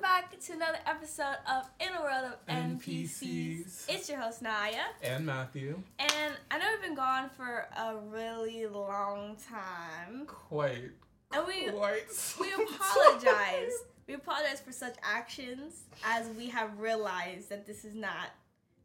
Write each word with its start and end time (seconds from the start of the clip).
back 0.00 0.38
to 0.40 0.52
another 0.52 0.78
episode 0.86 1.36
of 1.48 1.68
In 1.80 1.88
a 1.94 2.00
World 2.02 2.32
of 2.32 2.46
NPCs. 2.46 3.22
NPCs. 3.22 3.84
It's 3.88 4.08
your 4.08 4.20
host 4.20 4.42
Naya, 4.42 4.74
And 5.02 5.26
Matthew. 5.26 5.80
and 5.98 6.34
I 6.50 6.58
know 6.58 6.64
we've 6.72 6.82
been 6.82 6.94
gone 6.96 7.30
for 7.36 7.66
a 7.76 7.96
really 8.08 8.66
long 8.66 9.36
time, 9.48 10.26
Quite. 10.26 10.90
and 11.32 11.46
we 11.46 11.70
quite. 11.70 12.02
we 12.40 12.52
apologize. 12.52 13.72
We 14.08 14.14
apologize 14.14 14.60
for 14.60 14.72
such 14.72 14.96
actions 15.02 15.84
as 16.04 16.28
we 16.36 16.48
have 16.48 16.78
realized 16.78 17.48
that 17.50 17.66
this 17.66 17.84
is 17.84 17.94
not 17.94 18.30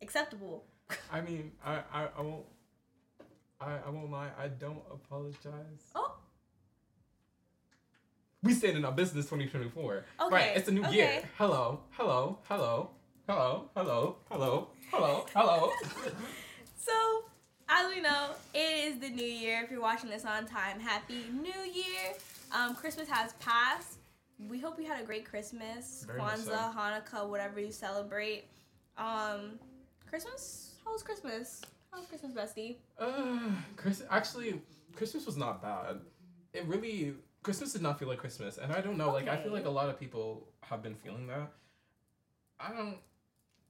acceptable. 0.02 0.66
I 1.12 1.22
mean, 1.22 1.52
I, 1.66 1.80
I, 1.92 2.08
I 2.18 2.22
won't. 2.22 2.46
I, 3.60 3.78
I 3.88 3.90
won't 3.90 4.12
lie. 4.12 4.30
I 4.40 4.48
don't 4.50 4.82
apologize. 4.92 5.92
Oh, 5.96 6.17
we 8.44 8.54
stand 8.54 8.78
in 8.78 8.86
our 8.86 8.92
business 8.92 9.26
2024. 9.26 10.06
Okay. 10.22 10.36
Right. 10.36 10.52
It's 10.56 10.68
a 10.68 10.72
new 10.72 10.84
okay. 10.84 10.96
year. 10.96 11.24
Hello, 11.38 11.82
hello, 11.92 12.40
hello, 12.48 12.92
hello, 13.28 13.70
hello, 13.76 14.18
hello, 14.30 14.68
hello, 14.92 15.26
hello. 15.34 15.72
so, 16.78 16.94
as 17.68 17.94
we 17.94 18.02
know, 18.02 18.32
it 18.54 18.88
is 18.88 19.00
the 19.00 19.10
new 19.10 19.26
year. 19.26 19.62
If 19.64 19.72
you're 19.72 19.82
watching 19.82 20.10
this 20.10 20.26
on 20.26 20.46
time, 20.46 20.80
happy 20.80 21.26
new 21.34 21.72
year. 21.74 22.14
Um, 22.56 22.76
Christmas 22.76 23.10
has 23.10 23.34
passed. 23.34 23.98
We 24.48 24.60
hope 24.60 24.80
you 24.80 24.86
had 24.86 25.02
a 25.02 25.06
great 25.06 25.26
Christmas, 25.26 26.06
Very 26.06 26.20
Kwanzaa, 26.20 26.46
so. 26.46 26.74
Hanukkah, 26.78 27.28
whatever 27.28 27.60
you 27.60 27.72
celebrate. 27.72 28.46
Um, 28.96 29.60
Christmas? 30.08 30.76
How 30.86 30.94
was 30.94 31.02
Christmas? 31.02 31.62
How 31.92 31.98
was 31.98 32.08
Christmas, 32.08 32.34
bestie? 32.34 32.76
Uh, 33.00 33.40
Chris. 33.76 34.04
Actually, 34.12 34.62
Christmas 34.96 35.26
was 35.26 35.38
not 35.38 35.62
bad. 35.62 35.98
It 36.54 36.66
really 36.66 37.16
Christmas 37.48 37.72
did 37.72 37.82
not 37.82 37.98
feel 37.98 38.10
like 38.10 38.18
Christmas, 38.18 38.58
and 38.58 38.74
I 38.74 38.82
don't 38.82 38.98
know. 38.98 39.10
Like, 39.14 39.30
I 39.30 39.38
feel 39.38 39.54
like 39.54 39.64
a 39.64 39.70
lot 39.70 39.88
of 39.88 39.98
people 39.98 40.50
have 40.64 40.84
been 40.84 40.96
feeling 40.96 41.28
that. 41.28 41.50
I 42.60 42.74
don't. 42.74 42.98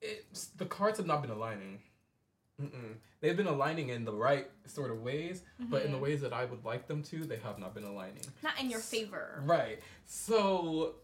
It's 0.02 0.48
the 0.48 0.66
cards 0.66 0.98
have 0.98 1.06
not 1.06 1.22
been 1.22 1.30
aligning. 1.30 1.78
Mm-mm. 2.60 2.96
They've 3.22 3.38
been 3.38 3.46
aligning 3.46 3.90
in 3.90 4.04
the 4.04 4.12
right 4.14 4.48
sort 4.66 4.90
of 4.90 5.04
ways, 5.04 5.44
but 5.60 5.84
in 5.86 5.92
the 5.92 6.00
Mhm. 6.00 6.02
ways 6.02 6.22
that 6.22 6.34
I 6.34 6.46
would 6.46 6.66
like 6.66 6.88
them 6.88 7.04
to, 7.04 7.24
they 7.24 7.38
have 7.38 7.60
not 7.60 7.76
been 7.76 7.84
aligning. 7.84 8.24
Not 8.42 8.60
in 8.60 8.72
your 8.72 8.80
favor. 8.80 9.44
Right. 9.46 9.80
So 10.06 10.96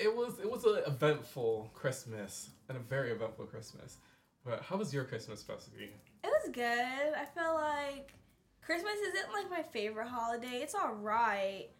it 0.00 0.12
was 0.12 0.40
it 0.40 0.50
was 0.50 0.64
an 0.64 0.82
eventful 0.84 1.70
Christmas 1.74 2.50
and 2.68 2.76
a 2.76 2.80
very 2.80 3.12
eventful 3.12 3.46
Christmas. 3.46 3.98
But 4.44 4.62
how 4.62 4.76
was 4.78 4.92
your 4.92 5.04
Christmas, 5.04 5.44
Bessie? 5.44 5.92
It 6.24 6.26
was 6.42 6.50
good. 6.50 7.14
I 7.22 7.24
feel 7.36 7.54
like 7.54 8.14
Christmas 8.62 8.94
isn't 9.10 9.32
like 9.32 9.48
my 9.48 9.62
favorite 9.62 10.08
holiday. 10.08 10.56
It's 10.64 10.74
alright. 10.74 11.70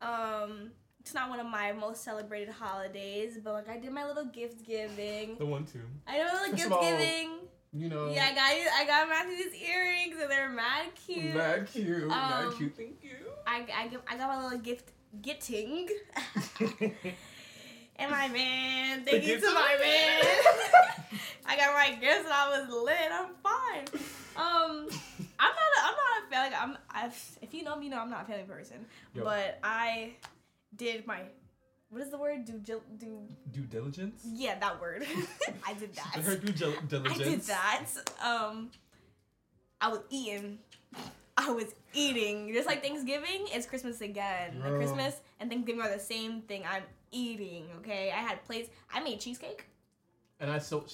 Um, 0.00 0.70
it's 1.00 1.14
not 1.14 1.30
one 1.30 1.40
of 1.40 1.46
my 1.46 1.72
most 1.72 2.04
celebrated 2.04 2.50
holidays, 2.50 3.38
but 3.42 3.54
like 3.54 3.68
I 3.68 3.78
did 3.78 3.92
my 3.92 4.06
little 4.06 4.26
gift 4.26 4.66
giving. 4.66 5.36
The 5.38 5.46
one 5.46 5.64
too. 5.64 5.80
I 6.06 6.18
know 6.18 6.24
like 6.24 6.50
First 6.50 6.56
gift 6.56 6.72
all, 6.72 6.82
giving. 6.82 7.30
You 7.72 7.88
know. 7.88 8.10
Yeah, 8.10 8.28
I 8.30 8.34
got 8.34 8.56
you. 8.56 8.66
I 8.74 8.86
got 8.86 9.08
Matthew 9.08 9.36
these 9.36 9.68
earrings, 9.68 10.16
and 10.20 10.30
they're 10.30 10.48
mad 10.48 10.86
cute. 10.94 11.34
Mad 11.34 11.66
cute. 11.70 12.08
mad 12.08 12.46
Um, 12.46 12.56
cute. 12.56 12.76
Thank 12.76 13.02
you. 13.02 13.16
I 13.46 13.66
I, 13.74 13.88
give, 13.88 14.00
I 14.06 14.16
got 14.16 14.28
my 14.28 14.42
little 14.44 14.58
gift 14.58 14.92
getting. 15.22 15.88
and 17.96 18.10
my 18.10 18.28
man, 18.28 19.04
thank 19.04 19.24
you 19.24 19.36
to 19.36 19.40
to 19.40 19.46
my 19.46 19.54
my 19.54 19.76
man. 19.80 20.22
I 21.46 21.56
got 21.56 21.74
my 21.74 21.96
gifts 21.98 22.24
and 22.24 22.32
I 22.32 22.60
was 22.60 22.68
lit. 22.84 22.96
I'm 23.10 23.28
fine. 23.42 24.00
Um, 24.36 24.44
I'm 24.70 24.86
not. 24.86 24.92
A, 26.38 26.44
I'm 26.46 26.50
not 26.50 26.56
a 26.56 26.56
family. 26.56 26.56
I'm. 26.56 26.78
I've, 27.04 27.38
if 27.42 27.54
you 27.54 27.64
know 27.64 27.76
me, 27.76 27.86
you 27.86 27.90
know 27.90 28.00
I'm 28.00 28.10
not 28.10 28.22
a 28.22 28.26
family 28.26 28.44
person. 28.44 28.86
Yo. 29.14 29.24
But 29.24 29.58
I 29.62 30.14
did 30.76 31.06
my. 31.06 31.22
What 31.90 32.02
is 32.02 32.10
the 32.10 32.18
word? 32.18 32.44
Do 32.44 32.52
do. 32.98 33.22
Due 33.52 33.62
diligence. 33.62 34.22
Yeah, 34.24 34.58
that 34.58 34.80
word. 34.80 35.06
I 35.66 35.74
did 35.74 35.94
that. 35.94 36.22
Her 36.22 36.36
due 36.36 36.52
diligence. 36.88 37.20
I 37.20 37.24
did 37.24 37.40
that. 37.42 37.86
Um, 38.22 38.70
I 39.80 39.88
was 39.88 40.00
eating. 40.10 40.58
I 41.36 41.50
was 41.50 41.74
eating. 41.94 42.52
Just 42.52 42.66
like 42.66 42.82
Thanksgiving, 42.82 43.46
it's 43.52 43.66
Christmas 43.66 44.00
again. 44.00 44.60
Like 44.62 44.74
Christmas 44.74 45.20
and 45.40 45.48
Thanksgiving 45.48 45.80
are 45.82 45.90
the 45.90 46.00
same 46.00 46.42
thing. 46.42 46.64
I'm 46.68 46.82
eating. 47.12 47.66
Okay, 47.78 48.10
I 48.10 48.20
had 48.20 48.44
plates. 48.44 48.70
I 48.92 49.00
made 49.00 49.20
cheesecake. 49.20 49.64
And 50.40 50.50
I 50.50 50.58
still, 50.58 50.86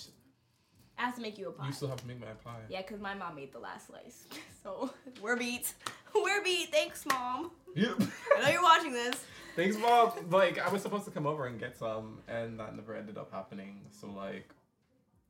I 0.99 1.03
have 1.07 1.15
to 1.17 1.21
make 1.21 1.39
you 1.39 1.49
a 1.49 1.53
pie. 1.53 1.67
you 1.67 1.73
still 1.73 1.89
have 1.89 2.01
to 2.01 2.07
make 2.07 2.21
my 2.21 2.27
pie. 2.45 2.61
yeah, 2.69 2.83
cause 2.83 3.01
my 3.01 3.15
mom 3.15 3.35
made 3.37 3.53
the 3.53 3.59
last 3.59 3.89
slice. 3.89 4.25
So 4.63 4.91
we're 5.21 5.37
beat. 5.37 5.75
We're 6.15 6.43
beat. 6.43 6.71
Thanks, 6.73 7.05
mom. 7.05 7.51
Yep. 7.75 8.01
I 8.39 8.41
know 8.41 8.49
you're 8.49 8.63
watching 8.63 8.95
this. 8.95 9.23
Thanks, 9.57 9.77
mom. 9.77 10.13
Like 10.31 10.59
I 10.59 10.73
was 10.73 10.81
supposed 10.81 11.05
to 11.05 11.11
come 11.11 11.27
over 11.27 11.47
and 11.47 11.61
get 11.61 11.77
some, 11.77 12.21
and 12.29 12.59
that 12.59 12.75
never 12.75 12.95
ended 12.97 13.19
up 13.19 13.31
happening. 13.31 13.81
So 13.91 14.07
like, 14.07 14.49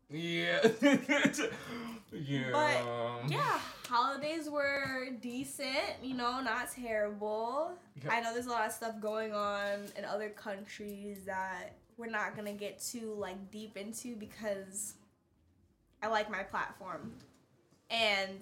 yeah, 0.09 0.61
yeah. 2.13 2.51
But, 2.53 3.29
Yeah, 3.29 3.59
holidays 3.89 4.49
were 4.49 5.09
decent. 5.21 5.97
You 6.03 6.15
know, 6.15 6.41
not 6.41 6.71
terrible. 6.71 7.73
I 8.09 8.21
know 8.21 8.33
there's 8.33 8.47
a 8.47 8.51
lot 8.51 8.67
of 8.67 8.73
stuff 8.73 9.01
going 9.01 9.33
on 9.33 9.87
in 9.99 10.05
other 10.05 10.29
countries 10.31 11.25
that 11.27 11.75
we're 11.97 12.07
not 12.11 12.37
gonna 12.37 12.53
get 12.53 12.81
too 12.81 13.15
like 13.19 13.51
deep 13.51 13.77
into 13.77 14.15
because 14.17 14.95
I 16.05 16.09
like 16.09 16.31
my 16.31 16.43
platform, 16.43 17.13
and 17.89 18.39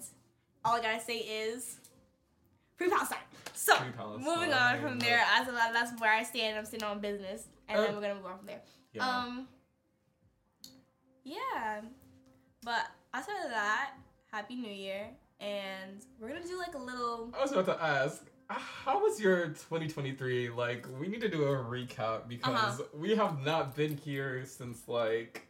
all 0.65 0.75
I 0.75 0.81
gotta 0.81 0.99
say 0.99 1.19
is 1.19 1.77
free 2.75 2.89
Palestine. 2.89 3.19
So 3.53 3.75
Free 3.77 3.91
Palestine. 3.95 4.25
moving 4.25 4.51
on 4.53 4.81
from 4.81 4.99
there, 4.99 5.21
as 5.33 5.47
a 5.47 5.51
lot 5.53 5.71
that's 5.71 5.97
where 6.01 6.11
I 6.13 6.23
stand. 6.23 6.57
I'm 6.57 6.65
sitting 6.65 6.83
on 6.85 6.99
business, 6.99 7.47
and 7.69 7.79
then 7.79 7.91
Oh. 7.91 7.93
we're 7.95 8.01
gonna 8.01 8.15
move 8.15 8.25
on 8.25 8.37
from 8.39 8.47
there. 8.47 8.61
Yeah. 8.91 9.07
Um, 9.07 9.47
yeah, 11.23 11.81
but 12.63 12.87
outside 13.13 13.45
of 13.45 13.51
that, 13.51 13.93
Happy 14.31 14.55
New 14.55 14.71
Year, 14.73 15.07
and 15.39 16.05
we're 16.19 16.27
gonna 16.29 16.45
do 16.45 16.57
like 16.57 16.75
a 16.75 16.79
little. 16.79 17.31
I 17.37 17.41
was 17.41 17.53
about 17.53 17.65
to 17.67 17.81
ask, 17.81 18.25
how 18.49 19.01
was 19.01 19.21
your 19.21 19.47
2023? 19.47 20.49
Like, 20.49 20.85
we 20.99 21.07
need 21.07 21.21
to 21.21 21.29
do 21.29 21.43
a 21.43 21.55
recap 21.63 22.27
because 22.27 22.79
Uh-huh. 22.81 22.83
we 22.93 23.15
have 23.15 23.41
not 23.45 23.73
been 23.73 23.95
here 23.95 24.45
since 24.45 24.85
like 24.89 25.47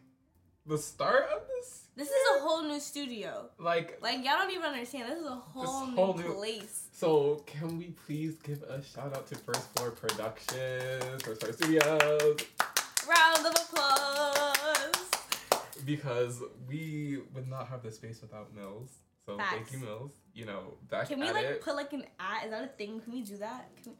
the 0.64 0.78
start 0.78 1.24
of 1.30 1.42
this. 1.48 1.83
This 1.96 2.08
is 2.08 2.14
a 2.36 2.40
whole 2.40 2.62
new 2.64 2.80
studio. 2.80 3.50
Like, 3.58 3.98
Like 4.02 4.24
y'all 4.24 4.38
don't 4.38 4.50
even 4.50 4.64
understand. 4.64 5.10
This 5.10 5.20
is 5.20 5.26
a 5.26 5.30
whole, 5.34 5.86
new, 5.86 5.94
whole 5.96 6.14
new- 6.14 6.34
place. 6.34 6.88
so 6.92 7.42
can 7.46 7.78
we 7.78 7.94
please 8.06 8.34
give 8.42 8.62
a 8.64 8.82
shout 8.82 9.14
out 9.16 9.26
to 9.28 9.36
First 9.36 9.62
Floor 9.76 9.90
Productions, 9.92 11.22
First 11.22 11.40
Floor 11.40 11.52
Studios, 11.52 12.36
Round 13.08 13.46
of 13.46 13.52
applause. 13.52 15.10
because 15.84 16.40
we 16.68 17.20
would 17.34 17.48
not 17.48 17.68
have 17.68 17.82
this 17.82 17.96
space 17.96 18.20
without 18.22 18.52
Mills. 18.54 18.90
So 19.26 19.36
thank 19.38 19.70
you, 19.72 19.78
Mills. 19.78 20.10
You 20.34 20.46
know, 20.46 20.74
back 20.90 21.08
Can 21.08 21.20
we 21.20 21.28
at 21.28 21.34
like 21.34 21.44
it. 21.44 21.60
put 21.62 21.76
like 21.76 21.92
an 21.92 22.04
ad? 22.18 22.46
Is 22.46 22.50
that 22.50 22.64
a 22.64 22.68
thing? 22.68 23.00
Can 23.00 23.12
we 23.12 23.22
do 23.22 23.36
that? 23.38 23.68
Can 23.82 23.94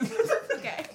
we... 0.00 0.08
okay. 0.58 0.86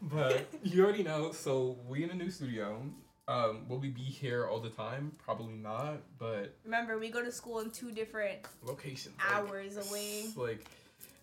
But 0.00 0.46
you 0.62 0.84
already 0.84 1.02
know. 1.02 1.32
So 1.32 1.76
we 1.88 2.04
in 2.04 2.10
a 2.10 2.14
new 2.14 2.30
studio. 2.30 2.82
Um, 3.26 3.66
will 3.68 3.78
we 3.78 3.88
be 3.88 4.02
here 4.02 4.46
all 4.46 4.60
the 4.60 4.68
time? 4.68 5.12
Probably 5.24 5.54
not. 5.54 5.98
But 6.18 6.54
Remember, 6.64 6.98
we 6.98 7.08
go 7.10 7.22
to 7.24 7.32
school 7.32 7.60
in 7.60 7.70
two 7.70 7.90
different 7.90 8.40
locations 8.62 9.14
hours 9.32 9.76
away. 9.78 10.26
Like, 10.36 10.64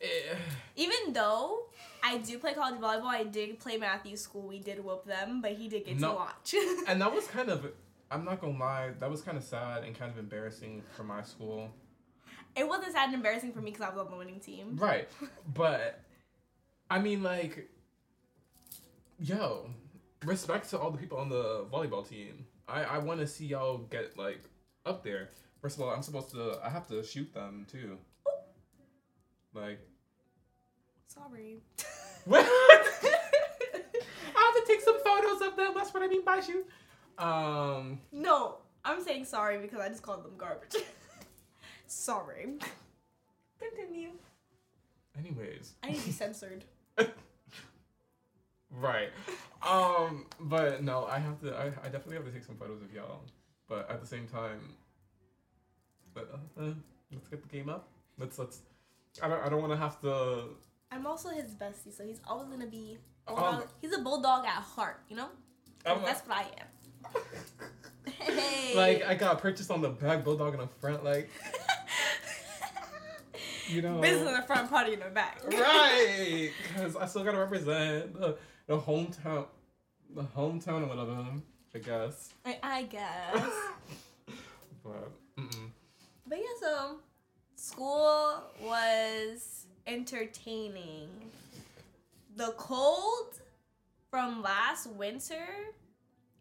eh, 0.01 0.07
Even 0.75 1.13
though 1.13 1.65
I 2.03 2.17
do 2.17 2.39
play 2.39 2.53
college 2.55 2.79
volleyball, 2.81 3.05
I 3.05 3.23
did 3.25 3.59
play 3.59 3.77
Matthew's 3.77 4.21
school. 4.21 4.47
We 4.47 4.59
did 4.59 4.83
whoop 4.83 5.05
them, 5.05 5.41
but 5.41 5.51
he 5.51 5.67
did 5.67 5.85
get 5.85 5.99
No. 5.99 6.09
to 6.09 6.15
watch. 6.15 6.55
and 6.87 6.99
that 7.01 7.13
was 7.13 7.27
kind 7.37 7.49
of. 7.49 7.67
I'm 8.09 8.25
not 8.25 8.41
gonna 8.41 8.57
lie. 8.57 8.89
That 8.99 9.09
was 9.09 9.21
kind 9.21 9.37
of 9.37 9.43
sad 9.43 9.83
and 9.83 9.97
kind 9.97 10.11
of 10.11 10.17
embarrassing 10.17 10.81
for 10.97 11.03
my 11.03 11.21
school. 11.21 11.69
it 12.57 12.67
wasn't 12.67 12.91
sad 12.93 13.05
and 13.05 13.13
embarrassing 13.15 13.53
for 13.53 13.61
me 13.61 13.71
because 13.71 13.85
I 13.85 13.89
was 13.89 13.99
on 14.05 14.11
the 14.11 14.17
winning 14.17 14.39
team. 14.41 14.75
Right. 14.75 15.07
But 15.53 16.01
I 16.89 16.99
mean, 16.99 17.23
like, 17.23 17.69
yo, 19.19 19.69
respect 20.25 20.69
to 20.71 20.79
all 20.79 20.91
the 20.91 20.97
people 20.97 21.17
on 21.17 21.29
the 21.29 21.65
volleyball 21.71 22.07
team. 22.07 22.45
I 22.67 22.83
I 22.83 22.97
want 22.99 23.19
to 23.19 23.27
see 23.27 23.45
y'all 23.45 23.79
get 23.79 24.17
like 24.17 24.41
up 24.85 25.03
there. 25.03 25.29
First 25.61 25.77
of 25.77 25.83
all, 25.83 25.89
I'm 25.89 26.01
supposed 26.01 26.31
to. 26.31 26.59
I 26.63 26.69
have 26.69 26.87
to 26.87 27.03
shoot 27.03 27.33
them 27.33 27.65
too. 27.71 27.97
Like, 29.53 29.79
Sorry. 31.07 31.57
what? 32.25 32.45
I 32.45 32.49
have 34.33 34.55
to 34.55 34.63
take 34.65 34.81
some 34.81 34.97
photos 35.03 35.41
of 35.41 35.57
them. 35.57 35.73
That's 35.75 35.93
what 35.93 36.03
I 36.03 36.07
mean 36.07 36.23
by 36.23 36.39
shoot. 36.39 36.65
Um. 37.17 37.99
no, 38.11 38.57
I'm 38.85 39.03
saying 39.03 39.25
sorry 39.25 39.57
because 39.59 39.79
I 39.79 39.89
just 39.89 40.01
called 40.01 40.23
them 40.23 40.33
garbage. 40.37 40.77
sorry. 41.87 42.57
Continue. 43.59 44.11
Anyways. 45.19 45.73
I 45.83 45.91
need 45.91 45.99
to 45.99 46.05
be 46.05 46.11
censored. 46.11 46.63
Right. 48.79 49.09
Um. 49.67 50.25
But 50.39 50.83
no, 50.83 51.05
I 51.05 51.19
have 51.19 51.39
to. 51.41 51.55
I, 51.55 51.65
I 51.65 51.89
definitely 51.89 52.15
have 52.15 52.25
to 52.25 52.31
take 52.31 52.43
some 52.43 52.55
photos 52.55 52.81
of 52.81 52.93
y'all. 52.93 53.21
But 53.67 53.89
at 53.89 54.01
the 54.01 54.07
same 54.07 54.27
time, 54.27 54.59
but 56.13 56.29
uh, 56.33 56.61
uh, 56.61 56.73
let's 57.11 57.27
get 57.27 57.41
the 57.41 57.49
game 57.49 57.69
up. 57.69 57.87
Let's 58.17 58.39
let's. 58.39 58.59
I 59.21 59.27
don't. 59.27 59.43
I 59.45 59.49
don't 59.49 59.61
want 59.61 59.73
to 59.73 59.77
have 59.77 59.99
to. 60.01 60.45
I'm 60.91 61.07
also 61.07 61.29
his 61.29 61.55
bestie, 61.55 61.95
so 61.95 62.03
he's 62.03 62.21
always 62.27 62.49
gonna 62.49 62.67
be. 62.67 62.97
Um, 63.27 63.63
he's 63.81 63.93
a 63.93 63.99
bulldog 63.99 64.45
at 64.45 64.51
heart, 64.51 65.01
you 65.09 65.15
know? 65.15 65.29
I'm 65.85 66.01
That's 66.01 66.27
what 66.27 66.37
I 66.37 66.45
am. 66.59 67.21
hey. 68.19 68.75
like 68.75 69.03
I 69.03 69.15
got 69.15 69.39
purchased 69.39 69.71
on 69.71 69.81
the 69.81 69.89
back, 69.89 70.23
bulldog 70.23 70.53
in 70.53 70.59
the 70.59 70.67
front, 70.67 71.03
like 71.03 71.29
you 73.67 73.81
know. 73.81 73.99
business 73.99 74.27
in 74.27 74.35
the 74.35 74.43
front, 74.43 74.69
party 74.69 74.93
in 74.93 74.99
the 74.99 75.05
back. 75.05 75.41
right, 75.47 76.51
because 76.67 76.95
I 76.95 77.05
still 77.05 77.23
gotta 77.23 77.39
represent 77.39 78.15
the, 78.67 78.77
hometown, 78.77 79.45
the 80.15 80.23
hometown 80.23 80.83
or 80.83 80.87
whatever. 80.87 81.25
I 81.73 81.79
guess. 81.79 82.33
I, 82.45 82.57
I 82.61 82.83
guess. 82.83 83.51
but 84.83 85.11
mm-mm. 85.37 85.69
But 86.27 86.37
yeah, 86.37 86.43
so 86.59 86.95
school 87.55 88.43
was 88.61 89.65
entertaining. 89.87 91.07
The 92.35 92.53
cold 92.57 93.39
from 94.09 94.41
last 94.41 94.87
winter, 94.87 95.45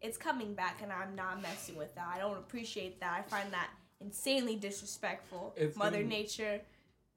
it's 0.01 0.17
coming 0.17 0.53
back, 0.53 0.81
and 0.81 0.91
I'm 0.91 1.15
not 1.15 1.41
messing 1.41 1.75
with 1.77 1.93
that. 1.95 2.07
I 2.13 2.19
don't 2.19 2.37
appreciate 2.37 2.99
that. 2.99 3.13
I 3.25 3.29
find 3.29 3.51
that 3.53 3.69
insanely 4.01 4.55
disrespectful. 4.55 5.53
It's 5.55 5.77
Mother 5.77 5.97
getting- 5.97 6.09
Nature. 6.09 6.61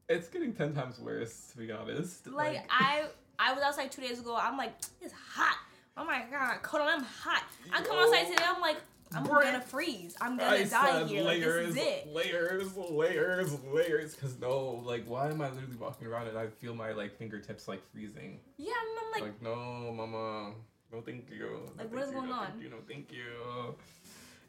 it's 0.08 0.28
getting 0.28 0.52
ten 0.52 0.74
times 0.74 0.98
worse 1.00 1.48
to 1.52 1.58
be 1.58 1.72
honest. 1.72 2.26
Like 2.28 2.64
I, 2.70 3.06
I 3.38 3.52
was 3.52 3.62
outside 3.62 3.90
two 3.92 4.02
days 4.02 4.18
ago. 4.18 4.36
I'm 4.40 4.56
like, 4.56 4.72
it's 5.02 5.14
hot. 5.14 5.58
Oh 5.96 6.04
my 6.04 6.24
god, 6.30 6.58
cold. 6.62 6.82
I'm 6.86 7.02
hot. 7.04 7.44
I 7.72 7.80
come 7.82 7.96
Yo. 7.96 8.02
outside 8.02 8.26
today. 8.28 8.44
I'm 8.44 8.60
like, 8.60 8.78
I'm 9.14 9.24
Bruh. 9.24 9.42
gonna 9.42 9.60
freeze. 9.60 10.16
I'm 10.20 10.36
gonna 10.36 10.56
I 10.56 10.64
die 10.64 11.04
here. 11.04 11.22
Like 11.22 11.40
layers, 11.40 11.74
this 11.74 11.84
is 11.84 11.88
it. 11.88 12.12
layers, 12.12 12.76
layers, 12.76 13.56
layers. 13.72 14.14
Cause 14.16 14.36
no, 14.40 14.82
like, 14.84 15.04
why 15.06 15.30
am 15.30 15.40
I 15.40 15.50
literally 15.50 15.76
walking 15.76 16.08
around 16.08 16.26
and 16.28 16.36
I 16.36 16.48
feel 16.48 16.74
my 16.74 16.92
like 16.92 17.16
fingertips 17.16 17.68
like 17.68 17.82
freezing? 17.92 18.40
Yeah, 18.58 18.72
I'm, 18.72 19.06
I'm 19.06 19.12
like, 19.12 19.22
Like, 19.22 19.42
no, 19.42 19.92
mama, 19.92 20.52
no, 20.92 21.00
thank 21.00 21.30
you. 21.30 21.60
No, 21.76 21.82
Like, 21.82 21.92
what 21.92 22.02
is 22.02 22.08
you, 22.08 22.14
going 22.16 22.28
no, 22.30 22.34
on? 22.34 22.46
Thank 22.48 22.62
you, 22.62 22.70
no, 22.70 22.76
thank 22.88 23.12
you. 23.12 23.76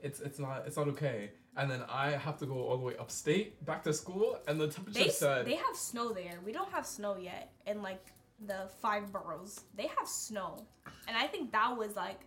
It's 0.01 0.19
it's 0.19 0.39
not 0.39 0.63
it's 0.65 0.77
not 0.77 0.87
okay. 0.89 1.31
And 1.57 1.69
then 1.71 1.83
I 1.89 2.11
have 2.11 2.37
to 2.39 2.45
go 2.45 2.55
all 2.55 2.77
the 2.77 2.83
way 2.83 2.95
upstate 2.97 3.63
back 3.65 3.83
to 3.83 3.93
school, 3.93 4.39
and 4.47 4.59
the 4.59 4.67
temperature 4.67 4.99
They, 4.99 5.09
said 5.09 5.45
they 5.45 5.55
have 5.55 5.75
snow 5.75 6.11
there. 6.11 6.39
We 6.45 6.51
don't 6.51 6.71
have 6.71 6.85
snow 6.85 7.17
yet 7.17 7.51
in 7.65 7.81
like 7.81 8.03
the 8.39 8.69
five 8.81 9.11
boroughs. 9.11 9.61
They 9.75 9.87
have 9.87 10.07
snow, 10.07 10.65
and 11.07 11.17
I 11.17 11.27
think 11.27 11.51
that 11.51 11.75
was 11.77 11.95
like, 11.95 12.21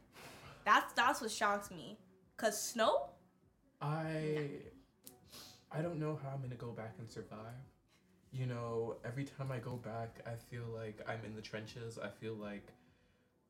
that's 0.64 0.92
that's 0.94 1.20
what 1.20 1.30
shocks 1.30 1.70
me, 1.70 1.98
cause 2.36 2.60
snow. 2.60 3.10
I 3.80 4.48
I 5.70 5.82
don't 5.82 5.98
know 5.98 6.18
how 6.22 6.30
I'm 6.30 6.40
gonna 6.42 6.54
go 6.54 6.72
back 6.72 6.94
and 6.98 7.10
survive. 7.10 7.62
You 8.32 8.46
know, 8.46 8.96
every 9.04 9.24
time 9.24 9.50
I 9.52 9.58
go 9.58 9.76
back, 9.76 10.20
I 10.26 10.34
feel 10.50 10.64
like 10.74 11.00
I'm 11.08 11.24
in 11.24 11.34
the 11.34 11.42
trenches. 11.42 11.98
I 11.98 12.08
feel 12.08 12.34
like 12.34 12.66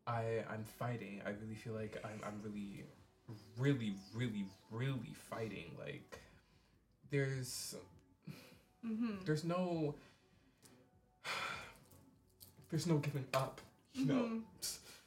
I 0.06 0.44
I'm 0.50 0.64
fighting. 0.64 1.22
I 1.26 1.30
really 1.30 1.54
feel 1.56 1.74
like 1.74 1.98
I'm 2.04 2.20
I'm 2.26 2.40
really, 2.42 2.84
really, 3.58 3.94
really, 4.14 4.46
really 4.70 5.14
fighting. 5.30 5.72
Like 5.78 6.20
there's 7.10 7.74
Mm-hmm. 8.86 9.24
there's 9.24 9.44
no 9.44 9.94
there's 12.70 12.86
no 12.86 12.98
giving 12.98 13.24
up. 13.34 13.60
You 13.94 14.06
know, 14.06 14.14
Mhm. 14.14 14.42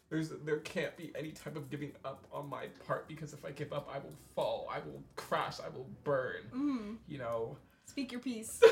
there's 0.10 0.30
there 0.30 0.60
can't 0.60 0.96
be 0.98 1.12
any 1.16 1.32
type 1.32 1.56
of 1.56 1.70
giving 1.70 1.94
up 2.04 2.26
on 2.32 2.50
my 2.50 2.68
part 2.86 3.08
because 3.08 3.34
if 3.34 3.46
I 3.46 3.52
give 3.52 3.72
up, 3.72 3.90
I 3.94 4.00
will 4.00 4.16
fall. 4.36 4.68
I 4.72 4.80
will 4.80 5.04
crash. 5.16 5.60
I 5.60 5.70
will 5.70 5.88
burn. 6.04 6.44
Mm-hmm. 6.54 6.94
You 7.08 7.18
know. 7.20 7.58
Speak 7.86 8.12
your 8.12 8.22
piece. 8.22 8.62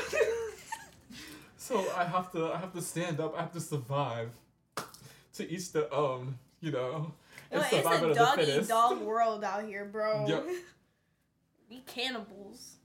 So 1.56 1.84
I 1.94 2.04
have 2.04 2.32
to 2.32 2.52
I 2.52 2.56
have 2.56 2.72
to 2.72 2.80
stand 2.82 3.20
up. 3.20 3.36
I 3.36 3.42
have 3.42 3.52
to 3.52 3.60
survive. 3.60 4.30
To 5.34 5.48
each 5.48 5.72
their 5.72 5.92
own. 5.92 6.38
You 6.60 6.72
know. 6.72 7.12
it's 7.50 7.70
survival 7.70 8.08
a 8.08 8.10
of 8.10 8.16
the 8.16 8.24
dog 8.24 8.38
eat 8.40 8.68
dog 8.68 9.00
world 9.02 9.44
out 9.44 9.64
here, 9.64 9.84
bro. 9.84 10.26
Yep. 10.26 10.46
We 11.70 11.78
cannibals. 11.86 12.78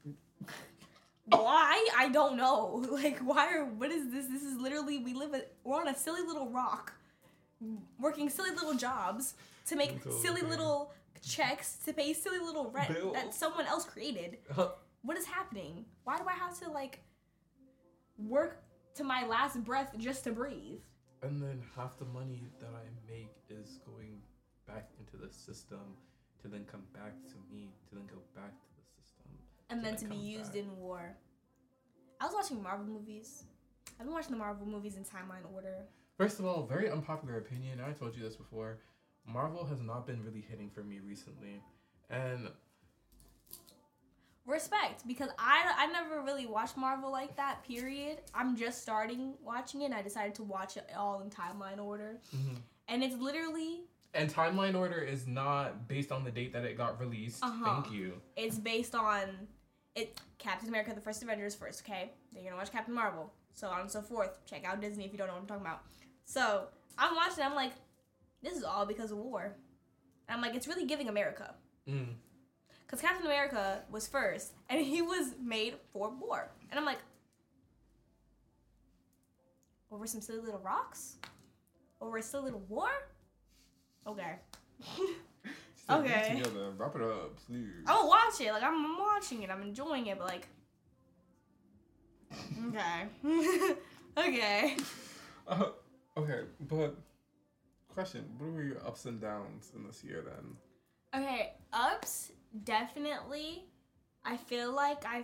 Why? 1.27 1.87
I 1.97 2.09
don't 2.09 2.37
know. 2.37 2.83
Like, 2.91 3.19
why 3.19 3.47
are? 3.55 3.65
What 3.65 3.91
is 3.91 4.11
this? 4.11 4.27
This 4.27 4.43
is 4.43 4.59
literally 4.59 4.99
we 4.99 5.13
live. 5.13 5.33
A, 5.33 5.41
we're 5.63 5.79
on 5.79 5.87
a 5.87 5.95
silly 5.95 6.21
little 6.21 6.49
rock, 6.49 6.93
working 7.99 8.29
silly 8.29 8.51
little 8.51 8.73
jobs 8.73 9.33
to 9.67 9.75
make 9.75 10.01
silly 10.21 10.41
little 10.41 10.93
checks 11.21 11.77
to 11.85 11.93
pay 11.93 12.13
silly 12.13 12.37
little 12.39 12.69
rent 12.71 12.95
that 13.13 13.33
someone 13.33 13.65
else 13.65 13.85
created. 13.85 14.37
What 15.01 15.17
is 15.17 15.25
happening? 15.25 15.85
Why 16.03 16.17
do 16.17 16.23
I 16.27 16.33
have 16.33 16.59
to 16.61 16.69
like 16.71 16.99
work 18.17 18.63
to 18.95 19.03
my 19.03 19.25
last 19.25 19.63
breath 19.63 19.93
just 19.97 20.23
to 20.25 20.31
breathe? 20.31 20.79
And 21.23 21.41
then 21.41 21.61
half 21.75 21.97
the 21.97 22.05
money 22.05 22.43
that 22.59 22.69
I 22.69 22.85
make 23.11 23.33
is 23.49 23.79
going 23.85 24.21
back 24.67 24.89
into 24.99 25.17
the 25.17 25.31
system 25.33 25.97
to 26.41 26.47
then 26.47 26.65
come 26.71 26.83
back 26.93 27.13
to 27.29 27.35
me 27.53 27.73
to 27.89 27.95
then 27.95 28.05
go 28.07 28.21
back 28.35 28.53
to. 28.74 28.74
And 29.69 29.83
then 29.83 29.95
to 29.97 30.05
be 30.05 30.15
used 30.15 30.53
back. 30.53 30.63
in 30.63 30.77
war. 30.77 31.15
I 32.19 32.25
was 32.25 32.33
watching 32.33 32.61
Marvel 32.61 32.85
movies. 32.85 33.43
I've 33.99 34.05
been 34.05 34.13
watching 34.13 34.31
the 34.31 34.37
Marvel 34.37 34.65
movies 34.65 34.95
in 34.97 35.03
timeline 35.03 35.51
order. 35.53 35.85
First 36.17 36.39
of 36.39 36.45
all, 36.45 36.65
very 36.65 36.89
unpopular 36.89 37.37
opinion. 37.37 37.79
I 37.81 37.91
told 37.91 38.15
you 38.15 38.23
this 38.23 38.35
before. 38.35 38.79
Marvel 39.27 39.65
has 39.65 39.81
not 39.81 40.05
been 40.07 40.23
really 40.23 40.41
hitting 40.47 40.69
for 40.69 40.83
me 40.83 40.99
recently, 40.99 41.61
and 42.09 42.49
Respect, 44.45 45.07
because 45.07 45.29
I 45.39 45.73
I 45.75 45.87
never 45.87 46.21
really 46.21 46.45
watched 46.45 46.77
Marvel 46.77 47.11
like 47.11 47.35
that. 47.37 47.63
Period. 47.67 48.19
I'm 48.35 48.55
just 48.55 48.83
starting 48.83 49.33
watching 49.43 49.81
it. 49.81 49.85
and 49.85 49.93
I 49.95 50.03
decided 50.03 50.35
to 50.35 50.43
watch 50.43 50.77
it 50.77 50.87
all 50.95 51.21
in 51.21 51.31
timeline 51.31 51.83
order, 51.83 52.19
and 52.87 53.03
it's 53.03 53.15
literally 53.15 53.85
and 54.13 54.31
timeline 54.33 54.75
order 54.75 54.99
is 54.99 55.25
not 55.27 55.87
based 55.87 56.11
on 56.11 56.23
the 56.23 56.31
date 56.31 56.53
that 56.53 56.63
it 56.63 56.77
got 56.77 56.99
released. 56.99 57.43
Uh-huh. 57.43 57.81
Thank 57.81 57.93
you. 57.93 58.21
it's 58.35 58.57
based 58.59 58.93
on 58.93 59.47
it. 59.95 60.19
Captain 60.37 60.69
America: 60.69 60.93
The 60.93 61.01
First 61.01 61.23
Avengers 61.23 61.55
first. 61.55 61.83
Okay, 61.83 62.11
then 62.33 62.43
you're 62.43 62.51
gonna 62.51 62.61
watch 62.61 62.71
Captain 62.71 62.93
Marvel, 62.93 63.31
so 63.53 63.67
on 63.67 63.81
and 63.81 63.91
so 63.91 64.01
forth. 64.01 64.45
Check 64.45 64.65
out 64.65 64.81
Disney 64.81 65.05
if 65.05 65.11
you 65.11 65.17
don't 65.17 65.27
know 65.27 65.33
what 65.33 65.41
I'm 65.41 65.47
talking 65.47 65.65
about. 65.65 65.83
So 66.25 66.65
I'm 66.97 67.15
watching. 67.15 67.43
I'm 67.43 67.55
like, 67.55 67.73
this 68.43 68.57
is 68.57 68.63
all 68.63 68.85
because 68.85 69.11
of 69.11 69.17
war. 69.17 69.55
And 70.27 70.35
I'm 70.35 70.41
like, 70.41 70.55
it's 70.55 70.67
really 70.67 70.85
giving 70.85 71.07
America. 71.07 71.53
Mm. 71.87 72.13
Because 72.85 73.01
Captain 73.01 73.25
America 73.25 73.81
was 73.91 74.07
first, 74.07 74.53
and 74.69 74.79
he 74.79 75.01
was 75.01 75.33
made 75.43 75.75
for 75.91 76.09
war. 76.09 76.51
And 76.69 76.79
I'm 76.79 76.85
like, 76.85 76.99
over 79.91 80.05
some 80.05 80.21
silly 80.21 80.39
little 80.39 80.59
rocks? 80.59 81.17
Over 82.01 82.17
a 82.17 82.21
silly 82.21 82.45
little 82.45 82.63
war? 82.67 82.89
Okay. 84.05 84.35
Okay. 85.89 86.37
Together, 86.37 86.71
wrap 86.77 86.95
it 86.95 87.01
up, 87.01 87.37
please. 87.45 87.83
I'm 87.85 87.95
gonna 87.95 88.07
watch 88.07 88.41
it. 88.41 88.51
Like, 88.51 88.63
I'm, 88.63 88.73
I'm 88.85 88.99
watching 88.99 89.43
it. 89.43 89.49
I'm 89.49 89.61
enjoying 89.61 90.07
it, 90.07 90.17
but 90.17 90.27
like. 90.27 90.47
Okay. 92.67 93.75
okay. 94.17 94.77
Uh, 95.47 95.69
okay, 96.17 96.41
but 96.67 96.95
question: 97.87 98.25
What 98.37 98.51
were 98.51 98.63
your 98.63 98.85
ups 98.85 99.05
and 99.05 99.21
downs 99.21 99.71
in 99.75 99.85
this 99.85 100.03
year 100.03 100.23
then? 100.25 101.21
Okay, 101.21 101.53
ups 101.71 102.31
definitely. 102.63 103.65
I 104.23 104.37
feel 104.37 104.73
like 104.73 105.05
I 105.05 105.23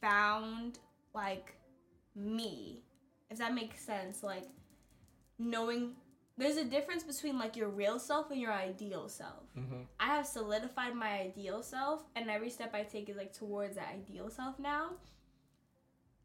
found 0.00 0.78
like 1.14 1.54
me, 2.14 2.82
if 3.30 3.38
that 3.38 3.54
makes 3.54 3.80
sense. 3.80 4.22
Like 4.22 4.48
knowing 5.38 5.92
there's 6.38 6.56
a 6.56 6.64
difference 6.64 7.02
between 7.02 7.38
like 7.38 7.56
your 7.56 7.68
real 7.68 7.98
self 7.98 8.30
and 8.30 8.40
your 8.40 8.52
ideal 8.52 9.08
self. 9.08 9.44
Mm-hmm. 9.58 9.82
I 9.98 10.06
have 10.06 10.26
solidified 10.26 10.94
my 10.94 11.20
ideal 11.20 11.62
self, 11.62 12.02
and 12.14 12.28
every 12.30 12.50
step 12.50 12.74
I 12.74 12.82
take 12.82 13.08
is 13.08 13.16
like 13.16 13.32
towards 13.32 13.76
that 13.76 13.88
ideal 13.94 14.28
self 14.30 14.58
now. 14.58 14.90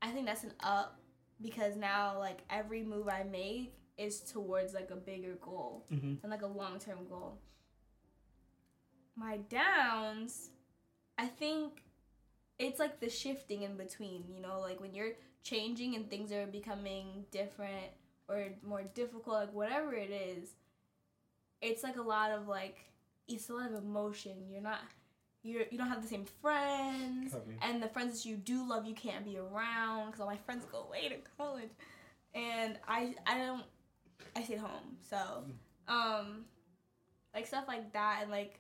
I 0.01 0.10
think 0.12 0.25
that's 0.25 0.44
an 0.44 0.53
up 0.62 1.00
because 1.41 1.75
now 1.75 2.18
like 2.20 2.39
every 2.50 2.84
move 2.84 3.08
I 3.08 3.24
make 3.24 3.74
is 3.98 4.20
towards 4.20 4.74
like 4.74 4.89
a 4.91 4.96
bigger 4.96 5.36
goal 5.41 5.86
Mm-hmm. 5.91 6.15
and 6.24 6.32
like 6.32 6.41
a 6.41 6.48
long 6.48 6.80
term 6.80 7.00
goal. 7.08 7.39
My 9.15 9.38
downs, 9.50 10.50
I 11.18 11.27
think 11.27 11.84
it's 12.58 12.80
like 12.80 13.00
the 13.00 13.10
shifting 13.10 13.63
in 13.63 13.77
between, 13.77 14.25
you 14.27 14.41
know, 14.41 14.60
like 14.60 14.80
when 14.80 14.94
you're 14.94 15.13
changing 15.44 15.96
and 15.96 16.10
things 16.10 16.32
are 16.32 16.46
becoming 16.48 17.25
different 17.32 17.88
or 18.31 18.45
more 18.65 18.83
difficult, 18.95 19.35
like 19.35 19.53
whatever 19.53 19.93
it 19.93 20.09
is, 20.11 20.50
it's 21.61 21.83
like 21.83 21.97
a 21.97 22.01
lot 22.01 22.31
of 22.31 22.47
like, 22.47 22.77
it's 23.27 23.50
a 23.50 23.53
lot 23.53 23.71
of 23.71 23.83
emotion. 23.83 24.33
You're 24.50 24.61
not, 24.61 24.79
you're, 25.43 25.63
you 25.69 25.77
don't 25.77 25.89
have 25.89 26.01
the 26.01 26.07
same 26.07 26.25
friends, 26.41 27.33
and 27.61 27.83
the 27.83 27.88
friends 27.89 28.23
that 28.23 28.29
you 28.29 28.35
do 28.38 28.67
love, 28.67 28.85
you 28.85 28.95
can't 28.95 29.25
be 29.25 29.38
around 29.38 30.07
because 30.07 30.21
all 30.21 30.27
my 30.27 30.38
friends 30.38 30.65
go 30.71 30.83
away 30.88 31.09
to 31.09 31.15
college, 31.38 31.69
and 32.33 32.77
I, 32.88 33.13
I 33.27 33.38
don't, 33.38 33.63
I 34.35 34.43
stayed 34.43 34.59
home, 34.59 34.97
so 35.09 35.43
um 35.88 36.45
like 37.33 37.47
stuff 37.47 37.65
like 37.67 37.91
that 37.93 38.19
and 38.21 38.29
like 38.31 38.59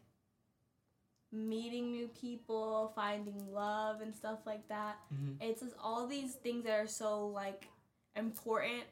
meeting 1.31 1.91
new 1.91 2.07
people 2.09 2.91
finding 2.95 3.53
love 3.53 4.01
and 4.01 4.13
stuff 4.13 4.39
like 4.45 4.67
that 4.67 4.97
Mm-hmm. 5.13 5.33
it's 5.39 5.61
just 5.61 5.75
all 5.81 6.07
these 6.07 6.33
things 6.33 6.65
that 6.65 6.73
are 6.73 6.87
so 6.87 7.27
like 7.27 7.67
important 8.15 8.83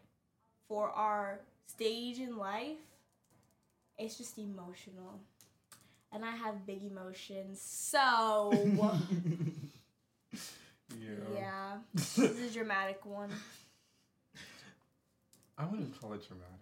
for 0.69 0.89
our 0.91 1.41
stage 1.67 2.19
in 2.19 2.37
life 2.37 2.77
it's 3.99 4.17
just 4.17 4.37
emotional. 4.37 5.19
And 6.11 6.25
I 6.25 6.31
have 6.31 6.65
big 6.65 6.83
emotions, 6.83 7.61
so 7.61 8.51
yeah. 10.99 11.09
yeah, 11.35 11.77
this 11.93 12.17
is 12.17 12.49
a 12.49 12.53
dramatic 12.53 13.05
one. 13.05 13.29
I 15.55 15.65
wouldn't 15.65 15.99
call 16.01 16.13
it 16.13 16.27
dramatic. 16.27 16.55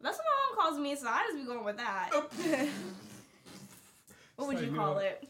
That's 0.00 0.18
what 0.18 0.24
my 0.24 0.56
mom 0.56 0.70
calls 0.70 0.80
me, 0.80 0.96
so 0.96 1.06
I 1.06 1.22
just 1.28 1.36
be 1.36 1.44
going 1.44 1.64
with 1.64 1.76
that. 1.76 2.10
Oh. 2.12 2.26
what 4.36 4.48
would 4.48 4.60
you 4.60 4.74
call 4.74 4.94
know- 4.94 5.00
it? 5.00 5.28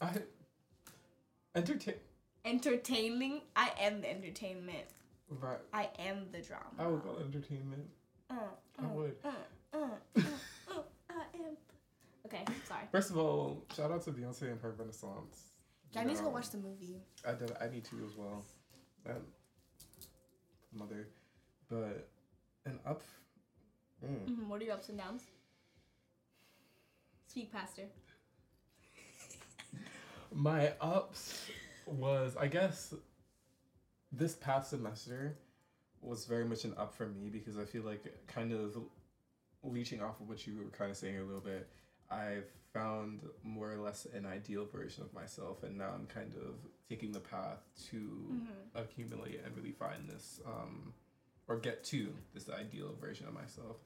I 0.00 0.10
entertain. 1.54 1.94
Entertaining? 2.44 3.40
I 3.54 3.70
am 3.80 4.02
the 4.02 4.10
entertainment. 4.10 4.84
Right. 5.28 5.58
I 5.72 5.88
am 5.98 6.26
the 6.32 6.38
drama. 6.38 6.64
I 6.78 6.86
would 6.86 7.02
call 7.02 7.18
entertainment. 7.18 7.86
Uh, 8.30 8.34
I 8.78 8.84
uh, 8.84 8.88
would. 8.88 9.16
Uh, 9.24 9.28
uh, 9.74 9.78
uh, 10.18 10.22
uh, 10.70 10.82
I 11.10 11.36
am. 11.38 11.56
Okay, 12.26 12.44
sorry. 12.68 12.82
First 12.92 13.10
of 13.10 13.18
all, 13.18 13.64
shout 13.76 13.90
out 13.90 14.02
to 14.02 14.12
Beyonce 14.12 14.42
and 14.42 14.60
her 14.60 14.72
Renaissance. 14.76 15.52
I 15.96 16.04
need 16.04 16.16
to 16.16 16.22
go 16.22 16.28
watch 16.28 16.50
the 16.50 16.58
movie. 16.58 16.96
I 17.26 17.32
did. 17.32 17.52
I 17.60 17.68
need 17.68 17.84
to 17.84 17.96
as 18.04 18.16
well. 18.16 18.44
That 19.04 19.20
mother, 20.72 21.08
but 21.68 22.08
an 22.64 22.78
up. 22.84 23.02
Mm. 24.04 24.26
Mhm, 24.28 24.46
What 24.48 24.60
are 24.60 24.64
your 24.64 24.74
ups 24.74 24.88
and 24.90 24.98
downs? 24.98 25.22
Speak, 27.28 27.52
Pastor. 27.52 27.84
My 30.34 30.72
ups 30.80 31.46
was, 31.86 32.36
I 32.36 32.48
guess, 32.48 32.94
this 34.16 34.34
past 34.34 34.70
semester 34.70 35.36
was 36.00 36.24
very 36.26 36.44
much 36.44 36.64
an 36.64 36.74
up 36.76 36.94
for 36.94 37.06
me 37.06 37.28
because 37.28 37.58
I 37.58 37.64
feel 37.64 37.82
like 37.82 38.04
kind 38.26 38.52
of 38.52 38.76
leeching 39.62 40.00
off 40.02 40.20
of 40.20 40.28
what 40.28 40.46
you 40.46 40.56
were 40.58 40.64
kind 40.70 40.90
of 40.90 40.96
saying 40.96 41.18
a 41.18 41.24
little 41.24 41.40
bit. 41.40 41.68
I've 42.10 42.48
found 42.72 43.22
more 43.42 43.72
or 43.72 43.78
less 43.78 44.06
an 44.14 44.26
ideal 44.26 44.66
version 44.66 45.02
of 45.02 45.12
myself, 45.12 45.62
and 45.64 45.76
now 45.76 45.90
I'm 45.94 46.06
kind 46.06 46.34
of 46.36 46.54
taking 46.88 47.10
the 47.12 47.20
path 47.20 47.58
to 47.90 47.96
Mhm. 47.96 48.46
accumulate 48.74 49.40
and 49.40 49.56
really 49.56 49.72
find 49.72 50.08
this, 50.08 50.40
um, 50.46 50.94
or 51.48 51.58
get 51.58 51.82
to 51.84 52.14
this 52.32 52.48
ideal 52.48 52.94
version 52.94 53.26
of 53.26 53.34
myself. 53.34 53.78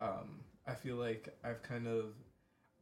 Um, 0.00 0.44
I 0.66 0.74
feel 0.74 0.96
like 0.96 1.28
I've 1.44 1.62
kind 1.62 1.86
of, 1.86 2.14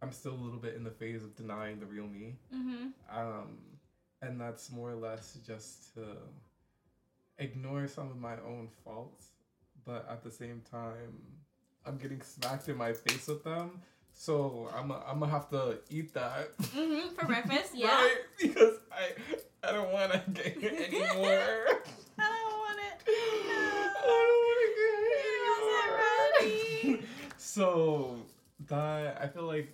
I'm 0.02 0.12
still 0.12 0.33
a 0.35 0.42
little 0.42 0.59
bit 0.59 0.75
in 0.75 0.83
the 0.83 0.90
phase 0.90 1.23
of 1.23 1.37
denying 1.37 1.78
the 1.78 1.87
real 1.87 2.07
me. 2.09 2.38
Mm-hmm. 2.52 2.88
Um, 3.16 3.78
and 4.23 4.40
that's 4.40 4.71
more 4.71 4.90
or 4.90 4.97
less 4.97 5.35
just 5.47 5.95
to 5.95 6.16
ignore 7.41 7.89
some 7.89 8.11
of 8.11 8.19
my 8.19 8.35
own 8.47 8.69
faults, 8.85 9.31
but 9.85 10.07
at 10.09 10.23
the 10.23 10.31
same 10.31 10.63
time, 10.71 11.19
I'm 11.87 11.97
getting 11.97 12.21
smacked 12.21 12.69
in 12.69 12.77
my 12.77 12.93
face 12.93 13.27
with 13.27 13.43
them. 13.43 13.81
So 14.13 14.69
I'm 14.77 14.93
i 14.93 14.97
I'm 15.09 15.21
gonna 15.21 15.33
have 15.33 15.49
to 15.51 15.79
eat 15.89 16.13
that. 16.15 16.57
Mm-hmm. 16.59 17.15
For 17.15 17.27
breakfast, 17.27 17.73
yeah. 17.75 17.89
right? 17.89 18.17
Because 18.39 18.75
I 18.93 19.13
I 19.67 19.73
don't 19.73 19.93
want 19.93 20.13
to 20.13 20.19
get 20.35 20.63
it 20.63 20.95
anymore. 20.95 21.43
I 22.19 22.29
don't 22.29 22.59
want 22.59 22.79
it. 22.79 22.97
I 23.09 24.07
don't 24.07 24.41
want 24.47 24.59
to 24.61 24.69
get 24.77 24.95
it 26.45 26.93
anymore. 26.93 27.09
So 27.39 28.17
that 28.69 29.21
I 29.23 29.27
feel 29.27 29.45
like 29.45 29.73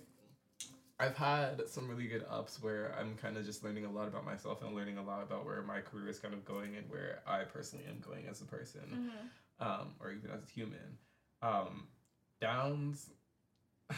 I've 0.99 1.15
had 1.15 1.67
some 1.69 1.87
really 1.87 2.07
good 2.07 2.25
ups 2.29 2.61
where 2.61 2.95
I'm 2.99 3.15
kind 3.17 3.37
of 3.37 3.45
just 3.45 3.63
learning 3.63 3.85
a 3.85 3.91
lot 3.91 4.07
about 4.07 4.25
myself 4.25 4.63
and 4.63 4.75
learning 4.75 4.97
a 4.97 5.03
lot 5.03 5.21
about 5.21 5.45
where 5.45 5.61
my 5.61 5.79
career 5.79 6.09
is 6.09 6.17
kind 6.19 6.33
of 6.33 6.43
going 6.43 6.75
and 6.75 6.89
where 6.89 7.19
I 7.27 7.43
personally 7.43 7.85
am 7.87 7.99
going 7.99 8.25
as 8.27 8.41
a 8.41 8.45
person, 8.45 8.81
Mm-hmm. 9.61 9.67
um, 9.67 9.93
or 9.99 10.11
even 10.11 10.31
as 10.31 10.43
a 10.43 10.51
human. 10.51 10.97
Um, 11.43 11.87
downs, 12.41 13.11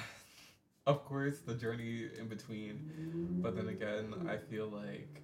of 0.88 1.06
course, 1.06 1.40
the 1.40 1.54
journey 1.54 2.08
in 2.18 2.28
between, 2.28 3.40
but 3.42 3.56
then 3.56 3.70
again, 3.70 4.14
I 4.28 4.38
feel 4.38 4.68
like 4.68 5.22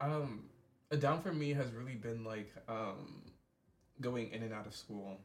um, 0.00 0.44
a 0.90 0.96
down 0.96 1.20
for 1.22 1.32
me 1.32 1.52
has 1.52 1.70
really 1.72 1.94
been 1.94 2.24
like 2.24 2.50
um, 2.68 3.22
going 4.00 4.30
in 4.32 4.42
and 4.42 4.52
out 4.52 4.66
of 4.66 4.74
school. 4.74 5.18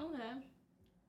Okay. 0.00 0.32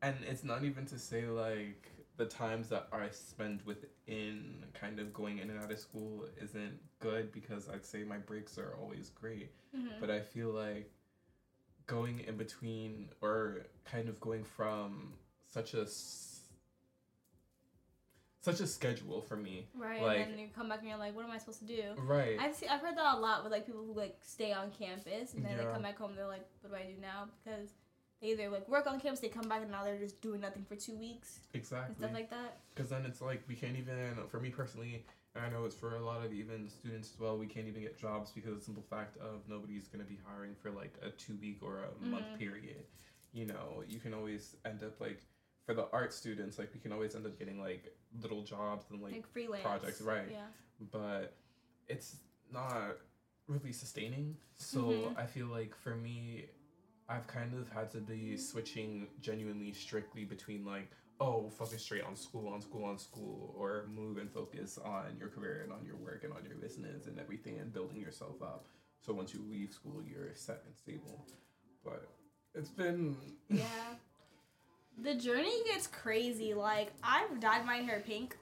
And 0.06 0.16
it's 0.28 0.44
not 0.44 0.64
even 0.64 0.86
to 0.88 0.98
say 1.00 1.26
like 1.26 1.92
the 2.18 2.26
times 2.26 2.70
that 2.70 2.88
I 2.94 3.10
spend 3.10 3.62
within 3.66 4.64
kind 4.74 5.00
of 5.00 5.14
going 5.14 5.40
in 5.40 5.50
and 5.50 5.60
out 5.62 5.72
of 5.72 5.80
school 5.80 6.26
isn't 6.42 6.80
good 7.00 7.32
because 7.32 7.68
I'd 7.70 7.84
say 7.86 8.04
my 8.04 8.18
breaks 8.18 8.58
are 8.58 8.76
always 8.82 9.10
great, 9.10 9.52
Mm-hmm. 9.76 10.00
but 10.00 10.10
I 10.10 10.22
feel 10.22 10.50
like 10.52 10.90
going 11.88 12.22
in 12.22 12.38
between 12.38 13.10
or 13.22 13.66
kind 13.84 14.08
of 14.10 14.20
going 14.22 14.44
from 14.44 15.14
such 15.50 15.74
a 15.74 15.86
such 18.42 18.60
a 18.60 18.68
schedule 18.68 19.22
for 19.22 19.36
me. 19.36 19.68
Right, 19.76 20.02
like- 20.02 20.20
and 20.20 20.32
then 20.34 20.40
you 20.40 20.48
come 20.56 20.70
back 20.70 20.80
and 20.80 20.88
you're 20.90 20.98
like, 21.00 21.16
what 21.16 21.26
am 21.26 21.32
I 21.32 21.40
supposed 21.40 21.60
to 21.60 21.66
do? 21.66 21.82
Right. 21.98 22.38
I've 22.40 22.56
seen, 22.56 22.70
I've 22.70 22.80
heard 22.82 22.96
that 22.96 23.16
a 23.16 23.20
lot 23.20 23.44
with 23.44 23.52
like 23.52 23.66
people 23.66 23.84
who 23.84 23.94
like 23.94 24.18
stay 24.22 24.54
on 24.54 24.70
campus 24.72 25.34
and 25.34 25.44
then 25.44 25.58
they 25.58 25.64
come 25.66 25.82
back 25.82 25.98
home. 25.98 26.12
They're 26.16 26.28
like, 26.28 26.46
what 26.62 26.70
do 26.72 26.76
I 26.78 26.84
do 26.84 26.94
now? 27.02 27.26
Because 27.44 27.70
they 28.26 28.32
either 28.32 28.50
like 28.50 28.68
work 28.68 28.88
on 28.88 29.00
campus, 29.00 29.20
they 29.20 29.28
come 29.28 29.48
back 29.48 29.62
and 29.62 29.72
now 29.72 29.84
they're 29.84 29.98
just 29.98 30.22
doing 30.22 30.42
nothing 30.42 30.66
for 30.68 30.76
two 30.76 30.96
weeks 30.96 31.40
and 31.54 31.62
exactly. 31.62 31.96
stuff 31.98 32.14
like 32.14 32.30
that. 32.30 32.58
Because 32.74 32.90
then 32.90 33.06
it's 33.06 33.22
like 33.22 33.44
we 33.48 33.56
can't 33.56 33.78
even, 33.78 34.16
for 34.30 34.40
me 34.40 34.50
personally, 34.50 35.06
I 35.36 35.50
know 35.50 35.66
it's 35.66 35.76
for 35.76 35.96
a 35.96 36.00
lot 36.04 36.26
of 36.26 36.34
even 36.34 36.70
students 36.70 37.12
as 37.14 37.20
well, 37.20 37.38
we 37.38 37.46
can't 37.46 37.68
even 37.68 37.82
get 37.82 38.00
jobs 38.00 38.32
because 38.32 38.52
of 38.52 38.60
the 38.60 38.66
simple 38.66 38.84
fact 38.90 39.18
of 39.18 39.42
nobody's 39.48 39.88
going 39.88 40.04
to 40.04 40.10
be 40.10 40.18
hiring 40.26 40.56
for 40.62 40.72
like 40.72 40.94
a 41.04 41.10
two 41.12 41.36
week 41.42 41.60
or 41.62 41.80
a 41.84 42.06
month 42.06 42.26
Mhm. 42.34 42.38
period. 42.40 42.86
You 43.34 43.46
know, 43.48 43.84
you 43.88 44.00
can 44.00 44.14
always 44.14 44.56
end 44.66 44.82
up 44.84 45.00
like, 45.00 45.22
for 45.66 45.74
the 45.74 45.88
art 45.92 46.14
students, 46.14 46.58
like 46.58 46.74
we 46.74 46.80
can 46.80 46.92
always 46.94 47.16
end 47.16 47.26
up 47.26 47.38
getting 47.38 47.60
like 47.60 47.96
little 48.22 48.44
jobs 48.44 48.86
and 48.92 49.02
like, 49.02 49.14
Like, 49.14 49.28
freelance 49.28 49.64
projects, 49.64 50.02
right. 50.02 50.30
Yeah. 50.32 50.46
but 50.92 51.36
it's 51.88 52.18
not 52.52 52.98
really 53.48 53.74
sustaining. 53.74 54.38
So 54.58 54.80
Mhm. 54.80 55.18
I 55.18 55.26
feel 55.26 55.48
like 55.48 55.76
for 55.76 55.96
me, 55.96 56.46
I've 57.08 57.28
kind 57.28 57.54
of 57.54 57.70
had 57.70 57.92
to 57.92 57.98
be 57.98 58.38
switching 58.38 59.08
genuinely 59.22 59.74
strictly 59.74 60.26
between 60.26 60.66
like, 60.66 60.90
oh, 61.20 61.50
focus 61.50 61.84
straight 61.84 62.04
on 62.04 62.16
school, 62.16 62.48
on 62.48 62.62
school, 62.62 62.84
on 62.84 62.98
school, 62.98 63.54
or 63.58 63.86
move 63.94 64.18
and 64.18 64.30
focus 64.32 64.80
on 64.84 65.16
your 65.18 65.30
career 65.30 65.62
and 65.64 65.72
on 65.72 65.86
your 65.86 65.96
work 65.98 66.24
and 66.24 66.34
on 66.34 66.44
your 66.46 66.56
business 66.56 67.06
and 67.08 67.20
everything 67.20 67.60
and 67.60 67.72
building 67.74 68.02
yourself 68.02 68.42
up. 68.42 68.66
So 69.02 69.14
once 69.14 69.34
you 69.34 69.42
leave 69.50 69.72
school, 69.72 70.02
you're 70.04 70.34
set 70.34 70.64
and 70.66 70.76
stable. 70.76 71.26
But 71.84 72.08
it's 72.56 72.70
been 72.70 73.16
Yeah. 73.50 73.66
The 74.98 75.14
journey 75.14 75.62
gets 75.66 75.88
crazy. 75.88 76.54
Like 76.54 76.92
I've 77.04 77.40
dyed 77.40 77.66
my 77.66 77.78
hair 77.78 78.02
pink. 78.06 78.38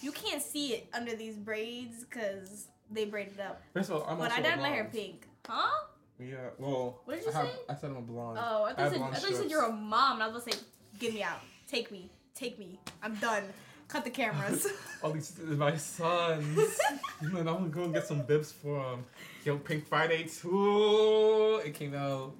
You 0.00 0.12
can't 0.12 0.42
see 0.42 0.74
it 0.74 0.86
under 0.92 1.16
these 1.16 1.36
braids 1.36 2.04
because 2.04 2.68
they 2.90 3.06
braided 3.06 3.40
up. 3.40 3.62
first 3.72 3.90
of 3.90 3.96
all, 3.96 4.08
I'm 4.08 4.18
but 4.18 4.30
I 4.30 4.40
dyed 4.40 4.60
my 4.60 4.68
hair 4.68 4.88
pink. 4.92 5.26
Huh? 5.48 5.86
Yeah, 6.18 6.36
well, 6.58 7.00
What 7.04 7.16
did 7.16 7.24
you 7.26 7.32
I 7.32 7.34
have, 7.34 7.46
say? 7.48 7.54
I 7.68 7.74
said 7.74 7.90
I'm 7.90 7.96
a 7.96 8.00
blonde. 8.02 8.38
Oh, 8.40 8.64
I 8.64 8.70
I 8.70 8.74
thought, 8.74 8.84
you 8.84 8.90
said, 8.90 9.02
I 9.02 9.14
thought 9.14 9.30
you 9.30 9.36
said 9.36 9.50
you're 9.50 9.64
a 9.64 9.72
mom. 9.72 10.14
And 10.14 10.22
I 10.22 10.28
was 10.28 10.44
gonna 10.44 10.56
say, 10.56 10.62
get 10.98 11.12
me 11.14 11.22
out. 11.22 11.40
Take 11.68 11.90
me. 11.90 12.10
Take 12.34 12.58
me. 12.58 12.78
I'm 13.02 13.14
done. 13.16 13.42
Cut 13.88 14.04
the 14.04 14.10
cameras. 14.10 14.66
All 15.02 15.10
these 15.10 15.36
my 15.38 15.76
sons. 15.76 16.78
Man, 17.22 17.48
I'm 17.48 17.54
gonna 17.56 17.68
go 17.68 17.84
and 17.84 17.92
get 17.94 18.06
some 18.06 18.22
bibs 18.22 18.52
for 18.52 18.82
them. 18.90 19.04
Yo, 19.44 19.58
Pink 19.58 19.86
Friday 19.86 20.24
2. 20.24 21.62
It 21.66 21.74
came 21.74 21.94
out 21.94 22.34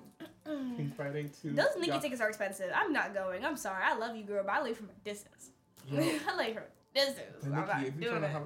Pink 0.77 0.95
Friday 0.97 1.31
2. 1.43 1.51
Those 1.53 1.67
Nicki 1.77 1.89
Yeah. 1.89 1.99
tickets 1.99 2.21
are 2.21 2.29
expensive. 2.29 2.71
I'm 2.75 2.93
not 2.93 3.13
going. 3.13 3.45
I'm 3.45 3.57
sorry. 3.57 3.83
I 3.85 3.97
love 3.97 4.17
you, 4.17 4.23
girl, 4.25 4.43
but 4.45 4.53
I 4.53 4.63
leave 4.63 4.77
from 4.77 4.89
a 4.89 5.05
distance. 5.09 5.51
Yo, 5.89 5.99
I 6.29 6.37
leave 6.39 6.55
from 6.55 6.63
a 6.65 6.95
distance. 6.99 7.43
and 7.45 7.55
I'm 7.55 7.67
not 7.67 7.79
if 7.81 7.85
you 7.97 8.01
doing 8.03 8.09
trying 8.11 8.21
to 8.23 8.27
it. 8.29 8.31
have, 8.31 8.43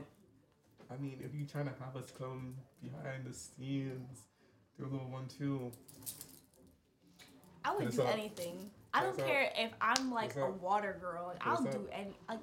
I 0.91 0.97
mean, 0.97 1.19
if 1.25 1.35
you're 1.35 1.47
trying 1.47 1.67
to 1.67 1.75
have 1.85 1.97
us 1.97 2.11
come 2.19 2.55
behind 2.83 3.25
the 3.27 3.33
scenes, 3.35 4.21
do 4.79 4.85
a 4.85 4.91
little 4.91 5.09
one 5.09 5.27
too. 5.27 5.71
I 7.65 7.75
would 7.75 7.91
do 7.91 8.03
up? 8.03 8.13
anything. 8.13 8.71
I 8.95 9.03
don't 9.03 9.19
up? 9.19 9.27
care 9.27 9.51
if 9.57 9.71
I'm 9.81 10.11
like 10.11 10.37
a 10.37 10.45
up? 10.45 10.61
water 10.63 10.97
girl. 11.01 11.35
I'll 11.41 11.63
do 11.63 11.87
any 11.93 12.17
like 12.29 12.39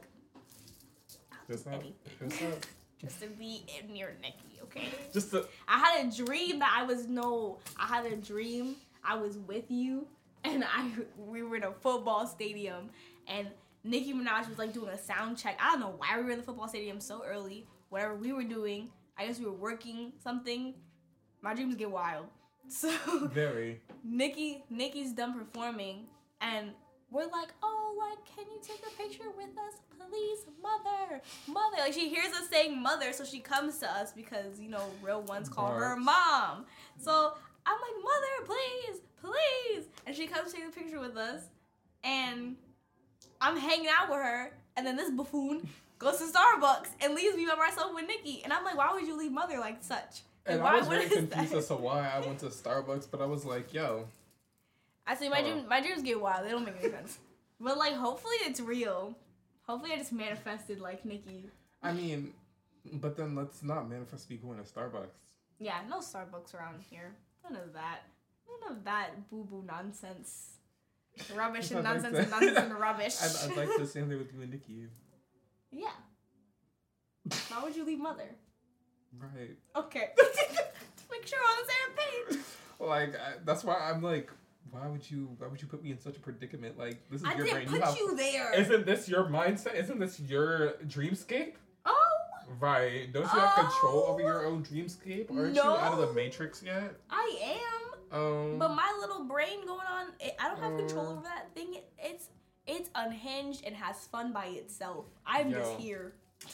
I'll 1.32 1.39
What's 1.48 1.63
do 1.63 1.70
up? 1.72 1.84
anything 2.22 2.51
up? 2.51 2.65
just 3.01 3.22
to 3.22 3.27
be 3.27 3.63
in 3.80 3.94
near 3.94 4.15
Nicki. 4.22 4.60
Okay. 4.63 4.89
Just 5.13 5.32
to, 5.32 5.46
I 5.68 5.80
had 5.80 6.08
a 6.08 6.15
dream 6.15 6.60
that 6.60 6.75
I 6.77 6.84
was 6.84 7.08
no. 7.08 7.60
I 7.80 7.88
had 7.88 8.06
a 8.06 8.15
dream 8.15 8.75
I 9.04 9.15
was 9.15 9.38
with 9.38 9.70
you, 9.70 10.08
and 10.44 10.63
I 10.63 10.89
we 11.18 11.44
were 11.44 11.56
in 11.56 11.63
a 11.63 11.72
football 11.72 12.27
stadium, 12.27 12.89
and 13.27 13.48
Nicki 13.84 14.13
Minaj 14.13 14.50
was 14.50 14.58
like 14.58 14.74
doing 14.74 14.89
a 14.89 14.98
sound 14.98 15.38
check. 15.38 15.58
I 15.62 15.72
don't 15.72 15.80
know 15.80 15.96
why 15.98 16.18
we 16.18 16.25
were 16.25 16.32
in 16.32 16.38
the 16.38 16.44
football 16.44 16.68
stadium 16.68 17.00
so 17.00 17.24
early. 17.25 17.65
Whatever 17.89 18.15
we 18.15 18.34
were 18.34 18.44
doing, 18.44 18.89
I 19.18 19.27
guess 19.27 19.39
we 19.39 19.46
were 19.46 19.51
working 19.54 20.12
something. 20.24 20.74
My 21.46 21.54
dreams 21.54 21.75
get 21.75 21.92
wild. 21.92 22.25
So 22.68 22.90
very. 23.28 23.80
Nicki 24.04 24.64
Nicki's 24.72 25.12
done 25.12 25.38
performing, 25.38 26.08
and 26.42 26.72
we're 27.12 27.28
like, 27.28 27.50
oh, 27.62 27.96
like, 28.00 28.18
can 28.36 28.46
you 28.52 28.60
take 28.60 28.80
a 28.80 28.90
picture 29.00 29.30
with 29.38 29.56
us, 29.56 29.75
please, 30.00 30.40
mother, 30.64 31.22
mother? 31.48 31.78
Like 31.78 31.94
she 31.94 32.10
hears 32.10 32.34
us 32.34 32.50
saying 32.50 32.82
mother, 32.82 33.14
so 33.14 33.24
she 33.24 33.40
comes 33.40 33.78
to 33.78 33.88
us 33.88 34.12
because 34.14 34.60
you 34.60 34.70
know 34.70 34.90
real 35.04 35.22
ones 35.22 35.48
call 35.48 35.68
her 35.68 35.96
mom. 35.96 36.66
So 36.98 37.34
I'm 37.68 37.78
like, 37.80 38.04
mother, 38.04 38.46
please, 38.48 39.02
please. 39.22 39.86
And 40.08 40.16
she 40.16 40.25
comes 40.25 40.52
take 40.52 40.68
a 40.68 40.72
picture 40.72 41.00
with 41.00 41.18
us. 41.18 41.44
And 42.04 42.56
I'm 43.40 43.58
hanging 43.58 43.90
out 43.96 44.10
with 44.10 44.18
her. 44.18 44.52
And 44.75 44.88
then 44.88 44.96
this 44.96 45.12
buffoon 45.12 45.70
goes 46.00 46.18
to 46.18 46.25
Starbucks 46.25 46.90
and 47.02 47.14
leaves 47.14 47.36
me 47.36 47.46
by 47.46 47.56
myself 47.56 47.94
with 47.94 48.08
Nicki. 48.08 48.42
And 48.44 48.52
I'm 48.52 48.64
like, 48.64 48.75
why 48.75 48.92
would 48.92 49.06
you 49.06 49.16
leave 49.16 49.32
mother 49.32 49.60
like 49.60 49.84
such? 49.84 50.22
And 50.46 50.62
why, 50.62 50.75
I 50.75 50.80
was 50.80 50.88
is 50.88 51.14
confused 51.14 51.52
that? 51.54 51.58
as 51.58 51.68
to 51.68 51.75
why 51.75 52.08
I 52.08 52.20
went 52.20 52.40
to 52.40 52.48
Starbucks, 52.48 53.08
but 53.10 53.22
I 53.22 53.25
was 53.25 53.46
like, 53.46 53.74
yo, 53.74 54.08
I 55.08 55.16
say 55.16 55.30
my 55.30 55.40
oh. 55.40 55.44
Hold 55.44 55.54
dreams, 55.54 55.70
my 55.70 55.82
dreams 55.82 56.04
get 56.04 56.22
wild. 56.22 56.46
They 56.46 56.52
don't 56.52 56.66
make 56.66 56.75
any 56.82 56.92
sense. 56.92 57.18
But 57.60 57.78
like, 57.78 57.94
hopefully 57.94 58.36
it's 58.42 58.60
real. 58.60 59.16
Hopefully 59.68 59.94
I 59.94 59.98
just 59.98 60.14
manifested 60.14 60.80
like 60.80 61.06
Nicki. 61.06 61.50
I 61.82 61.94
mean, 61.94 62.34
but 62.94 63.16
then 63.16 63.36
let's 63.36 63.64
not 63.64 63.90
manifest 63.90 64.30
me 64.30 64.38
going 64.38 64.58
to 64.58 64.64
Starbucks. 64.64 65.08
Yeah, 65.60 65.80
no 65.90 66.00
Starbucks 66.00 66.54
around 66.54 66.82
here. 66.90 67.14
None 67.44 67.62
of 67.62 67.74
that. 67.74 68.02
None 68.48 68.72
of 68.78 68.84
that 68.84 69.30
boo 69.30 69.44
boo 69.50 69.64
nonsense. 69.66 70.58
Rubbish 71.34 71.72
and 71.72 71.84
like 71.84 71.94
nonsense 71.94 72.18
and 72.18 72.30
nonsense 72.30 72.58
and 72.58 72.74
rubbish. 72.74 73.16
I'd, 73.22 73.52
I'd 73.52 73.58
like 73.58 73.78
to 73.78 73.88
stand 73.88 74.12
there 74.12 74.18
with 74.18 74.34
you 74.34 74.42
and 74.42 74.52
Nicki. 74.52 74.88
Yeah. 75.72 75.88
Why 77.50 77.64
would 77.64 77.75
you 77.75 77.86
leave 77.86 78.00
mother? 78.00 78.30
Right. 79.20 79.56
Okay. 79.76 80.10
Just 80.18 80.38
make 81.12 81.26
sure 81.28 81.40
we're 81.40 81.52
on 81.52 81.58
the 81.66 81.72
same 81.72 82.36
page. 82.38 82.46
Like 82.78 83.16
I, 83.16 83.36
that's 83.46 83.64
why 83.64 83.76
I'm 83.90 84.04
like, 84.04 84.30
why 84.70 84.86
would 84.88 85.10
you? 85.10 85.30
Why 85.38 85.48
would 85.48 85.62
you 85.62 85.68
put 85.68 85.82
me 85.82 85.92
in 85.92 86.00
such 86.00 86.18
a 86.18 86.20
predicament? 86.20 86.78
Like 86.78 87.00
this 87.10 87.22
is 87.22 87.26
I 87.28 87.34
your 87.36 87.46
didn't 87.46 87.68
brain. 87.70 87.80
put 87.80 87.82
have, 87.88 87.98
you 87.98 88.16
there. 88.18 88.54
Isn't 88.54 88.86
this 88.86 89.08
your 89.08 89.24
mindset? 89.28 89.76
Isn't 89.76 89.98
this 89.98 90.20
your 90.20 90.74
dreamscape? 90.86 91.54
oh, 91.86 92.10
Right. 92.60 93.12
Don't 93.14 93.24
you 93.24 93.30
have 93.40 93.56
control 93.56 94.04
over 94.10 94.22
Oh. 94.22 94.26
your 94.28 94.46
own 94.46 94.62
dreamscape? 94.64 95.32
Aren't 95.34 95.56
you 95.56 95.62
out 95.62 95.94
of 95.94 96.00
the 96.10 96.14
matrix 96.14 96.62
yet? 96.62 96.96
I 97.10 97.58
am. 98.12 98.20
Um. 98.20 98.60
But 98.60 98.76
my 98.76 98.94
little 99.00 99.24
brain 99.24 99.66
going 99.66 99.88
on, 99.90 100.08
it, 100.20 100.36
I 100.38 100.50
don't 100.50 100.60
have 100.60 100.78
control 100.78 101.08
Uh. 101.08 101.12
over 101.14 101.22
that 101.22 101.54
thing. 101.56 101.76
It, 101.76 101.90
it's 101.98 102.28
it's 102.68 102.90
unhinged 102.94 103.64
and 103.66 103.74
has 103.74 104.06
fun 104.08 104.34
by 104.34 104.48
itself. 104.48 105.06
I'm 105.26 105.50
just 105.52 105.72
Yo. 105.74 105.78
here. 105.80 106.14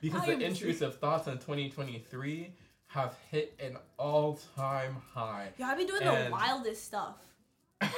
because 0.00 0.26
the 0.26 0.40
intrusive 0.40 0.96
thoughts 0.98 1.26
in 1.26 1.34
2023 1.34 2.52
have 2.88 3.16
hit 3.30 3.54
an 3.62 3.76
all-time 3.98 4.96
high. 5.14 5.48
Yeah, 5.58 5.68
I 5.68 5.76
be 5.76 5.84
doing 5.86 6.02
And- 6.02 6.26
the 6.26 6.30
wildest 6.30 6.84
stuff. 6.84 7.16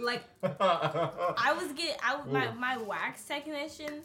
Like 0.00 0.22
I 0.42 1.52
was 1.60 1.72
getting, 1.72 1.96
I 2.00 2.22
my 2.24 2.52
my 2.52 2.76
wax 2.76 3.24
technician, 3.24 4.02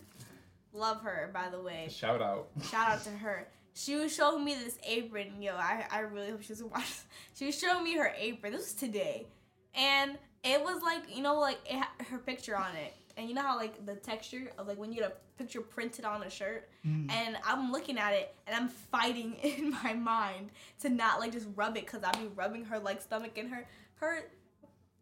love 0.73 1.01
her 1.01 1.29
by 1.31 1.50
the 1.50 1.62
way. 1.62 1.88
Shout 1.91 2.19
out. 2.19 2.47
Shout 2.71 2.89
out 2.89 3.03
to 3.03 3.12
her. 3.12 3.47
She 3.75 3.95
was 3.95 4.12
showing 4.12 4.43
me 4.43 4.55
this 4.55 4.79
apron. 4.88 5.39
Yo, 5.39 5.53
I, 5.55 5.85
I 5.91 6.00
really 6.00 6.31
hope 6.31 6.41
she 6.41 6.50
doesn't 6.50 6.71
watch. 6.71 6.91
She 7.35 7.45
was 7.45 7.59
showing 7.59 7.83
me 7.83 7.95
her 7.97 8.12
apron. 8.17 8.53
This 8.53 8.62
was 8.63 8.73
today, 8.73 9.27
and 9.75 10.17
it 10.43 10.63
was 10.63 10.81
like 10.81 11.15
you 11.15 11.21
know 11.21 11.39
like 11.39 11.59
it 11.69 11.83
her 12.05 12.17
picture 12.17 12.57
on 12.57 12.75
it, 12.75 12.95
and 13.17 13.29
you 13.29 13.36
know 13.36 13.41
how 13.41 13.58
like 13.58 13.86
the 13.86 13.96
texture 13.96 14.51
of 14.58 14.67
like 14.67 14.77
when 14.77 14.91
you 14.91 15.00
get 15.01 15.12
a 15.12 15.38
picture 15.38 15.62
printed 15.62 16.05
on 16.05 16.24
a 16.24 16.29
shirt, 16.29 16.70
mm. 16.86 17.12
and 17.12 17.38
I'm 17.46 17.72
looking 17.72 17.98
at 17.98 18.13
it 18.13 18.36
and 18.48 18.55
I'm 18.55 18.70
fighting 18.70 19.34
in 19.43 19.72
my 19.84 19.93
mind 19.93 20.51
to 20.82 20.89
not 20.89 21.20
like 21.20 21.32
just 21.32 21.48
rub 21.55 21.77
it 21.77 21.86
because 21.86 22.03
I 22.03 22.12
be 22.12 22.27
rubbing 22.36 22.65
her 22.65 22.79
like 22.79 23.01
stomach 23.01 23.38
and 23.38 23.50
her 23.50 23.67
her, 23.96 24.20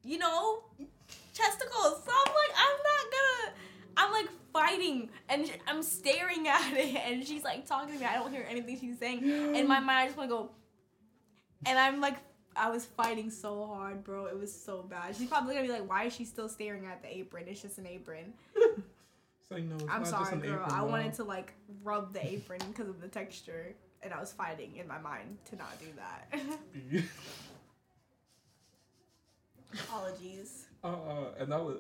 you 0.04 0.18
know, 0.18 0.64
testicles. 1.34 2.04
So 2.06 2.12
I'm 2.12 2.34
like 2.34 2.56
I'm 2.56 2.78
not 2.78 3.12
gonna. 3.12 3.54
I'm 3.98 4.12
like 4.12 4.30
fighting 4.54 5.10
and 5.30 5.52
I'm 5.68 5.84
staring 5.84 6.48
at 6.48 6.74
it 6.74 6.96
and 6.96 7.26
she's 7.26 7.44
like 7.44 7.66
talking 7.66 7.94
to 7.94 8.00
me. 8.00 8.06
I 8.06 8.16
don't 8.16 8.32
hear 8.32 8.46
anything 8.50 8.80
she's 8.80 8.98
saying. 8.98 9.24
In 9.56 9.68
my 9.68 9.80
mind, 9.80 9.90
I 10.00 10.06
just 10.06 10.18
want 10.18 10.30
to 10.30 10.36
go. 10.36 10.52
And 11.66 11.78
I'm 11.78 12.02
like, 12.02 12.16
I 12.62 12.70
was 12.70 12.86
fighting 12.86 13.32
so 13.32 13.66
hard, 13.66 14.04
bro. 14.04 14.28
It 14.28 14.38
was 14.40 14.54
so 14.54 14.84
bad. 14.84 15.16
She's 15.16 15.28
probably 15.28 15.56
gonna 15.56 15.66
be 15.66 15.74
like, 15.74 15.90
why 15.90 16.04
is 16.04 16.14
she 16.14 16.26
still 16.26 16.48
staring 16.48 16.86
at 16.86 17.02
the 17.02 17.10
apron? 17.18 17.46
It's 17.48 17.62
just 17.62 17.78
an 17.80 17.88
apron. 17.88 18.34
So 19.50 19.58
no, 19.58 19.76
it's 19.76 19.84
I'm 19.84 19.90
not 19.90 20.00
just 20.04 20.12
sorry, 20.12 20.34
an 20.36 20.40
girl. 20.40 20.54
apron, 20.64 20.72
I 20.72 20.82
wanted 20.84 21.14
to 21.16 21.26
like 21.26 21.52
rub 21.84 22.14
the 22.14 22.26
apron 22.26 22.62
because 22.70 22.88
of 22.88 23.02
the 23.02 23.10
texture. 23.10 23.76
And 24.02 24.14
I 24.14 24.20
was 24.22 24.32
fighting 24.32 24.78
in 24.78 24.88
my 24.88 24.98
mind 24.98 25.40
to 25.50 25.58
not 25.58 25.78
do 25.78 25.88
that. 25.98 27.04
Apologies. 29.74 30.68
uh, 30.84 30.88
uh, 30.88 31.26
and 31.38 31.52
that 31.52 31.62
was 31.62 31.80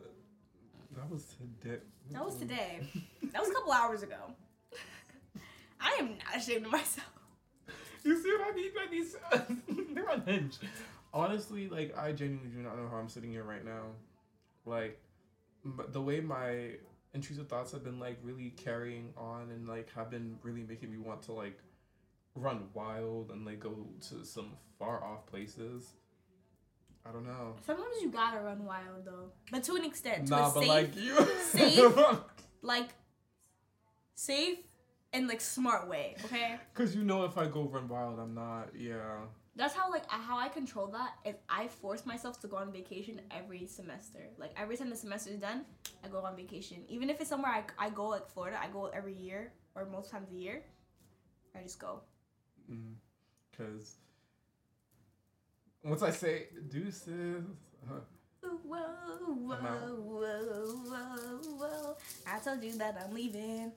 that 0.98 1.10
was 1.10 1.24
today. 1.62 1.80
That 2.12 2.26
was 2.26 2.36
today. 2.36 2.82
That 3.32 3.39
was 3.41 3.50
a 3.50 3.54
couple 3.54 3.72
hours 3.72 4.04
ago. 4.04 4.17
I 5.80 5.96
am 6.02 6.10
not 6.17 6.36
ashamed 6.36 6.65
of 6.65 6.72
myself. 6.74 7.08
You 8.04 8.22
see 8.22 8.32
what 8.32 8.48
I 8.54 8.56
mean 8.56 8.72
by 8.76 8.86
these? 8.90 9.16
They're 9.94 10.08
unhinged. 10.10 10.60
Honestly, 11.14 11.68
like 11.70 11.98
I 11.98 12.12
genuinely 12.12 12.50
do 12.56 12.62
not 12.64 12.78
know 12.78 12.88
how 12.90 12.98
I'm 12.98 13.10
sitting 13.10 13.32
here 13.32 13.44
right 13.44 13.64
now. 13.66 13.84
Like, 14.66 15.00
but 15.66 15.92
the 15.94 16.02
way 16.02 16.20
my 16.22 16.72
intrusive 17.14 17.48
thoughts 17.50 17.72
have 17.74 17.84
been 17.84 18.00
like 18.00 18.18
really 18.24 18.52
carrying 18.52 19.14
on 19.18 19.50
and 19.52 19.68
like 19.68 19.92
have 19.94 20.10
been 20.10 20.38
really 20.44 20.64
making 20.64 20.90
me 20.92 20.98
want 20.98 21.22
to 21.24 21.34
like 21.34 21.60
run 22.36 22.70
wild 22.74 23.32
and 23.32 23.46
like 23.46 23.60
go 23.60 23.76
to 24.10 24.24
some 24.26 24.54
far 24.80 25.04
off 25.04 25.26
places. 25.28 25.92
I 27.06 27.12
don't 27.12 27.26
know. 27.26 27.56
Sometimes 27.66 27.96
you 28.02 28.10
gotta 28.12 28.40
run 28.40 28.64
wild 28.64 29.04
though, 29.06 29.32
but 29.52 29.64
to 29.64 29.76
an 29.76 29.84
extent, 29.84 30.28
to 30.28 30.32
Nah, 30.32 30.50
a 30.50 30.54
but 30.54 30.60
safe, 30.62 30.70
like 30.70 30.96
you. 30.96 31.16
safe- 31.50 31.96
like 32.62 32.90
safe 34.16 34.60
and 35.13 35.28
like 35.28 35.41
smart 35.41 35.88
way. 35.88 36.15
Okay, 36.26 36.56
Cause 36.74 36.95
you 36.95 37.04
know 37.04 37.24
if 37.26 37.38
I 37.38 37.47
go 37.47 37.63
run 37.63 37.88
wild, 37.88 38.19
I'm 38.19 38.34
not. 38.34 38.69
Yeah. 38.78 39.19
that's 39.56 39.74
how 39.74 39.91
like 39.91 40.10
how 40.10 40.38
I 40.38 40.47
control 40.47 40.88
that 40.88 41.12
is 41.26 41.36
I 41.50 41.67
force 41.67 42.06
myself 42.06 42.39
to 42.41 42.47
go 42.47 42.58
on 42.58 42.71
vacation 42.71 43.21
every 43.32 43.65
semester. 43.67 44.30
Like 44.38 44.52
every 44.58 44.78
time 44.78 44.89
the 44.89 44.95
semester 44.95 45.32
is 45.32 45.39
done, 45.39 45.65
I 46.04 46.08
go 46.08 46.19
on 46.19 46.36
vacation. 46.36 46.84
Even 46.88 47.10
if 47.10 47.19
it's 47.19 47.30
somewhere 47.30 47.52
I, 47.52 47.63
I 47.88 47.89
go 47.89 48.08
like 48.08 48.28
Florida, 48.30 48.58
I 48.62 48.67
go 48.67 48.88
every 48.88 49.13
year 49.13 49.52
or 49.76 49.86
most 49.86 50.12
times 50.12 50.30
a 50.32 50.36
year. 50.36 50.63
I 51.56 51.62
just 51.62 51.80
go. 51.80 52.02
Mm. 52.71 52.93
Cause 53.58 53.95
once 55.84 56.02
I 56.04 56.12
say 56.12 56.47
deuces, 56.69 57.43
uh, 57.89 58.00
Whoa, 58.43 58.54
whoa, 58.67 59.56
whoa, 59.58 59.95
whoa, 60.88 61.39
whoa. 61.58 61.95
I 62.26 62.39
told 62.39 62.63
you 62.63 62.74
that 62.78 62.97
I'm 63.04 63.13
leaving. 63.13 63.71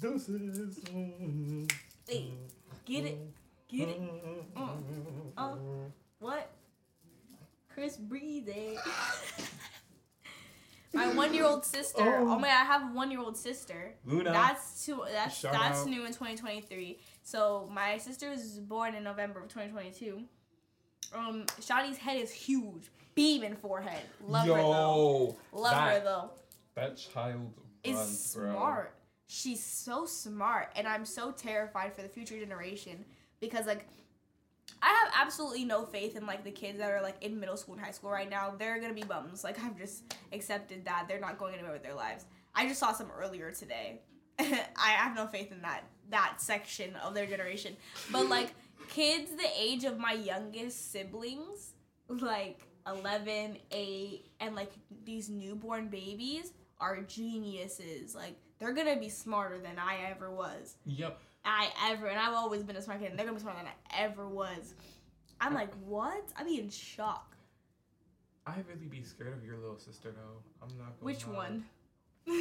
Deuces. 0.00 0.78
Hey, 2.08 2.30
get 2.84 3.04
it? 3.04 3.18
Get 3.68 3.88
it? 3.88 4.00
Mm. 4.54 5.32
Uh, 5.36 5.56
what? 6.18 6.50
Chris 7.72 7.96
breathing. 7.96 8.76
my 10.92 11.08
one-year-old 11.14 11.64
sister. 11.64 12.02
Oh. 12.02 12.32
Oh. 12.34 12.38
my! 12.38 12.48
I 12.48 12.64
have 12.64 12.82
a 12.82 12.94
one-year-old 12.94 13.36
sister. 13.36 13.94
Luna. 14.04 14.32
That's 14.32 14.84
too. 14.84 15.02
That's 15.10 15.36
Shout 15.36 15.52
that's 15.52 15.80
out. 15.80 15.86
new 15.88 16.02
in 16.02 16.08
2023. 16.08 16.98
So 17.22 17.68
my 17.72 17.98
sister 17.98 18.30
was 18.30 18.58
born 18.60 18.94
in 18.94 19.04
November 19.04 19.40
of 19.40 19.48
2022. 19.48 20.22
Um, 21.14 21.44
Shawnee's 21.60 21.98
head 21.98 22.18
is 22.18 22.32
huge, 22.32 22.90
beaming 23.14 23.56
forehead. 23.56 24.02
Love 24.26 24.46
her 24.46 24.54
though. 24.54 24.56
Yo, 24.60 25.36
Love 25.52 25.74
her 25.74 25.90
that, 25.94 26.04
though. 26.04 26.30
that 26.74 26.96
child 26.96 27.52
Is 27.84 27.96
runs, 27.96 28.18
smart. 28.24 28.92
She's 29.28 29.62
so 29.62 30.06
smart, 30.06 30.70
and 30.76 30.86
I'm 30.86 31.04
so 31.04 31.32
terrified 31.32 31.94
for 31.94 32.02
the 32.02 32.08
future 32.08 32.38
generation 32.38 33.04
because 33.40 33.66
like. 33.66 33.86
I 34.82 34.88
have 34.88 35.12
absolutely 35.24 35.64
no 35.64 35.86
faith 35.86 36.16
in 36.16 36.26
like 36.26 36.44
the 36.44 36.50
kids 36.50 36.78
that 36.78 36.90
are 36.90 37.00
like 37.00 37.22
in 37.22 37.40
middle 37.40 37.56
school 37.56 37.74
and 37.76 37.82
high 37.82 37.92
school 37.92 38.10
right 38.10 38.28
now. 38.28 38.52
They're 38.58 38.78
gonna 38.78 38.92
be 38.92 39.04
bums. 39.04 39.42
Like 39.42 39.58
I've 39.62 39.78
just 39.78 40.14
accepted 40.32 40.84
that 40.84 41.06
they're 41.08 41.20
not 41.20 41.38
going 41.38 41.54
anywhere 41.54 41.72
with 41.72 41.82
their 41.82 41.94
lives. 41.94 42.26
I 42.54 42.66
just 42.66 42.80
saw 42.80 42.92
some 42.92 43.10
earlier 43.18 43.52
today. 43.52 44.00
I 44.38 44.90
have 44.90 45.14
no 45.14 45.26
faith 45.28 45.50
in 45.50 45.62
that 45.62 45.84
that 46.10 46.40
section 46.40 46.94
of 46.96 47.14
their 47.14 47.26
generation. 47.26 47.76
But 48.10 48.28
like 48.28 48.54
kids 48.88 49.30
the 49.30 49.48
age 49.58 49.84
of 49.84 49.98
my 49.98 50.12
youngest 50.12 50.92
siblings, 50.92 51.72
like 52.08 52.60
11, 52.86 53.58
8, 53.70 54.26
and 54.40 54.54
like 54.54 54.72
these 55.04 55.28
newborn 55.28 55.88
babies 55.88 56.52
are 56.80 57.02
geniuses. 57.02 58.14
Like 58.14 58.36
they're 58.58 58.72
gonna 58.72 58.96
be 58.96 59.08
smarter 59.08 59.58
than 59.58 59.78
I 59.78 60.10
ever 60.10 60.30
was. 60.30 60.76
Yep. 60.84 61.18
I 61.44 61.68
ever, 61.90 62.06
and 62.06 62.18
I've 62.18 62.34
always 62.34 62.62
been 62.64 62.76
a 62.76 62.82
smart 62.82 63.00
kid, 63.00 63.10
and 63.10 63.18
they're 63.18 63.26
gonna 63.26 63.36
be 63.36 63.42
smarter 63.42 63.60
than 63.60 63.68
I 63.68 64.02
ever 64.02 64.28
was. 64.28 64.74
I'm 65.40 65.54
like, 65.54 65.72
what? 65.84 66.24
I'd 66.36 66.46
be 66.46 66.58
in 66.58 66.70
shock. 66.70 67.36
I 68.46 68.56
really 68.68 68.86
be 68.86 69.02
scared 69.02 69.34
of 69.34 69.44
your 69.44 69.56
little 69.56 69.78
sister 69.78 70.12
though. 70.12 70.42
I'm 70.62 70.68
not. 70.78 70.98
Gonna 70.98 71.04
Which 71.04 71.26
lie. 71.26 71.34
one? 71.34 71.64
Sorry, 72.26 72.36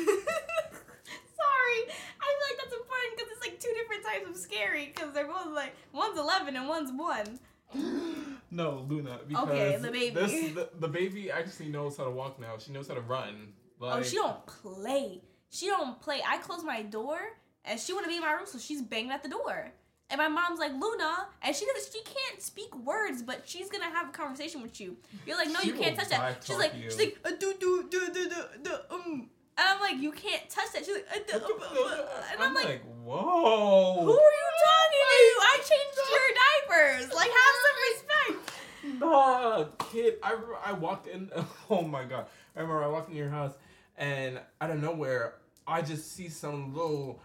I 2.21 2.28
feel 2.28 2.47
like 2.49 2.58
that's 2.60 2.73
important 2.73 3.15
because 3.15 3.30
it's 3.32 3.41
like 3.41 3.60
two 3.60 3.73
different 3.75 4.04
types 4.06 4.30
of 4.30 4.36
scary 4.38 4.93
because 4.95 5.13
they're 5.13 5.28
both 5.28 5.54
like 5.54 5.75
one's 5.93 6.17
11 6.17 6.56
and 6.56 6.67
one's 6.67 6.91
one. 6.91 7.39
No, 8.51 8.86
Luna. 8.88 9.19
Because 9.28 9.49
Okay, 9.49 9.75
the 9.82 9.91
baby. 9.91 10.15
This, 10.15 10.54
the, 10.54 10.69
the 10.80 10.88
baby 10.88 11.30
actually 11.30 11.67
knows 11.67 11.97
how 11.97 12.06
to 12.06 12.12
walk 12.12 12.39
now. 12.39 12.58
She 12.58 12.71
knows 12.71 12.88
how 12.88 12.93
to 12.93 13.01
run. 13.01 13.51
Like, 13.80 13.99
oh, 13.99 14.04
she 14.04 14.15
don't 14.15 14.45
play. 14.45 15.21
She 15.55 15.67
don't 15.67 15.99
play. 16.01 16.21
I 16.27 16.37
close 16.37 16.63
my 16.63 16.81
door 16.81 17.17
and 17.63 17.79
she 17.79 17.93
want 17.93 18.05
to 18.05 18.09
be 18.09 18.17
in 18.17 18.21
my 18.21 18.33
room, 18.33 18.45
so 18.45 18.59
she's 18.59 18.81
banging 18.81 19.11
at 19.11 19.23
the 19.23 19.29
door. 19.29 19.71
And 20.09 20.19
my 20.19 20.27
mom's 20.27 20.59
like 20.59 20.71
Luna, 20.73 21.27
and 21.41 21.55
she 21.55 21.65
doesn't. 21.65 21.91
She 21.91 22.03
can't 22.03 22.41
speak 22.41 22.75
words, 22.85 23.23
but 23.23 23.41
she's 23.45 23.69
gonna 23.69 23.85
have 23.85 24.09
a 24.09 24.11
conversation 24.11 24.61
with 24.61 24.79
you. 24.79 24.97
You're 25.25 25.37
like, 25.37 25.49
no, 25.49 25.61
She 25.61 25.69
you 25.69 25.73
can't 25.73 25.97
touch 25.97 26.09
that. 26.09 26.43
She's 26.43 26.57
like, 26.57 26.75
you. 26.75 26.83
she's 26.83 26.99
like, 26.99 27.17
uh, 27.25 27.31
do 27.39 27.55
do 27.59 27.87
do 27.89 28.13
do 28.13 28.29
do 28.63 28.71
um. 28.91 29.29
And 29.57 29.67
I'm 29.69 29.79
like, 29.79 29.99
you 29.99 30.11
can't 30.11 30.47
touch 30.49 30.73
that. 30.73 30.85
She's 30.85 30.95
like, 30.95 31.07
uh, 31.33 31.37
uh, 31.37 31.39
uh, 31.39 31.95
uh," 31.95 32.23
and 32.33 32.43
I'm, 32.43 32.53
like, 32.53 32.65
like, 32.65 32.83
whoa. 33.03 34.03
who 34.03 34.11
are 34.11 34.35
you 34.41 34.51
talking 34.65 34.99
to? 35.01 35.41
I 35.41 35.57
changed 35.57 35.97
your 36.11 36.99
diapers. 36.99 37.13
Like, 37.15 37.31
have 37.31 37.55
some 37.63 37.77
respect. 37.87 38.99
Nah, 38.99 39.63
kid. 39.89 40.15
I 40.21 40.35
I 40.65 40.73
walked 40.73 41.07
in. 41.07 41.31
Oh 41.69 41.81
my 41.81 42.03
god. 42.03 42.27
I 42.55 42.59
remember 42.59 42.83
I 42.83 42.87
walked 42.87 43.09
in 43.09 43.15
your 43.15 43.29
house, 43.29 43.53
and 43.97 44.39
out 44.61 44.69
of 44.69 44.81
nowhere, 44.81 45.35
I 45.67 45.82
just 45.82 46.12
see 46.13 46.30
some 46.30 46.73
little, 46.73 47.21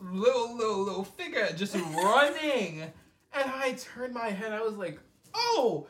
little, 0.00 0.56
little, 0.56 0.82
little 0.82 1.04
figure 1.04 1.48
just 1.56 1.74
running, 1.96 2.82
and 2.82 3.50
I 3.50 3.76
turned 3.78 4.14
my 4.14 4.30
head. 4.30 4.52
I 4.52 4.62
was 4.62 4.76
like, 4.76 4.98
oh, 5.34 5.86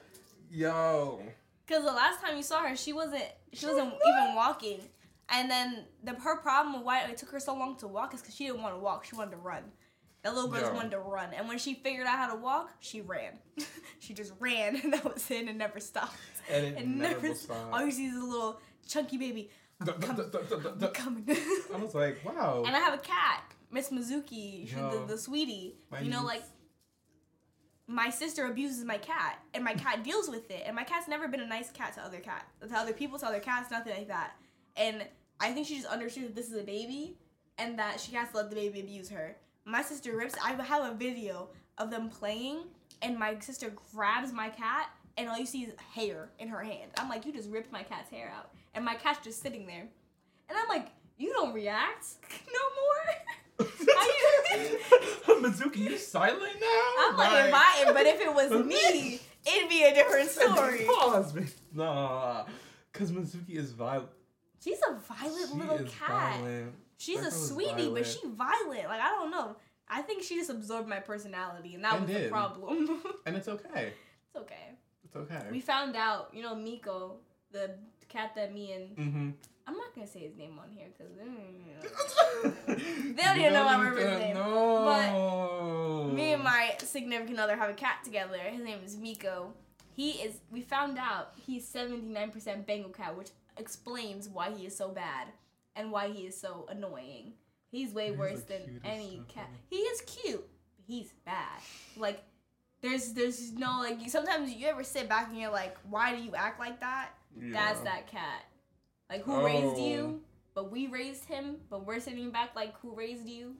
Yo. 0.50 1.20
Cause 1.66 1.82
the 1.82 1.90
last 1.92 2.20
time 2.20 2.36
you 2.36 2.42
saw 2.42 2.60
her, 2.62 2.76
she 2.76 2.92
wasn't 2.92 3.24
she 3.52 3.66
wasn't 3.66 3.92
even 4.06 4.34
walking. 4.36 4.80
And 5.30 5.50
then 5.50 5.84
the 6.04 6.12
her 6.14 6.36
problem 6.36 6.76
with 6.76 6.84
why 6.84 7.00
it 7.00 7.16
took 7.16 7.30
her 7.30 7.40
so 7.40 7.56
long 7.56 7.76
to 7.78 7.88
walk 7.88 8.14
is 8.14 8.20
because 8.20 8.34
she 8.36 8.46
didn't 8.46 8.62
want 8.62 8.74
to 8.74 8.78
walk. 8.78 9.04
She 9.06 9.16
wanted 9.16 9.32
to 9.32 9.36
run. 9.38 9.62
That 10.22 10.34
little 10.34 10.50
girl 10.50 10.60
just 10.60 10.74
wanted 10.74 10.90
to 10.92 11.00
run. 11.00 11.30
And 11.34 11.48
when 11.48 11.58
she 11.58 11.74
figured 11.74 12.06
out 12.06 12.18
how 12.18 12.28
to 12.34 12.40
walk, 12.40 12.70
she 12.80 13.00
ran. 13.00 13.32
she 13.98 14.14
just 14.14 14.32
ran, 14.38 14.76
and 14.84 14.92
that 14.92 15.04
was 15.12 15.28
it, 15.30 15.48
and 15.48 15.58
never 15.58 15.80
stopped. 15.80 16.14
And 16.50 16.66
it 16.66 16.76
And 16.78 16.98
never 16.98 17.14
never. 17.14 17.28
will 17.28 17.34
stop. 17.34 17.72
All 17.72 17.84
you 17.84 17.90
see 17.90 18.06
is 18.06 18.16
a 18.16 18.24
little 18.24 18.60
chunky 18.86 19.16
baby. 19.16 19.50
Duh. 19.82 20.88
coming. 20.92 21.24
I 21.74 21.76
was 21.76 21.94
like, 21.94 22.18
wow. 22.24 22.62
and 22.66 22.76
I 22.76 22.78
have 22.78 22.94
a 22.94 22.98
cat, 22.98 23.42
Miss 23.70 23.90
Mizuki, 23.90 24.70
the, 24.72 25.04
the 25.06 25.18
sweetie. 25.18 25.76
You 26.02 26.10
know, 26.10 26.22
like 26.22 26.42
my 27.86 28.10
sister 28.10 28.46
abuses 28.46 28.84
my 28.84 28.98
cat, 28.98 29.38
and 29.52 29.64
my 29.64 29.74
cat 29.74 30.04
deals 30.04 30.28
with 30.28 30.50
it. 30.50 30.62
And 30.66 30.74
my 30.74 30.84
cat's 30.84 31.08
never 31.08 31.28
been 31.28 31.40
a 31.40 31.46
nice 31.46 31.70
cat 31.70 31.94
to 31.94 32.02
other 32.02 32.20
cat, 32.20 32.46
to 32.66 32.74
other 32.74 32.92
people, 32.92 33.18
to 33.18 33.26
other 33.26 33.40
cats, 33.40 33.70
nothing 33.70 33.94
like 33.94 34.08
that. 34.08 34.32
And 34.76 35.04
I 35.40 35.52
think 35.52 35.66
she 35.66 35.76
just 35.76 35.88
understood 35.88 36.24
that 36.24 36.34
this 36.34 36.50
is 36.50 36.58
a 36.58 36.64
baby, 36.64 37.16
and 37.58 37.78
that 37.78 38.00
she 38.00 38.12
has 38.14 38.30
to 38.30 38.38
let 38.38 38.50
the 38.50 38.56
baby 38.56 38.80
abuse 38.80 39.08
her. 39.10 39.36
My 39.64 39.82
sister 39.82 40.16
rips. 40.16 40.34
I 40.42 40.52
have 40.52 40.92
a 40.92 40.94
video 40.94 41.48
of 41.78 41.90
them 41.90 42.08
playing, 42.08 42.64
and 43.02 43.18
my 43.18 43.38
sister 43.40 43.72
grabs 43.92 44.32
my 44.32 44.48
cat, 44.48 44.90
and 45.16 45.28
all 45.28 45.38
you 45.38 45.46
see 45.46 45.62
is 45.62 45.74
hair 45.94 46.28
in 46.38 46.48
her 46.48 46.62
hand. 46.62 46.90
I'm 46.98 47.08
like, 47.08 47.24
you 47.26 47.32
just 47.32 47.50
ripped 47.50 47.72
my 47.72 47.82
cat's 47.82 48.10
hair 48.10 48.32
out, 48.36 48.50
and 48.74 48.84
my 48.84 48.94
cat's 48.94 49.24
just 49.24 49.40
sitting 49.42 49.66
there, 49.66 49.86
and 50.48 50.58
I'm 50.58 50.68
like, 50.68 50.88
you 51.16 51.30
don't 51.32 51.52
react 51.54 52.06
no 52.46 52.60
more. 52.82 53.66
Mizuki, 55.40 55.76
you 55.78 55.98
silent 55.98 56.40
now? 56.60 56.82
I'm 57.00 57.16
like, 57.16 57.46
if 57.48 57.54
I, 57.54 57.90
but 57.92 58.06
if 58.06 58.20
it 58.20 58.32
was 58.34 58.50
me, 58.66 59.20
it'd 59.46 59.68
be 59.68 59.84
a 59.84 59.94
different 59.94 60.28
story. 60.30 60.84
Pause 60.86 61.34
me. 61.34 61.44
Nah, 61.72 62.44
cause 62.92 63.10
Mizuki 63.12 63.56
is 63.56 63.72
violent. 63.72 64.08
She's 64.62 64.78
a 64.88 64.94
violent 64.94 65.48
She 65.50 65.54
little 65.54 65.78
cat. 65.86 66.36
violent. 66.40 66.74
She's 66.96 67.20
That 67.20 67.28
a 67.28 67.30
sweetie, 67.32 67.72
but 67.72 68.04
violent. 68.04 68.06
she 68.06 68.20
violent. 68.28 68.88
Like 68.88 69.00
I 69.00 69.08
don't 69.10 69.30
know. 69.30 69.56
I 69.88 70.00
think 70.02 70.22
she 70.22 70.36
just 70.36 70.48
absorbed 70.50 70.88
my 70.88 71.00
personality, 71.00 71.74
and 71.74 71.84
that 71.84 71.94
And 71.94 72.06
was 72.08 72.16
the 72.16 72.28
problem. 72.28 73.02
And 73.26 73.36
it's 73.36 73.48
okay. 73.48 73.92
it's 74.28 74.36
okay. 74.36 74.70
It's 75.14 75.30
okay. 75.30 75.46
We 75.50 75.60
found 75.60 75.96
out, 75.96 76.30
you 76.32 76.42
know, 76.42 76.54
Miko, 76.54 77.16
the 77.52 77.70
cat 78.08 78.32
that 78.36 78.52
me 78.52 78.72
and 78.72 78.96
mm-hmm. 78.96 79.30
I'm 79.66 79.76
not 79.76 79.94
gonna 79.94 80.06
say 80.06 80.20
his 80.20 80.36
name 80.36 80.58
on 80.58 80.70
here 80.70 80.88
because 80.92 81.12
they 82.66 83.22
don't 83.22 83.38
even 83.38 83.52
know 83.52 83.64
my 83.64 83.94
name. 83.94 84.34
No. 84.34 86.10
me 86.12 86.32
and 86.34 86.42
my 86.42 86.74
significant 86.78 87.38
other 87.38 87.56
have 87.56 87.70
a 87.70 87.74
cat 87.74 88.04
together. 88.04 88.38
His 88.38 88.62
name 88.62 88.80
is 88.84 88.96
Miko. 88.96 89.52
He 89.94 90.10
is. 90.12 90.38
We 90.50 90.60
found 90.60 90.98
out 90.98 91.32
he's 91.46 91.66
79% 91.66 92.66
Bengal 92.66 92.90
cat, 92.90 93.16
which 93.16 93.30
explains 93.56 94.28
why 94.28 94.50
he 94.50 94.66
is 94.66 94.76
so 94.76 94.88
bad 94.88 95.28
and 95.76 95.90
why 95.90 96.08
he 96.08 96.26
is 96.26 96.38
so 96.38 96.66
annoying. 96.68 97.34
He's 97.70 97.92
way 97.92 98.10
He's 98.10 98.18
worse 98.18 98.42
than 98.42 98.80
any 98.84 99.22
cat. 99.28 99.48
He 99.70 99.76
is 99.76 100.00
cute. 100.02 100.46
He's 100.86 101.12
bad. 101.24 101.60
Like 101.96 102.22
there's 102.84 103.12
there's 103.14 103.52
no 103.54 103.78
like 103.80 104.02
you 104.02 104.08
sometimes 104.10 104.52
you 104.52 104.66
ever 104.68 104.84
sit 104.84 105.08
back 105.08 105.28
and 105.30 105.38
you're 105.38 105.50
like, 105.50 105.76
why 105.88 106.14
do 106.14 106.22
you 106.22 106.34
act 106.34 106.60
like 106.60 106.80
that? 106.80 107.10
That's 107.36 107.80
that 107.80 108.06
cat. 108.06 108.44
Like 109.10 109.22
who 109.24 109.44
raised 109.44 109.76
Oh. 109.78 109.86
you? 109.88 110.20
But 110.54 110.70
we 110.70 110.86
raised 110.86 111.24
him. 111.24 111.56
But 111.70 111.86
we're 111.86 111.98
sitting 112.00 112.30
back 112.30 112.54
like 112.54 112.74
who 112.80 112.94
raised 112.94 113.26
you? 113.28 113.54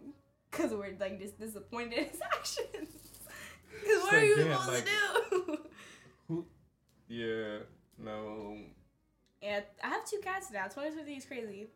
Because 0.51 0.71
we're 0.73 0.95
like 1.01 1.19
just 1.21 1.39
disappointed 1.41 1.99
in 1.99 2.05
his 2.11 2.21
actions. 2.33 2.89
Because 3.81 4.03
what 4.03 4.11
So 4.11 4.17
are 4.19 4.25
you 4.25 4.35
again, 4.35 4.51
supposed 4.59 4.69
like- 4.69 4.85
to 4.85 5.31
do? 5.31 5.59
Who 6.29 6.47
yeah. 7.09 7.59
No. 7.99 8.57
yeah, 9.43 9.61
I 9.83 9.89
have 9.89 10.05
two 10.05 10.19
cats 10.23 10.51
now. 10.53 10.65
2050 10.65 11.13
is 11.15 11.25
crazy. 11.25 11.69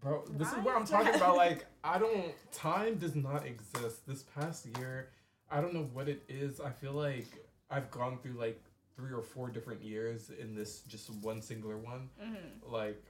Bro, 0.00 0.24
this 0.36 0.48
is 0.48 0.58
what 0.58 0.76
I'm 0.76 0.84
talking 0.86 1.14
about. 1.14 1.36
Like, 1.36 1.64
I 1.84 1.98
don't. 1.98 2.32
Time 2.52 2.96
does 2.96 3.14
not 3.16 3.46
exist. 3.46 4.06
This 4.06 4.22
past 4.22 4.66
year, 4.78 5.08
I 5.50 5.60
don't 5.60 5.74
know 5.74 5.88
what 5.92 6.08
it 6.08 6.22
is. 6.28 6.60
I 6.60 6.70
feel 6.70 6.92
like 6.92 7.26
I've 7.70 7.90
gone 7.90 8.18
through 8.22 8.32
like 8.38 8.60
three 8.96 9.12
or 9.12 9.22
four 9.22 9.48
different 9.48 9.82
years 9.82 10.30
in 10.30 10.54
this 10.54 10.80
just 10.82 11.10
one 11.22 11.40
singular 11.42 11.76
one. 11.76 12.08
Mm-hmm. 12.22 12.72
Like, 12.72 13.02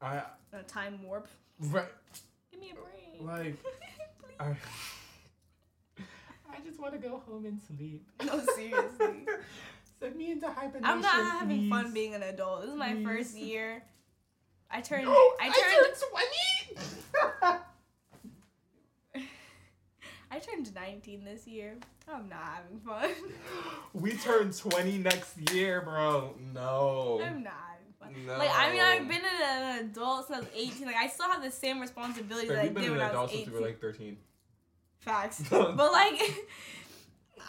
I 0.00 0.22
A 0.52 0.62
time 0.66 1.02
warp. 1.04 1.28
right, 1.60 1.86
Give 2.50 2.60
me 2.60 2.72
a 2.72 2.74
break. 2.74 3.20
like 3.20 3.56
I. 4.40 4.56
I 6.54 6.60
just 6.66 6.78
want 6.80 6.92
to 6.92 6.98
go 6.98 7.22
home 7.26 7.46
and 7.46 7.58
sleep. 7.62 8.06
No, 8.24 8.40
seriously. 8.54 9.26
Send 10.00 10.16
me 10.16 10.32
into 10.32 10.48
hibernation. 10.50 10.84
I'm 10.84 11.00
not 11.00 11.38
having 11.40 11.70
fun 11.70 11.92
being 11.94 12.14
an 12.14 12.22
adult. 12.22 12.62
This 12.62 12.70
is 12.70 12.76
my 12.76 13.02
first 13.04 13.36
year. 13.38 13.82
I 14.70 14.80
turned. 14.80 15.04
No, 15.04 15.12
I 15.12 15.34
I 15.40 15.50
turned. 15.50 15.86
turned 15.86 17.36
20. 17.42 17.58
I 20.32 20.38
turned 20.38 20.74
19 20.74 21.24
this 21.26 21.46
year. 21.46 21.74
I'm 22.10 22.26
not 22.26 22.38
having 22.38 22.80
fun. 22.80 23.10
we 23.92 24.12
turn 24.12 24.50
20 24.50 24.96
next 24.98 25.36
year, 25.52 25.82
bro. 25.82 26.34
No. 26.54 27.20
I'm 27.22 27.42
not 27.42 27.52
having 27.68 28.16
fun. 28.16 28.26
No. 28.26 28.38
Like 28.38 28.50
I 28.50 28.72
mean, 28.72 28.80
I've 28.80 29.06
been 29.06 29.20
an 29.22 29.84
adult 29.90 30.28
since 30.28 30.38
I 30.38 30.40
was 30.40 30.48
18. 30.54 30.86
Like 30.86 30.96
I 30.96 31.08
still 31.08 31.30
have 31.30 31.42
the 31.42 31.50
same 31.50 31.80
responsibilities 31.80 32.48
Like, 32.48 32.72
that 32.72 32.80
I 32.80 32.82
did 32.82 32.90
when 32.92 33.00
I 33.00 33.10
adult 33.10 33.24
was 33.24 33.30
since 33.32 33.42
18. 33.42 33.52
we 33.52 33.60
were 33.60 33.66
like 33.66 33.80
13. 33.80 34.16
Facts. 35.00 35.44
but 35.50 35.76
like, 35.76 36.14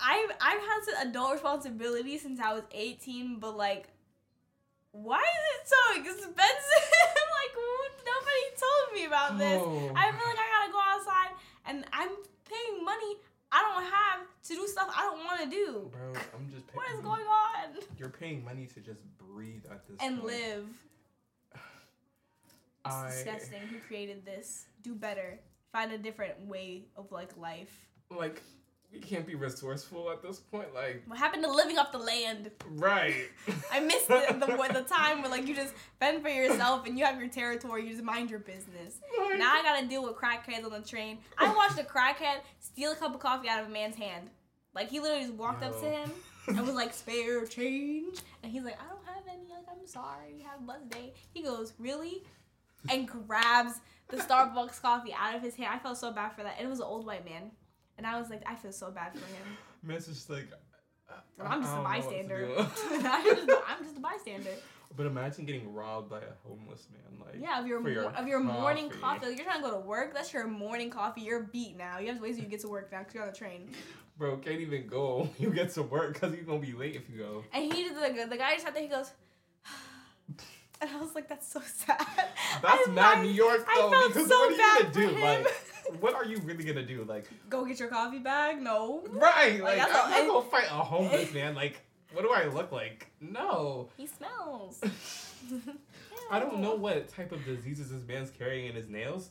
I've 0.04 0.32
I've 0.42 0.60
had 0.60 0.80
some 0.84 1.08
adult 1.08 1.34
responsibilities 1.34 2.22
since 2.22 2.42
I 2.42 2.54
was 2.54 2.64
18. 2.74 3.40
But 3.40 3.56
like, 3.56 3.88
why 4.92 5.22
is 5.22 5.62
it 5.62 5.70
so 5.70 6.02
expensive? 6.02 6.36
like 6.36 7.56
nobody 8.04 8.44
told 8.60 8.94
me 8.94 9.06
about 9.06 9.38
this. 9.38 9.62
Oh. 9.64 9.94
I 9.96 10.12
feel 10.12 10.28
like 10.28 10.38
I 10.38 10.48
gotta 10.52 10.72
go 10.74 10.80
outside 10.84 11.30
and 11.66 11.86
I'm 11.94 12.10
paying 12.54 12.86
money 12.86 13.18
I 13.56 13.62
don't 13.62 13.84
have 13.84 14.28
to 14.48 14.56
do 14.56 14.68
stuff 14.68 14.88
I 14.98 15.02
don't 15.04 15.24
want 15.26 15.42
to 15.44 15.50
do. 15.50 15.92
Bro, 15.92 16.14
I'm 16.36 16.50
just 16.52 16.66
paying. 16.68 16.76
What 16.76 16.92
is 16.92 17.02
going 17.02 17.22
on? 17.28 17.84
You're 18.00 18.10
paying 18.10 18.44
money 18.44 18.66
to 18.74 18.80
just 18.80 19.02
breathe 19.20 19.64
at 19.70 19.88
this 19.88 19.98
And 20.02 20.20
point. 20.22 20.34
live. 20.34 20.66
It's 22.86 22.96
I 22.96 23.10
disgusting. 23.12 23.62
Who 23.70 23.78
created 23.88 24.26
this? 24.26 24.66
Do 24.82 24.94
better. 24.96 25.40
Find 25.72 25.92
a 25.94 25.98
different 25.98 26.48
way 26.48 26.86
of 26.98 27.12
like 27.12 27.38
life. 27.38 27.74
like 28.10 28.42
we 28.94 29.00
can't 29.00 29.26
be 29.26 29.36
resourceful 29.36 30.12
at 30.12 30.22
this 30.22 30.40
point. 30.40 30.74
Like 30.74 31.04
What 31.08 31.18
happened 31.18 31.44
to 31.44 31.52
living 31.52 31.78
off 31.78 31.92
the 31.92 31.98
land? 31.98 32.52
right. 32.70 33.26
I 33.72 33.80
missed 33.80 34.08
the, 34.08 34.26
the, 34.40 34.46
the 34.74 34.82
time 34.88 35.22
where 35.22 35.32
like 35.32 35.48
you 35.48 35.56
just 35.56 35.74
fend 36.00 36.22
for 36.22 36.30
yourself 36.30 36.86
and 36.86 36.98
you 36.98 37.06
have 37.06 37.20
your 37.20 37.30
territory. 37.30 37.84
You 37.84 37.92
just 37.92 38.04
mind 38.04 38.30
your 38.30 38.40
business. 38.40 39.00
Now 39.38 39.54
I 39.54 39.64
gotta 39.64 39.88
deal 39.88 40.04
with 40.04 40.16
crackheads 40.16 40.64
on 40.64 40.72
the 40.72 40.88
train. 40.88 41.18
I 41.38 41.54
watched 41.54 41.80
a 41.80 41.84
crackhead 41.84 42.42
steal 42.60 42.92
a 42.92 42.96
cup 42.96 43.14
of 43.16 43.20
coffee 43.20 43.50
out 43.50 43.62
of 43.62 43.68
a 43.68 43.72
man's 43.72 43.96
hand. 43.96 44.30
Like 44.76 44.90
he 44.90 45.00
literally 45.00 45.24
just 45.24 45.36
walked 45.36 45.64
up 45.64 45.80
to 45.82 45.86
him 45.88 46.12
and 46.48 46.60
was 46.62 46.76
like, 46.76 46.94
"Spare 46.94 47.46
change," 47.46 48.18
and 48.42 48.52
he's 48.52 48.64
like, 48.64 48.78
"I 48.82 48.90
don't 48.90 49.06
have 49.06 49.24
any. 49.28 49.48
Like 49.50 49.66
I'm 49.72 49.86
sorry. 49.86 50.44
Have 50.50 50.60
a 50.60 50.64
blessed 50.64 50.90
day." 50.90 51.14
He 51.34 51.44
goes, 51.44 51.74
"Really?" 51.78 52.24
and 52.90 53.08
grabs 53.08 53.80
the 54.10 54.18
Starbucks 54.18 54.82
coffee 54.82 55.14
out 55.18 55.36
of 55.36 55.42
his 55.42 55.56
hand. 55.56 55.70
I 55.74 55.80
felt 55.80 55.98
so 55.98 56.12
bad 56.12 56.34
for 56.36 56.44
that. 56.44 56.56
And 56.58 56.68
it 56.68 56.70
was 56.70 56.80
an 56.80 56.86
old 56.86 57.06
white 57.06 57.24
man, 57.26 57.52
and 57.98 58.06
I 58.08 58.20
was 58.20 58.30
like, 58.30 58.42
I 58.46 58.56
feel 58.56 58.72
so 58.72 58.92
bad 58.92 59.14
for 59.14 59.20
him. 59.26 59.58
Man's 59.84 60.08
just 60.08 60.30
like. 60.30 60.48
I, 61.40 61.44
I'm 61.46 61.62
just 61.62 61.74
I 61.74 61.78
a 61.78 61.82
don't 61.82 61.84
know 61.84 61.90
what 61.90 62.04
to 62.04 62.10
bystander. 62.10 62.48
I'm, 62.58 63.26
just, 63.26 63.50
I'm 63.68 63.84
just 63.84 63.98
a 63.98 64.00
bystander. 64.00 64.50
but 64.96 65.06
imagine 65.06 65.46
getting 65.46 65.72
robbed 65.74 66.10
by 66.10 66.20
a 66.20 66.48
homeless 66.48 66.88
man. 66.92 67.20
Like 67.26 67.40
Yeah, 67.42 67.60
of 67.60 67.68
your, 67.68 67.82
for 67.82 67.90
your 67.90 68.06
of 68.06 68.28
your 68.28 68.40
morning 68.40 68.90
coffee. 68.90 69.02
coffee. 69.02 69.26
Like 69.28 69.36
you're 69.38 69.46
trying 69.46 69.62
to 69.62 69.70
go 69.70 69.74
to 69.80 69.86
work. 69.86 70.14
That's 70.16 70.34
your 70.34 70.48
morning 70.48 70.90
coffee. 70.90 71.22
You're 71.22 71.44
beat 71.44 71.78
now. 71.78 72.00
You 72.00 72.08
have 72.08 72.18
to 72.18 72.24
wait 72.24 72.34
till 72.36 72.44
you 72.44 72.50
get 72.50 72.62
to 72.62 72.68
work 72.70 72.92
now 72.92 73.00
because 73.00 73.14
you're 73.14 73.24
on 73.24 73.30
the 73.32 73.36
train. 73.38 73.70
Bro, 74.18 74.38
can't 74.38 74.60
even 74.62 74.88
go. 74.88 75.30
You 75.40 75.52
get 75.52 75.72
to 75.74 75.84
work 75.84 76.14
because 76.14 76.34
you're 76.34 76.46
gonna 76.46 76.60
be 76.60 76.74
late 76.74 76.96
if 76.96 77.08
you 77.10 77.18
go. 77.20 77.44
And 77.54 77.72
he 77.72 77.84
did 77.84 77.96
the 77.96 78.28
the 78.30 78.38
guy 78.38 78.54
just 78.54 78.66
sat 78.66 78.74
there. 78.74 78.84
He 78.84 78.90
goes, 78.90 79.12
and 80.82 80.90
I 80.90 80.98
was 81.00 81.14
like, 81.16 81.28
that's 81.28 81.48
so 81.52 81.62
sad. 81.62 82.00
That's 82.62 82.88
I- 82.88 82.92
mad 82.92 83.18
I- 83.20 83.24
New 83.24 83.30
York 83.32 83.66
I 83.68 83.76
though. 83.82 83.90
felt 83.92 84.14
because 84.14 84.28
so 84.30 84.40
what 84.40 84.48
are 84.50 84.52
you 84.52 84.58
bad 84.58 84.80
gonna 84.82 84.94
for 84.94 85.00
do? 85.00 85.08
him. 85.10 85.22
Like, 85.22 85.48
what 86.00 86.16
are 86.16 86.26
you 86.26 86.38
really 86.40 86.64
gonna 86.64 86.86
do? 86.86 87.04
Like, 87.04 87.26
Go 87.50 87.66
get 87.66 87.80
your 87.80 87.90
coffee 87.90 88.20
bag? 88.20 88.62
No. 88.62 89.04
right? 89.10 89.62
Like, 89.62 89.78
Like, 89.78 89.88
I'm 89.94 90.10
not 90.12 90.28
gonna 90.28 90.50
fight 90.50 90.66
a 90.66 90.84
homeless 90.84 91.34
man. 91.34 91.56
Like, 91.56 91.82
what 92.14 92.22
do 92.22 92.32
I 92.32 92.46
look 92.46 92.72
like? 92.72 93.08
No. 93.20 93.90
He 93.98 94.08
smells. 94.08 94.82
I 96.32 96.40
don't 96.40 96.60
know 96.60 96.76
what 96.76 97.10
type 97.10 97.32
of 97.32 97.44
diseases 97.46 97.92
this 97.92 98.08
man's 98.08 98.30
carrying 98.32 98.68
in 98.68 98.76
his 98.76 98.88
nails. 98.88 99.30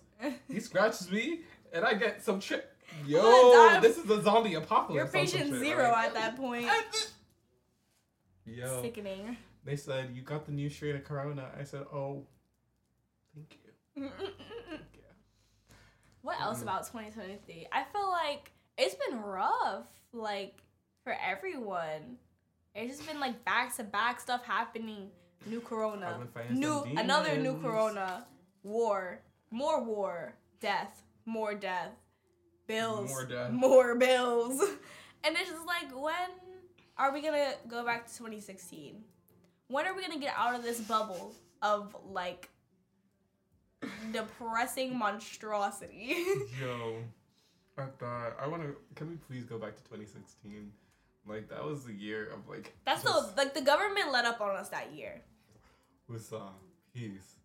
He 0.49 0.61
scratches 0.61 1.11
me, 1.11 1.41
and 1.73 1.85
I 1.85 1.95
get 1.95 2.23
some 2.23 2.39
trick. 2.39 2.65
Yo, 3.07 3.23
gonna 3.23 3.81
this 3.81 3.97
is 3.97 4.05
the 4.05 4.21
zombie 4.21 4.55
apocalypse. 4.55 4.95
You're 4.95 5.07
patient 5.23 5.51
shit, 5.51 5.59
zero 5.61 5.91
like- 5.91 6.09
at 6.09 6.15
that 6.15 6.37
point. 6.37 6.67
Yo, 8.45 8.83
Sickening. 8.83 9.37
they 9.65 9.77
said 9.77 10.11
you 10.15 10.23
got 10.23 10.45
the 10.45 10.53
new 10.53 10.69
strain 10.69 10.97
of 10.97 11.05
Corona. 11.05 11.49
I 11.59 11.63
said, 11.65 11.83
oh, 11.93 12.27
thank 13.35 13.57
you. 13.97 14.11
What 16.23 16.41
else 16.41 16.59
Mm. 16.61 16.63
about 16.63 16.87
2023? 16.87 17.67
I 17.73 17.85
feel 17.85 18.09
like 18.11 18.51
it's 18.79 18.95
been 18.95 19.21
rough, 19.21 19.87
like 20.13 20.63
for 21.05 21.15
everyone. 21.15 22.19
It's 22.75 22.97
just 22.97 23.09
been 23.09 23.21
like 23.21 23.45
back 23.45 23.77
to 23.77 23.85
back 23.85 24.21
stuff 24.21 24.45
happening. 24.45 25.11
New 25.47 25.61
Corona, 25.61 26.07
I've 26.09 26.19
been 26.21 26.29
fighting 26.29 26.61
new 26.61 26.83
another 26.97 27.37
new. 27.37 27.61
Corona, 27.61 28.25
war, 28.63 29.21
more 29.51 29.83
war, 29.83 30.35
death, 30.61 31.03
more 31.27 31.55
death, 31.55 31.91
bills, 32.69 33.11
More 33.11 33.25
death. 33.27 33.51
more 33.51 33.95
bills, 33.97 34.61
and 35.25 35.37
it's 35.37 35.51
just 35.51 35.67
like 35.67 35.91
when 36.01 36.31
are 36.97 37.13
we 37.13 37.21
gonna 37.21 37.55
go 37.69 37.85
back 37.85 38.07
to 38.07 38.17
2016? 38.17 39.03
When 39.67 39.85
are 39.87 39.95
we 39.95 40.03
gonna 40.03 40.21
get 40.21 40.35
out 40.37 40.55
of 40.55 40.63
this 40.63 40.81
bubble 40.81 41.35
of 41.61 41.95
like 42.09 42.49
depressing 44.13 44.97
monstrosity? 44.97 46.17
Yo, 46.61 46.97
I 47.79 47.85
thought 47.99 48.37
I 48.41 48.47
want 48.47 48.63
to. 48.63 48.77
Can 48.95 49.09
we 49.09 49.17
please 49.17 49.45
go 49.45 49.59
back 49.59 49.77
to 49.77 49.83
2016? 49.85 50.71
Like 51.27 51.49
that 51.51 51.65
was 51.65 51.85
the 51.85 51.93
year 51.93 52.31
of 52.33 52.49
like. 52.49 52.75
That's 52.85 53.03
the 53.03 53.33
like 53.37 53.55
the 53.55 53.63
government 53.63 54.13
let 54.13 54.25
up 54.25 54.41
on 54.41 54.57
us 54.57 54.69
that 54.71 54.93
year. 54.95 55.23
was 56.09 56.33
uh 56.33 56.41
peace. 56.95 57.37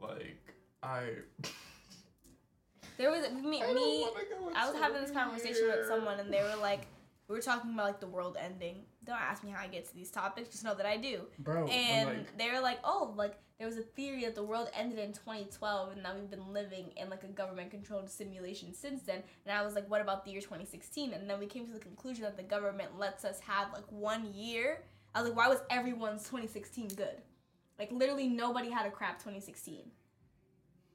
Like 0.00 0.54
I. 0.82 1.02
There 2.96 3.10
was 3.10 3.30
me 3.32 3.62
I 3.62 3.72
me. 3.72 4.06
I 4.54 4.70
was 4.70 4.78
having 4.78 5.00
this 5.00 5.10
conversation 5.10 5.68
with 5.68 5.86
someone, 5.88 6.20
and 6.20 6.30
they 6.30 6.42
were 6.42 6.60
like, 6.60 6.82
we 7.28 7.34
were 7.34 7.40
talking 7.40 7.72
about 7.72 7.86
like 7.86 8.00
the 8.00 8.06
world 8.06 8.36
ending. 8.38 8.82
Don't 9.06 9.16
ask 9.18 9.42
me 9.42 9.50
how 9.50 9.62
I 9.62 9.68
get 9.68 9.88
to 9.88 9.94
these 9.94 10.10
topics. 10.10 10.50
Just 10.50 10.64
know 10.64 10.74
that 10.74 10.84
I 10.84 10.98
do. 10.98 11.22
Bro, 11.38 11.68
And 11.68 12.08
like, 12.10 12.36
they 12.36 12.50
were 12.50 12.60
like, 12.60 12.78
oh, 12.84 13.14
like 13.16 13.38
there 13.60 13.68
was 13.68 13.76
a 13.76 13.82
theory 13.82 14.24
that 14.24 14.34
the 14.34 14.42
world 14.42 14.70
ended 14.74 14.98
in 14.98 15.12
2012, 15.12 15.92
and 15.92 16.02
that 16.02 16.18
we've 16.18 16.30
been 16.30 16.50
living 16.50 16.86
in 16.96 17.10
like 17.10 17.24
a 17.24 17.28
government-controlled 17.28 18.08
simulation 18.08 18.72
since 18.72 19.02
then. 19.02 19.22
And 19.44 19.54
I 19.54 19.62
was 19.62 19.74
like, 19.74 19.88
what 19.90 20.00
about 20.00 20.24
the 20.24 20.30
year 20.30 20.40
2016? 20.40 21.12
And 21.12 21.28
then 21.28 21.38
we 21.38 21.44
came 21.44 21.66
to 21.66 21.72
the 21.74 21.78
conclusion 21.78 22.24
that 22.24 22.38
the 22.38 22.42
government 22.42 22.98
lets 22.98 23.22
us 23.22 23.38
have 23.40 23.70
like 23.74 23.84
one 23.90 24.32
year. 24.32 24.84
I 25.14 25.20
was 25.20 25.28
like, 25.28 25.36
why 25.36 25.48
was 25.48 25.58
everyone's 25.68 26.22
2016 26.22 26.88
good? 26.96 27.20
Like 27.78 27.92
literally 27.92 28.28
nobody 28.28 28.70
had 28.70 28.86
a 28.86 28.90
crap 28.90 29.18
2016. 29.18 29.82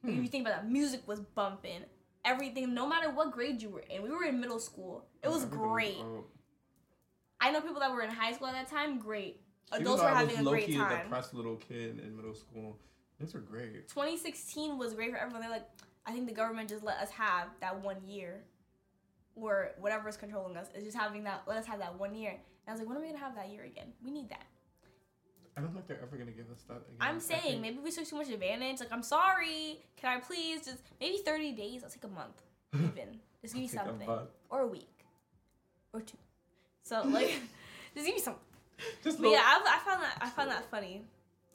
Hmm. 0.02 0.08
If 0.08 0.16
you 0.16 0.26
think 0.26 0.44
about 0.44 0.62
that, 0.62 0.68
music 0.68 1.06
was 1.06 1.20
bumping. 1.20 1.82
Everything, 2.24 2.74
no 2.74 2.88
matter 2.88 3.12
what 3.12 3.30
grade 3.30 3.62
you 3.62 3.68
were 3.68 3.84
in, 3.88 4.02
we 4.02 4.10
were 4.10 4.24
in 4.24 4.40
middle 4.40 4.58
school. 4.58 5.06
It 5.22 5.28
was 5.28 5.44
great. 5.44 6.02
I 7.40 7.52
know 7.52 7.60
people 7.60 7.78
that 7.78 7.92
were 7.92 8.02
in 8.02 8.10
high 8.10 8.32
school 8.32 8.48
at 8.48 8.54
that 8.54 8.68
time. 8.68 8.98
Great. 8.98 9.40
Adults 9.72 10.02
were 10.02 10.08
having 10.08 10.38
a 10.38 10.42
great 10.44 10.72
time. 10.74 11.02
depressed 11.04 11.34
little 11.34 11.56
kid 11.56 12.00
in 12.04 12.16
middle 12.16 12.34
school. 12.34 12.78
Things 13.18 13.34
were 13.34 13.40
great. 13.40 13.88
2016 13.88 14.78
was 14.78 14.94
great 14.94 15.10
for 15.10 15.16
everyone. 15.16 15.40
They're 15.40 15.50
like, 15.50 15.68
I 16.04 16.12
think 16.12 16.26
the 16.26 16.34
government 16.34 16.68
just 16.68 16.84
let 16.84 16.98
us 16.98 17.10
have 17.10 17.48
that 17.60 17.82
one 17.82 17.96
year, 18.06 18.44
where 19.34 19.72
whatever 19.78 20.08
is 20.08 20.16
controlling 20.16 20.56
us 20.56 20.68
is 20.74 20.84
just 20.84 20.96
having 20.96 21.24
that. 21.24 21.42
Let 21.46 21.56
us 21.56 21.66
have 21.66 21.78
that 21.80 21.98
one 21.98 22.14
year. 22.14 22.30
And 22.30 22.40
I 22.68 22.72
was 22.72 22.80
like, 22.80 22.88
when 22.88 22.98
are 22.98 23.00
we 23.00 23.06
gonna 23.06 23.18
have 23.18 23.34
that 23.34 23.50
year 23.50 23.64
again? 23.64 23.92
We 24.04 24.10
need 24.10 24.28
that. 24.28 24.44
I 25.56 25.62
don't 25.62 25.72
think 25.72 25.86
they're 25.86 26.02
ever 26.02 26.16
gonna 26.16 26.32
give 26.32 26.50
us 26.50 26.62
that 26.68 26.74
again. 26.74 26.96
I'm 27.00 27.18
saying 27.18 27.40
think- 27.42 27.62
maybe 27.62 27.78
we 27.78 27.90
took 27.90 28.06
too 28.06 28.16
much 28.16 28.28
advantage. 28.28 28.80
Like, 28.80 28.92
I'm 28.92 29.02
sorry. 29.02 29.80
Can 29.96 30.16
I 30.16 30.20
please 30.20 30.64
just 30.66 30.82
maybe 31.00 31.18
30 31.18 31.52
days? 31.52 31.82
I'll 31.82 31.90
take 31.90 32.04
a 32.04 32.08
month. 32.08 32.42
Even 32.74 33.20
just 33.40 33.54
give 33.54 33.62
me 33.62 33.68
Take 33.68 33.80
a 33.80 33.84
something, 33.84 34.08
or 34.50 34.60
a 34.60 34.66
week, 34.66 35.04
or 35.92 36.02
two. 36.02 36.18
So 36.82 37.02
like, 37.06 37.28
just 37.94 38.06
give 38.06 38.14
me 38.14 38.20
something. 38.20 38.42
Just 39.04 39.18
yeah, 39.20 39.42
I, 39.42 39.78
I 39.80 39.90
found 39.90 40.02
that 40.02 40.18
I 40.20 40.28
found 40.30 40.50
that 40.50 40.70
funny. 40.70 41.04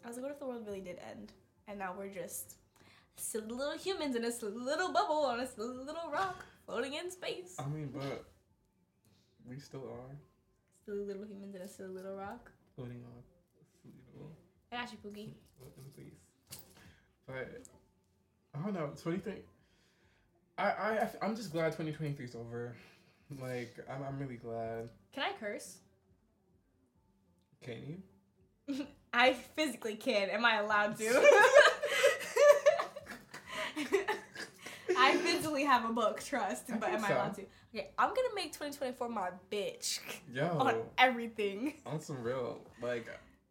I 0.04 0.08
was 0.08 0.18
like, 0.18 0.24
what 0.24 0.32
if 0.32 0.40
the 0.40 0.46
world 0.46 0.64
really 0.66 0.82
did 0.82 0.98
end, 1.10 1.32
and 1.68 1.78
now 1.78 1.94
we're 1.98 2.08
just 2.10 2.56
silly 3.16 3.46
little 3.48 3.78
humans 3.78 4.16
in 4.16 4.24
a 4.26 4.32
silly 4.32 4.54
little 4.58 4.92
bubble 4.92 5.26
on 5.26 5.40
a 5.40 5.48
silly 5.48 5.78
little 5.86 6.10
rock 6.12 6.44
floating 6.66 6.94
in 6.96 7.12
space. 7.12 7.56
I 7.60 7.68
mean, 7.68 7.92
but 7.94 8.26
we 9.48 9.60
still 9.60 9.84
are 9.84 10.16
Silly 10.86 11.04
little 11.06 11.26
humans 11.26 11.54
in 11.54 11.62
a 11.62 11.68
silly 11.68 11.90
little 11.90 12.16
rock. 12.16 12.52
floating 12.76 13.04
on 13.04 13.12
a 13.20 13.66
silly 13.82 13.94
little 14.14 14.32
I 14.72 14.78
got 14.78 14.92
you, 14.92 14.98
Pookie. 14.98 15.30
floating 15.60 15.92
place. 15.96 16.60
But 17.28 17.62
I 18.56 18.64
don't 18.64 18.74
know. 18.74 18.88
2020. 18.88 19.42
I 20.58 20.64
I 20.64 21.10
I'm 21.22 21.36
just 21.36 21.52
glad 21.52 21.68
2023 21.74 22.26
is 22.26 22.36
over. 22.36 22.76
Like 23.40 23.78
I'm 23.90 24.04
I'm 24.04 24.18
really 24.20 24.38
glad. 24.38 24.90
Can 25.14 25.24
I 25.24 25.34
curse? 25.40 25.78
Can 27.64 28.02
you? 28.68 28.86
I 29.14 29.34
physically 29.34 29.96
can. 29.96 30.30
Am 30.30 30.46
I 30.46 30.60
allowed 30.60 30.98
to? 30.98 31.06
I 34.98 35.18
physically 35.18 35.64
have 35.64 35.90
a 35.90 35.94
book, 35.94 36.24
trust, 36.24 36.72
I 36.72 36.78
but 36.78 36.90
am 36.90 37.04
I 37.06 37.10
allowed 37.10 37.36
to? 37.36 37.46
Okay, 37.74 37.90
I'm 37.98 38.10
gonna 38.10 38.36
make 38.36 38.54
2024 38.54 39.10
my 39.10 39.30
bitch 39.52 40.00
Yo. 40.34 40.46
on 40.60 40.76
everything. 40.98 41.76
on 41.86 42.02
some 42.02 42.22
real 42.22 42.60
like 42.82 43.06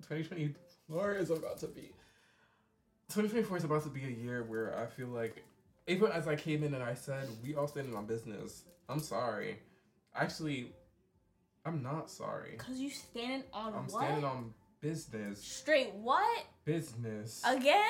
2024 0.09 1.15
is 1.15 1.31
about 1.31 1.59
to 1.59 1.69
be 1.69 1.93
2024 3.09 3.57
is 3.57 3.65
about 3.65 3.83
to 3.85 3.89
be 3.89 4.05
a 4.05 4.09
year 4.09 4.43
where 4.43 4.79
I 4.79 4.87
feel 4.87 5.09
like 5.09 5.43
even 5.87 6.13
as 6.13 6.29
I 6.29 6.37
came 6.37 6.63
in 6.63 6.75
and 6.75 6.83
I 6.83 6.95
said 6.95 7.29
we 7.43 7.55
all 7.55 7.67
standing 7.67 7.95
on 7.97 8.07
business. 8.07 8.65
I'm 8.89 9.01
sorry. 9.01 9.59
Actually, 10.15 10.73
I'm 11.65 11.83
not 11.83 12.11
sorry. 12.11 12.57
Cause 12.59 12.79
you 12.79 12.91
standing 12.91 13.45
on 13.53 13.75
I'm 13.75 13.87
what? 13.87 14.03
standing 14.03 14.25
on 14.25 14.55
business. 14.81 15.43
Straight 15.43 15.93
what? 15.95 16.45
Business. 16.65 17.43
Again? 17.47 17.85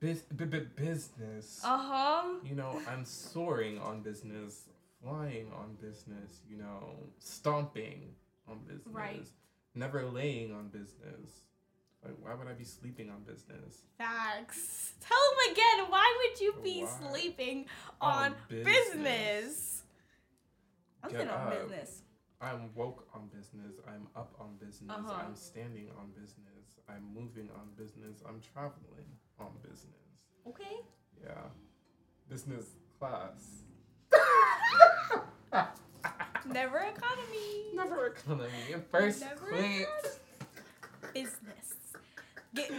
B- 0.00 0.16
b- 0.36 0.66
business. 0.74 1.60
Uh 1.64 1.78
huh. 1.78 2.22
You 2.44 2.56
know, 2.56 2.80
I'm 2.88 3.04
soaring 3.04 3.78
on 3.78 4.00
business, 4.02 4.64
flying 5.02 5.46
on 5.52 5.76
business, 5.80 6.40
you 6.50 6.56
know, 6.58 6.96
stomping 7.20 8.10
on 8.48 8.58
business. 8.66 8.88
Right. 8.92 9.26
Never 9.76 10.04
laying 10.04 10.52
on 10.52 10.68
business. 10.68 11.42
Like, 12.04 12.14
why 12.20 12.34
would 12.34 12.48
I 12.48 12.52
be 12.54 12.64
sleeping 12.64 13.08
on 13.10 13.22
business? 13.22 13.82
Facts. 13.96 14.94
Tell 15.00 15.16
him 15.16 15.52
again. 15.52 15.88
Why 15.88 16.12
would 16.30 16.40
you 16.40 16.54
be 16.64 16.82
Why? 16.82 17.08
sleeping 17.10 17.66
On 18.00 18.12
on 18.24 18.34
business. 18.48 18.88
business? 18.88 19.82
I'm 21.04 21.10
Get 21.10 21.20
sitting 21.20 21.32
on 21.32 21.46
up. 21.46 21.60
business. 21.68 22.02
I'm 22.42 22.70
woke 22.74 23.06
on 23.14 23.28
business. 23.28 23.76
I'm 23.86 24.08
up 24.16 24.34
on 24.40 24.56
business. 24.58 24.90
Uh-huh. 24.90 25.22
I'm 25.24 25.36
standing 25.36 25.88
on 25.96 26.10
business. 26.10 26.80
I'm 26.88 27.04
moving 27.14 27.48
on 27.54 27.68
business. 27.76 28.22
I'm 28.28 28.40
traveling 28.52 29.06
on 29.38 29.52
business. 29.62 30.02
Okay. 30.48 30.80
Yeah. 31.22 31.34
Business 32.28 32.66
class. 32.98 33.62
Never 36.46 36.78
economy. 36.78 37.74
Never 37.74 38.06
economy. 38.08 38.50
First 38.90 39.20
Never 39.20 39.46
class. 39.46 40.18
Business. 41.14 41.74
Get 42.54 42.72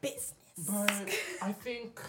business. 0.00 0.34
But 0.66 1.10
I 1.42 1.52
think 1.52 2.00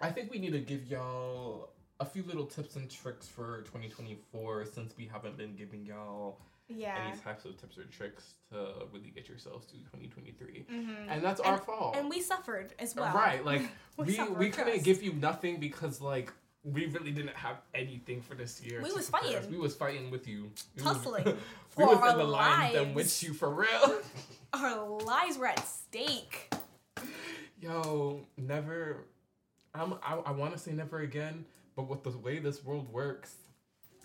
I 0.00 0.10
think 0.10 0.30
we 0.30 0.38
need 0.38 0.52
to 0.52 0.60
give 0.60 0.86
y'all 0.86 1.70
a 2.00 2.04
few 2.04 2.22
little 2.24 2.46
tips 2.46 2.76
and 2.76 2.90
tricks 2.90 3.26
for 3.26 3.62
2024 3.62 4.66
since 4.66 4.94
we 4.96 5.06
haven't 5.06 5.36
been 5.36 5.54
giving 5.56 5.84
y'all 5.84 6.38
yeah. 6.68 7.08
any 7.08 7.18
types 7.18 7.44
of 7.44 7.58
tips 7.60 7.78
or 7.78 7.84
tricks 7.84 8.34
to 8.50 8.86
really 8.92 9.10
get 9.14 9.28
yourselves 9.28 9.66
to 9.66 9.74
2023. 9.74 10.66
Mm-hmm. 10.70 11.10
And 11.10 11.22
that's 11.22 11.40
our 11.40 11.58
fault. 11.58 11.96
And 11.96 12.10
we 12.10 12.20
suffered 12.20 12.74
as 12.78 12.94
well. 12.94 13.14
Right, 13.14 13.44
like 13.44 13.62
We 13.96 14.04
we 14.04 14.28
we 14.30 14.50
couldn't 14.50 14.82
give 14.84 15.02
you 15.02 15.12
nothing 15.14 15.58
because 15.58 16.00
like 16.00 16.32
we 16.64 16.86
really 16.86 17.12
didn't 17.12 17.36
have 17.36 17.56
anything 17.74 18.20
for 18.20 18.34
this 18.34 18.60
year. 18.60 18.82
We 18.82 18.92
was 18.92 19.08
prepare 19.08 19.28
us. 19.28 19.34
fighting. 19.36 19.50
We 19.52 19.58
was 19.58 19.74
fighting 19.74 20.10
with 20.10 20.26
you. 20.26 20.50
We 20.76 20.82
was- 20.82 20.96
Tussling 20.96 21.24
we 21.76 21.84
was 21.84 22.12
in 22.12 22.18
the 22.18 22.70
them 22.72 22.94
with 22.94 23.22
you 23.22 23.32
for 23.32 23.50
real. 23.50 24.00
Our 24.52 25.00
lives 25.02 25.38
were 25.38 25.46
at 25.46 25.66
stake. 25.66 26.52
Yo, 27.60 28.20
never. 28.36 29.04
I'm. 29.74 29.94
I, 30.02 30.16
I 30.26 30.30
want 30.32 30.52
to 30.52 30.58
say 30.58 30.72
never 30.72 31.00
again, 31.00 31.44
but 31.76 31.88
with 31.88 32.02
the 32.02 32.10
way 32.18 32.38
this 32.38 32.64
world 32.64 32.90
works, 32.92 33.34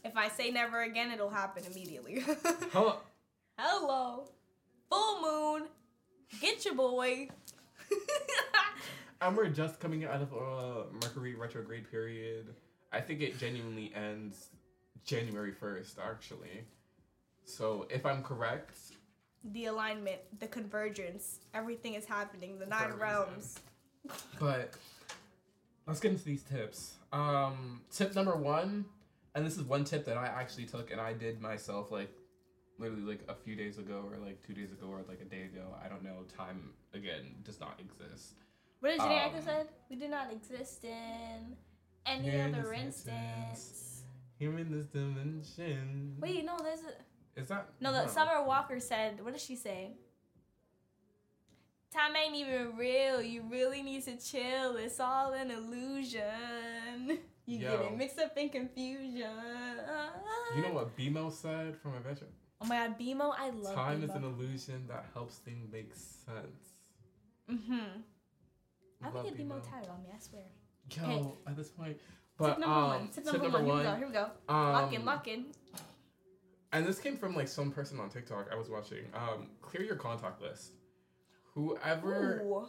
If 0.04 0.18
I 0.18 0.28
say 0.30 0.52
never 0.52 0.82
again, 0.84 1.12
it'll 1.12 1.30
happen 1.30 1.64
immediately. 1.72 2.20
huh? 2.74 2.96
Hello. 3.58 4.26
Full 4.90 5.22
moon. 5.22 5.68
Get 6.42 6.66
your 6.66 6.76
boy. 6.76 7.30
And 9.24 9.38
we're 9.38 9.50
just 9.50 9.80
coming 9.80 10.04
out 10.04 10.20
of 10.24 10.34
a 10.34 10.86
Mercury 10.94 11.36
retrograde 11.36 11.90
period. 11.92 12.56
I 12.92 13.02
think 13.02 13.22
it 13.22 13.38
genuinely 13.38 13.92
ends 13.96 14.48
January 15.06 15.52
first, 15.52 16.00
actually. 16.04 16.66
So 17.46 17.86
if 17.92 18.04
I'm 18.04 18.24
correct, 18.24 18.80
The 19.44 19.66
alignment, 19.66 20.22
the 20.40 20.48
convergence, 20.48 21.38
everything 21.54 21.94
is 21.94 22.06
happening. 22.06 22.58
The 22.58 22.66
nine 22.66 22.94
realms. 22.94 23.60
but 24.40 24.74
let's 25.88 26.00
get 26.00 26.12
into 26.12 26.26
these 26.26 26.44
tips. 26.44 26.96
Um, 27.12 27.82
tip 27.92 28.16
number 28.16 28.36
one, 28.36 28.86
and 29.36 29.46
this 29.46 29.58
is 29.58 29.64
one 29.64 29.84
tip 29.84 30.06
that 30.06 30.18
I 30.18 30.28
actually 30.28 30.66
took 30.66 30.92
and 30.92 31.00
I 31.02 31.14
did 31.14 31.42
myself 31.42 31.92
like 31.92 32.10
literally 32.78 33.04
like 33.04 33.22
a 33.28 33.36
few 33.36 33.56
days 33.56 33.78
ago 33.78 34.04
or 34.10 34.18
like 34.18 34.46
two 34.46 34.54
days 34.54 34.72
ago 34.72 34.88
or 34.88 35.02
like 35.08 35.22
a 35.22 35.26
day 35.26 35.44
ago. 35.44 35.76
I 35.84 35.88
don't 35.88 36.04
know. 36.04 36.24
Time 36.36 36.72
again 36.94 37.36
does 37.44 37.60
not 37.60 37.80
exist. 37.80 38.36
What 38.80 38.90
did 38.90 39.00
Jenny 39.00 39.20
Um, 39.20 39.42
said? 39.44 39.68
We 39.90 39.96
do 39.96 40.08
not 40.08 40.32
exist 40.32 40.84
in 40.86 41.56
any 42.06 42.42
other 42.42 42.74
instance. 42.74 44.04
Here 44.40 44.58
in 44.58 44.72
this 44.72 44.88
dimension. 44.88 46.16
Wait, 46.20 46.44
no, 46.44 46.58
there's 46.58 46.80
a 46.82 47.40
is 47.40 47.48
that 47.48 47.70
no. 47.80 47.94
The 47.94 48.08
Summer 48.08 48.44
Walker 48.44 48.80
said. 48.80 49.24
What 49.24 49.34
did 49.34 49.42
she 49.42 49.56
say? 49.56 49.92
Time 51.94 52.16
ain't 52.16 52.36
even 52.36 52.78
real. 52.78 53.22
You 53.22 53.44
really 53.50 53.82
need 53.82 54.06
to 54.06 54.16
chill. 54.18 54.78
It's 54.78 55.00
all 55.00 55.34
an 55.34 55.52
illusion. 55.52 57.20
You 57.46 57.58
get 57.60 57.74
Yo. 57.74 57.88
it 57.88 57.98
mixed 57.98 58.20
up 58.20 58.38
in 58.38 58.50
confusion. 58.50 59.26
You 60.56 60.62
know 60.62 60.74
what 60.74 60.96
BMO 60.96 61.32
said 61.32 61.76
from 61.76 61.96
Adventure? 61.96 62.28
Oh 62.62 62.66
my 62.66 62.88
God, 62.88 63.00
BMO, 63.00 63.34
I 63.38 63.50
love 63.50 63.74
it. 63.74 63.76
Time 63.76 64.04
is 64.04 64.12
an 64.12 64.24
illusion 64.24 64.86
that 64.88 65.06
helps 65.14 65.38
things 65.38 65.68
make 65.72 65.92
sense. 65.94 66.76
Mm-hmm. 67.52 68.00
I 69.04 69.06
Love 69.06 69.26
would 69.26 69.38
get 69.38 69.48
BMO 69.48 69.56
BMO. 69.56 69.70
tatted 69.70 69.90
on 69.90 70.04
me. 70.04 70.10
I 70.16 70.20
swear. 70.20 70.44
Yo, 70.92 71.38
at 71.48 71.58
this 71.58 71.70
point. 71.70 71.98
But 72.38 72.50
tip 72.50 72.60
number 72.60 72.76
um, 72.76 72.88
one. 72.88 73.08
Tip 73.10 73.26
number, 73.26 73.64
one. 73.64 73.66
Here 73.66 73.76
we 73.76 73.84
go. 73.84 73.96
Here 73.96 74.08
we 74.08 74.14
go. 74.14 74.28
Um, 74.48 74.72
lock 74.72 74.94
in. 74.94 75.06
Lock 75.06 75.28
in. 75.28 75.46
And 76.74 76.86
this 76.86 77.00
came 77.00 77.18
from 77.18 77.36
like 77.36 77.48
some 77.48 77.72
person 77.72 78.00
on 78.00 78.10
TikTok 78.10 78.48
I 78.52 78.56
was 78.56 78.70
watching. 78.70 79.06
Um, 79.14 79.48
clear 79.62 79.84
your 79.84 79.98
contact 79.98 80.42
list. 80.42 80.72
Whoever 81.54 82.42
Ooh. 82.46 82.68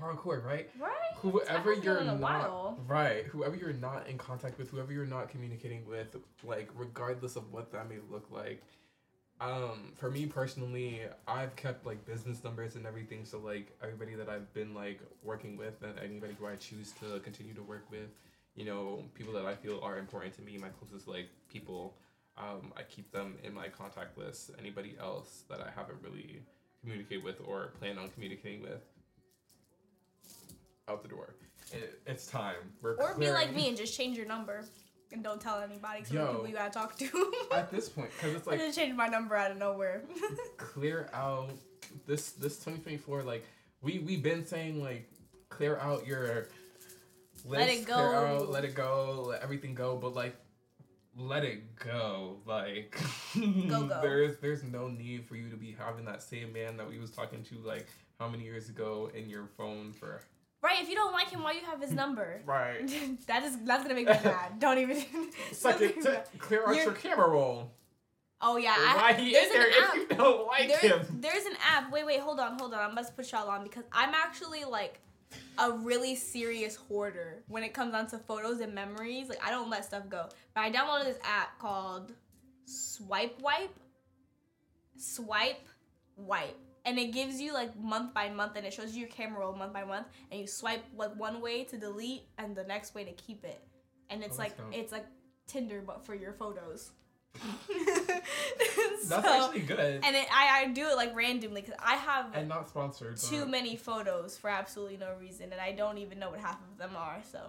hardcore, 0.00 0.44
right? 0.44 0.70
Right. 0.78 0.92
Whoever 1.16 1.72
you're 1.72 2.04
not 2.04 2.18
while. 2.18 2.78
right, 2.86 3.24
whoever 3.24 3.56
you're 3.56 3.72
not 3.72 4.06
in 4.08 4.18
contact 4.18 4.58
with, 4.58 4.70
whoever 4.70 4.92
you're 4.92 5.06
not 5.06 5.28
communicating 5.28 5.86
with, 5.86 6.16
like 6.44 6.70
regardless 6.76 7.36
of 7.36 7.52
what 7.52 7.72
that 7.72 7.88
may 7.88 7.96
look 8.10 8.28
like. 8.30 8.62
Um, 9.40 9.92
for 9.94 10.10
me 10.10 10.26
personally, 10.26 11.02
I've 11.26 11.54
kept 11.54 11.86
like 11.86 12.04
business 12.06 12.42
numbers 12.42 12.74
and 12.74 12.86
everything. 12.86 13.24
So 13.24 13.38
like 13.38 13.76
everybody 13.82 14.14
that 14.14 14.28
I've 14.28 14.52
been 14.52 14.74
like 14.74 15.00
working 15.22 15.56
with, 15.56 15.82
and 15.82 15.98
anybody 15.98 16.34
who 16.38 16.46
I 16.46 16.56
choose 16.56 16.92
to 17.00 17.20
continue 17.20 17.54
to 17.54 17.62
work 17.62 17.84
with, 17.90 18.10
you 18.56 18.64
know, 18.64 19.04
people 19.14 19.32
that 19.34 19.44
I 19.44 19.54
feel 19.54 19.80
are 19.82 19.98
important 19.98 20.34
to 20.34 20.42
me, 20.42 20.58
my 20.58 20.68
closest 20.68 21.06
like 21.08 21.28
people, 21.48 21.94
um, 22.36 22.72
I 22.76 22.82
keep 22.82 23.10
them 23.12 23.36
in 23.42 23.54
my 23.54 23.68
contact 23.68 24.18
list. 24.18 24.50
Anybody 24.58 24.96
else 25.00 25.44
that 25.48 25.60
I 25.60 25.70
haven't 25.74 25.98
really 26.02 26.42
communicated 26.80 27.24
with 27.24 27.36
or 27.44 27.72
plan 27.78 27.98
on 27.98 28.08
communicating 28.10 28.62
with, 28.62 28.80
out 30.88 31.02
the 31.02 31.08
door. 31.08 31.34
It, 31.72 32.00
it's 32.06 32.26
time. 32.26 32.56
We're 32.80 32.94
Or 32.94 33.14
be 33.18 33.30
like 33.30 33.54
me 33.54 33.68
and 33.68 33.76
just 33.76 33.96
change 33.96 34.16
your 34.16 34.26
number 34.26 34.64
and 35.12 35.22
don't 35.22 35.40
tell 35.40 35.60
anybody. 35.60 36.04
So 36.04 36.14
the 36.14 36.20
Yo. 36.20 36.26
people 36.32 36.48
you 36.48 36.54
gotta 36.54 36.70
talk 36.70 36.96
to. 36.98 37.32
At 37.52 37.70
this 37.70 37.88
point, 37.88 38.10
because 38.12 38.34
it's 38.34 38.46
like 38.46 38.54
I 38.58 38.62
like 38.62 38.68
just 38.68 38.78
changed 38.78 38.96
my 38.96 39.06
number 39.08 39.36
out 39.36 39.50
of 39.50 39.58
nowhere. 39.58 40.02
clear 40.56 41.08
out 41.12 41.50
this 42.06 42.32
this 42.32 42.56
2024 42.56 43.22
like 43.22 43.46
we 43.82 43.98
we've 44.00 44.22
been 44.22 44.44
saying 44.46 44.82
like 44.82 45.08
clear 45.48 45.78
out 45.78 46.06
your 46.06 46.48
list, 47.44 47.46
Let 47.46 47.68
it 47.68 47.86
clear 47.86 47.96
go. 47.96 48.16
out, 48.42 48.50
let 48.50 48.64
it 48.64 48.74
go 48.74 49.24
let 49.28 49.42
everything 49.42 49.74
go 49.74 49.96
but 49.96 50.14
like 50.14 50.36
let 51.18 51.44
it 51.44 51.76
go 51.76 52.36
like 52.46 52.96
Go, 53.34 53.86
go. 53.86 53.98
there's 54.02 54.38
there's 54.38 54.62
no 54.62 54.88
need 54.88 55.26
for 55.26 55.36
you 55.36 55.50
to 55.50 55.56
be 55.56 55.76
having 55.78 56.04
that 56.04 56.22
same 56.22 56.52
man 56.52 56.76
that 56.76 56.88
we 56.88 56.98
was 56.98 57.10
talking 57.10 57.42
to 57.44 57.56
like 57.58 57.86
how 58.18 58.28
many 58.28 58.44
years 58.44 58.68
ago 58.68 59.10
in 59.14 59.28
your 59.28 59.46
phone 59.56 59.92
for 59.92 60.20
right? 60.62 60.80
If 60.80 60.88
you 60.88 60.94
don't 60.94 61.12
like 61.12 61.30
him, 61.30 61.42
why 61.42 61.52
you 61.52 61.60
have 61.66 61.80
his 61.80 61.92
number? 61.92 62.40
right 62.46 62.88
that 63.26 63.42
is 63.42 63.56
that's 63.64 63.82
gonna 63.82 63.94
make 63.94 64.06
me 64.06 64.12
mad. 64.24 64.58
Don't 64.58 64.78
even. 64.78 65.02
second 65.52 65.94
don't 66.02 66.04
to 66.04 66.38
clear 66.38 66.62
out 66.66 66.74
You're- 66.74 66.84
your 66.84 66.94
camera 66.94 67.28
roll 67.28 67.72
oh 68.40 68.56
yeah, 68.56 68.76
why 68.76 69.08
I, 69.08 69.12
he 69.14 69.32
there's 69.32 69.46
in 69.48 69.52
there 69.52 69.68
app. 69.82 69.94
if 69.96 70.10
you 70.10 70.16
don't 70.16 70.46
like 70.46 70.68
There's, 70.68 70.80
him 70.80 71.18
there's 71.20 71.44
an 71.44 71.54
app. 71.68 71.90
Wait, 71.92 72.06
wait, 72.06 72.20
hold 72.20 72.38
on, 72.38 72.56
hold 72.58 72.72
on. 72.74 72.90
I 72.90 72.92
must 72.92 73.16
put 73.16 73.30
y'all 73.32 73.48
on 73.48 73.64
because 73.64 73.84
I'm 73.92 74.14
actually 74.14 74.64
like 74.64 75.00
a 75.58 75.72
really 75.72 76.14
serious 76.14 76.76
hoarder 76.76 77.42
when 77.48 77.62
it 77.62 77.74
comes 77.74 77.92
down 77.92 78.06
to 78.08 78.18
photos 78.18 78.60
and 78.60 78.74
memories. 78.74 79.28
Like 79.28 79.44
I 79.44 79.50
don't 79.50 79.70
let 79.70 79.84
stuff 79.84 80.08
go. 80.08 80.28
But 80.54 80.60
I 80.62 80.70
downloaded 80.70 81.04
this 81.04 81.18
app 81.24 81.58
called 81.58 82.12
Swipe 82.64 83.40
Wipe. 83.40 83.74
Swipe 84.96 85.66
Wipe. 86.16 86.56
And 86.84 86.98
it 86.98 87.12
gives 87.12 87.40
you 87.40 87.52
like 87.52 87.78
month 87.78 88.14
by 88.14 88.30
month 88.30 88.52
and 88.56 88.64
it 88.64 88.72
shows 88.72 88.94
you 88.94 89.00
your 89.00 89.10
camera 89.10 89.40
roll 89.40 89.54
month 89.54 89.74
by 89.74 89.84
month 89.84 90.06
and 90.30 90.40
you 90.40 90.46
swipe 90.46 90.84
like 90.96 91.14
one 91.16 91.40
way 91.40 91.64
to 91.64 91.76
delete 91.76 92.22
and 92.38 92.56
the 92.56 92.64
next 92.64 92.94
way 92.94 93.04
to 93.04 93.12
keep 93.12 93.44
it. 93.44 93.60
And 94.10 94.22
it's 94.22 94.38
Oh, 94.38 94.42
like 94.42 94.56
it's 94.72 94.92
like 94.92 95.04
Tinder 95.46 95.82
but 95.86 96.04
for 96.04 96.14
your 96.14 96.32
photos. 96.32 96.92
that's 97.38 99.08
So- 99.08 99.16
actually 99.46 99.60
good 99.60 100.00
and 100.04 100.16
it, 100.16 100.26
I, 100.32 100.62
I 100.62 100.68
do 100.68 100.88
it 100.88 100.96
like 100.96 101.14
randomly 101.14 101.60
because 101.62 101.76
I 101.78 101.94
have 101.94 102.34
and 102.34 102.48
not 102.48 102.68
sponsored 102.68 103.16
too 103.16 103.40
but- 103.40 103.50
many 103.50 103.76
photos 103.76 104.36
for 104.36 104.50
absolutely 104.50 104.96
no 104.96 105.14
reason 105.20 105.52
and 105.52 105.60
I 105.60 105.72
don't 105.72 105.98
even 105.98 106.18
know 106.18 106.30
what 106.30 106.40
half 106.40 106.60
of 106.70 106.78
them 106.78 106.90
are. 106.96 107.18
So 107.30 107.40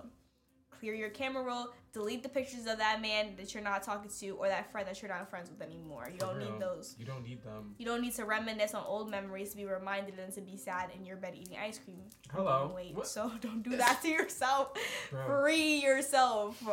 clear 0.79 0.93
your 0.93 1.09
camera 1.09 1.43
roll, 1.43 1.67
delete 1.91 2.23
the 2.23 2.29
pictures 2.29 2.65
of 2.65 2.77
that 2.77 3.01
man 3.01 3.33
that 3.35 3.53
you're 3.53 3.61
not 3.63 3.83
talking 3.83 4.09
to 4.09 4.29
or 4.37 4.47
that 4.47 4.71
friend 4.71 4.87
that 4.87 5.01
you're 5.01 5.11
not 5.11 5.29
friends 5.29 5.49
with 5.49 5.61
anymore. 5.61 6.05
You 6.09 6.19
For 6.19 6.27
don't 6.27 6.37
real. 6.37 6.51
need 6.53 6.61
those. 6.61 6.95
You 6.97 7.05
don't 7.05 7.21
need 7.23 7.43
them. 7.43 7.75
You 7.77 7.85
don't 7.85 8.01
need 8.01 8.13
to 8.15 8.23
reminisce 8.23 8.73
on 8.73 8.85
old 8.87 9.11
memories 9.11 9.49
to 9.51 9.57
be 9.57 9.65
reminded 9.65 10.17
and 10.19 10.31
to 10.35 10.39
be 10.41 10.55
sad 10.55 10.91
in 10.97 11.05
your 11.05 11.17
bed 11.17 11.33
eating 11.35 11.57
ice 11.61 11.77
cream. 11.83 11.99
Hello. 12.31 12.71
Wait, 12.73 12.95
What- 12.95 13.07
so 13.07 13.29
don't 13.41 13.61
do 13.61 13.75
that 13.75 13.99
to 14.03 14.07
yourself. 14.07 14.71
Bro, 15.11 15.25
Free 15.43 15.81
yourself. 15.83 16.63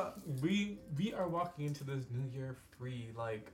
we 0.40 0.78
we 0.96 1.12
are 1.12 1.26
walking 1.28 1.66
into 1.66 1.82
this 1.82 2.04
new 2.12 2.30
year 2.32 2.58
free. 2.78 3.10
Like 3.16 3.50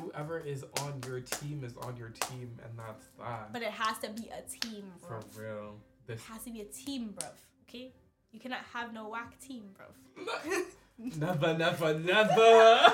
whoever 0.00 0.38
is 0.40 0.64
on 0.82 1.00
your 1.06 1.20
team 1.20 1.62
is 1.64 1.74
on 1.82 1.96
your 1.96 2.10
team, 2.10 2.50
and 2.62 2.78
that's 2.78 3.06
that. 3.18 3.52
But 3.52 3.62
it 3.62 3.70
has 3.70 3.98
to 3.98 4.10
be 4.10 4.28
a 4.28 4.42
team, 4.66 4.84
bro. 5.06 5.20
For 5.30 5.42
real. 5.42 5.74
This 6.06 6.20
It 6.20 6.32
has 6.32 6.44
to 6.44 6.50
be 6.52 6.60
a 6.60 6.64
team, 6.66 7.14
bruv. 7.18 7.32
Okay? 7.68 7.92
You 8.32 8.40
cannot 8.40 8.60
have 8.72 8.92
no 8.92 9.08
whack 9.08 9.38
team, 9.40 9.64
bruv. 9.74 10.64
never, 11.18 11.56
never, 11.56 11.98
never. 11.98 12.92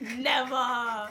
Never. 0.18 1.08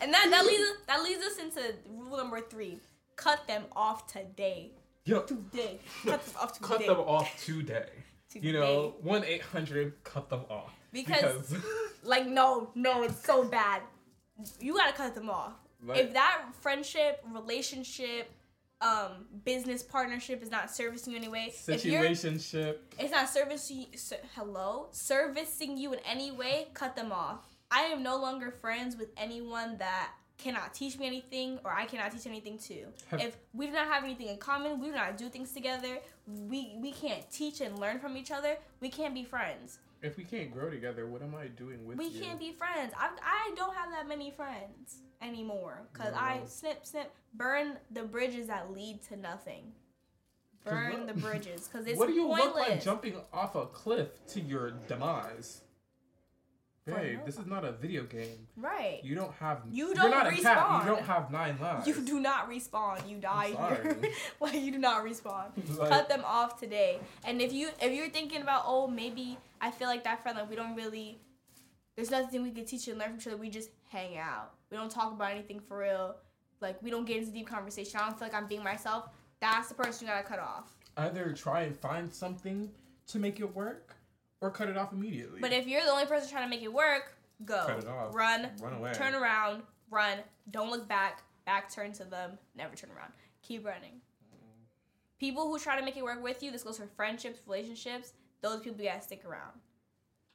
And 0.00 0.12
that 0.12 0.26
that 0.30 0.44
leads 0.44 0.60
us, 0.62 0.76
that 0.88 1.02
leads 1.02 1.24
us 1.24 1.38
into 1.38 1.74
rule 1.88 2.16
number 2.16 2.40
three: 2.40 2.78
cut 3.16 3.46
them 3.46 3.62
off 3.76 4.06
today. 4.12 4.72
Yo, 5.04 5.20
Today, 5.22 5.78
cut 6.04 6.24
them 6.24 6.34
off 6.40 6.52
today. 6.54 6.66
cut 6.66 6.86
them 6.86 6.98
off 6.98 7.44
today. 7.44 7.88
Today. 8.28 8.46
You 8.46 8.52
know, 8.54 8.94
one 9.02 9.22
eight 9.24 9.42
hundred, 9.42 10.02
cut 10.02 10.28
them 10.28 10.40
off. 10.50 10.74
Because- 10.94 11.54
like 12.02 12.26
no, 12.26 12.70
no, 12.74 13.02
it's 13.02 13.22
so 13.22 13.44
bad. 13.44 13.82
You 14.60 14.74
gotta 14.74 14.92
cut 14.94 15.14
them 15.14 15.28
off. 15.28 15.52
Like- 15.84 15.98
if 15.98 16.12
that 16.14 16.42
friendship, 16.60 17.22
relationship, 17.30 18.30
um, 18.80 19.26
business 19.44 19.82
partnership 19.82 20.42
is 20.42 20.50
not 20.50 20.70
servicing 20.70 21.12
you 21.12 21.18
anyway, 21.18 21.52
situationship. 21.54 22.76
it's 22.98 23.10
not 23.12 23.28
servicing 23.30 23.86
ser- 23.96 24.18
hello 24.34 24.88
servicing 24.90 25.78
you 25.78 25.92
in 25.94 26.00
any 26.00 26.30
way 26.32 26.66
cut 26.74 26.94
them 26.94 27.10
off 27.12 27.46
i 27.70 27.82
am 27.82 28.02
no 28.02 28.16
longer 28.16 28.50
friends 28.50 28.96
with 28.96 29.08
anyone 29.16 29.78
that 29.78 30.10
cannot 30.36 30.74
teach 30.74 30.98
me 30.98 31.06
anything 31.06 31.58
or 31.64 31.72
i 31.72 31.86
cannot 31.86 32.10
teach 32.12 32.26
anything 32.26 32.58
to 32.58 32.84
if 33.12 33.36
we 33.54 33.66
do 33.66 33.72
not 33.72 33.86
have 33.86 34.04
anything 34.04 34.26
in 34.26 34.36
common 34.36 34.78
we 34.80 34.88
do 34.88 34.92
not 34.94 35.16
do 35.16 35.28
things 35.30 35.52
together 35.52 35.96
we 36.26 36.74
we 36.82 36.90
can't 36.92 37.30
teach 37.30 37.60
and 37.62 37.78
learn 37.78 37.98
from 37.98 38.16
each 38.16 38.32
other 38.32 38.56
we 38.80 38.88
can't 38.90 39.14
be 39.14 39.24
friends 39.24 39.78
If 40.04 40.18
we 40.18 40.24
can't 40.24 40.52
grow 40.52 40.68
together, 40.68 41.06
what 41.06 41.22
am 41.22 41.34
I 41.34 41.46
doing 41.46 41.86
with 41.86 41.96
we 41.96 42.04
you? 42.06 42.20
We 42.20 42.26
can't 42.26 42.38
be 42.38 42.52
friends 42.52 42.92
I, 42.98 43.08
I 43.22 43.54
don't 43.56 43.74
have 43.74 43.90
that 43.90 44.06
many 44.06 44.30
friends 44.30 44.98
anymore 45.22 45.80
because 45.92 46.12
i 46.12 46.40
snip 46.46 46.84
snip 46.84 47.10
burn 47.32 47.78
the 47.90 48.02
bridges 48.02 48.48
that 48.48 48.70
lead 48.72 49.00
to 49.08 49.16
nothing. 49.16 49.72
burn 50.64 50.92
what- 50.92 51.06
the 51.06 51.14
bridges 51.14 51.66
because 51.66 51.86
it's 51.86 51.98
what 51.98 52.08
do 52.08 52.14
you 52.14 52.26
pointless. 52.26 52.54
look 52.54 52.68
like 52.68 52.82
jumping 52.84 53.16
off 53.32 53.54
a 53.54 53.64
cliff 53.66 54.08
to 54.28 54.40
your 54.40 54.72
demise? 54.88 55.62
Babe, 56.86 57.18
no- 57.20 57.24
this 57.24 57.38
is 57.38 57.46
not 57.46 57.64
a 57.64 57.72
video 57.72 58.02
game. 58.02 58.46
right 58.58 59.00
You 59.02 59.14
don't 59.14 59.32
have. 59.36 59.62
You 59.72 59.86
you're 59.86 59.94
don't 59.94 60.10
not 60.10 60.26
a 60.26 60.32
cat. 60.32 60.58
respawn. 60.58 60.80
You 60.84 60.90
don't 60.90 61.02
have 61.06 61.30
nine 61.30 61.56
lives. 61.58 61.86
You 61.90 61.94
do 62.02 62.20
not 62.20 62.50
respawn. 62.50 63.08
You 63.08 63.16
die 63.16 63.52
here. 63.56 63.96
like 64.40 64.52
you 64.60 64.70
do 64.70 64.76
not 64.78 65.02
respawn. 65.02 65.46
Like- 65.78 65.88
Cut 65.88 66.10
them 66.10 66.22
off 66.26 66.60
today. 66.60 66.98
And 67.24 67.40
if 67.40 67.54
you 67.54 67.70
if 67.80 67.90
you're 67.90 68.10
thinking 68.10 68.42
about 68.42 68.64
oh 68.66 68.86
maybe 68.86 69.38
I 69.64 69.70
feel 69.70 69.88
like 69.88 70.04
that 70.04 70.22
friend 70.22 70.36
like 70.36 70.50
we 70.50 70.56
don't 70.56 70.76
really 70.76 71.20
there's 71.96 72.10
nothing 72.10 72.42
we 72.42 72.50
can 72.50 72.66
teach 72.66 72.86
and 72.88 72.98
learn 72.98 73.08
from 73.08 73.18
each 73.18 73.26
other. 73.28 73.36
We 73.38 73.48
just 73.48 73.70
hang 73.88 74.18
out. 74.18 74.52
We 74.70 74.76
don't 74.76 74.90
talk 74.90 75.12
about 75.12 75.30
anything 75.30 75.58
for 75.58 75.78
real. 75.78 76.16
Like 76.60 76.82
we 76.82 76.90
don't 76.90 77.06
get 77.06 77.16
into 77.16 77.30
deep 77.30 77.48
conversation. 77.48 77.98
I 77.98 78.06
don't 78.06 78.18
feel 78.18 78.28
like 78.28 78.34
I'm 78.34 78.46
being 78.46 78.62
myself. 78.62 79.08
That's 79.40 79.68
the 79.68 79.74
person 79.74 80.06
you 80.06 80.12
gotta 80.12 80.26
cut 80.26 80.38
off. 80.38 80.76
Either 80.98 81.32
try 81.32 81.62
and 81.62 81.74
find 81.74 82.12
something 82.12 82.70
to 83.06 83.18
make 83.18 83.40
it 83.40 83.54
work, 83.54 83.96
or 84.40 84.50
cut 84.50 84.68
it 84.68 84.76
off 84.76 84.92
immediately. 84.92 85.40
But 85.40 85.52
if 85.52 85.66
you're 85.66 85.82
the 85.82 85.90
only 85.90 86.06
person 86.06 86.30
trying 86.30 86.44
to 86.44 86.50
make 86.50 86.62
it 86.62 86.72
work, 86.72 87.16
go. 87.44 87.64
Cut 87.66 87.78
it 87.78 87.88
off. 87.88 88.14
Run. 88.14 88.50
Run 88.60 88.74
away. 88.74 88.92
Turn 88.92 89.14
around. 89.14 89.62
Run. 89.90 90.18
Don't 90.50 90.70
look 90.70 90.86
back. 90.86 91.22
Back 91.46 91.72
turn 91.72 91.92
to 91.94 92.04
them. 92.04 92.38
Never 92.54 92.76
turn 92.76 92.90
around. 92.90 93.12
Keep 93.42 93.66
running. 93.66 94.00
Mm. 94.34 95.18
People 95.18 95.48
who 95.48 95.58
try 95.58 95.78
to 95.78 95.84
make 95.84 95.96
it 95.96 96.04
work 96.04 96.22
with 96.22 96.42
you, 96.42 96.50
this 96.50 96.62
goes 96.62 96.78
for 96.78 96.86
friendships, 96.86 97.40
relationships, 97.46 98.12
those 98.44 98.60
people 98.60 98.82
you 98.84 98.90
gotta 98.90 99.02
stick 99.02 99.24
around. 99.24 99.52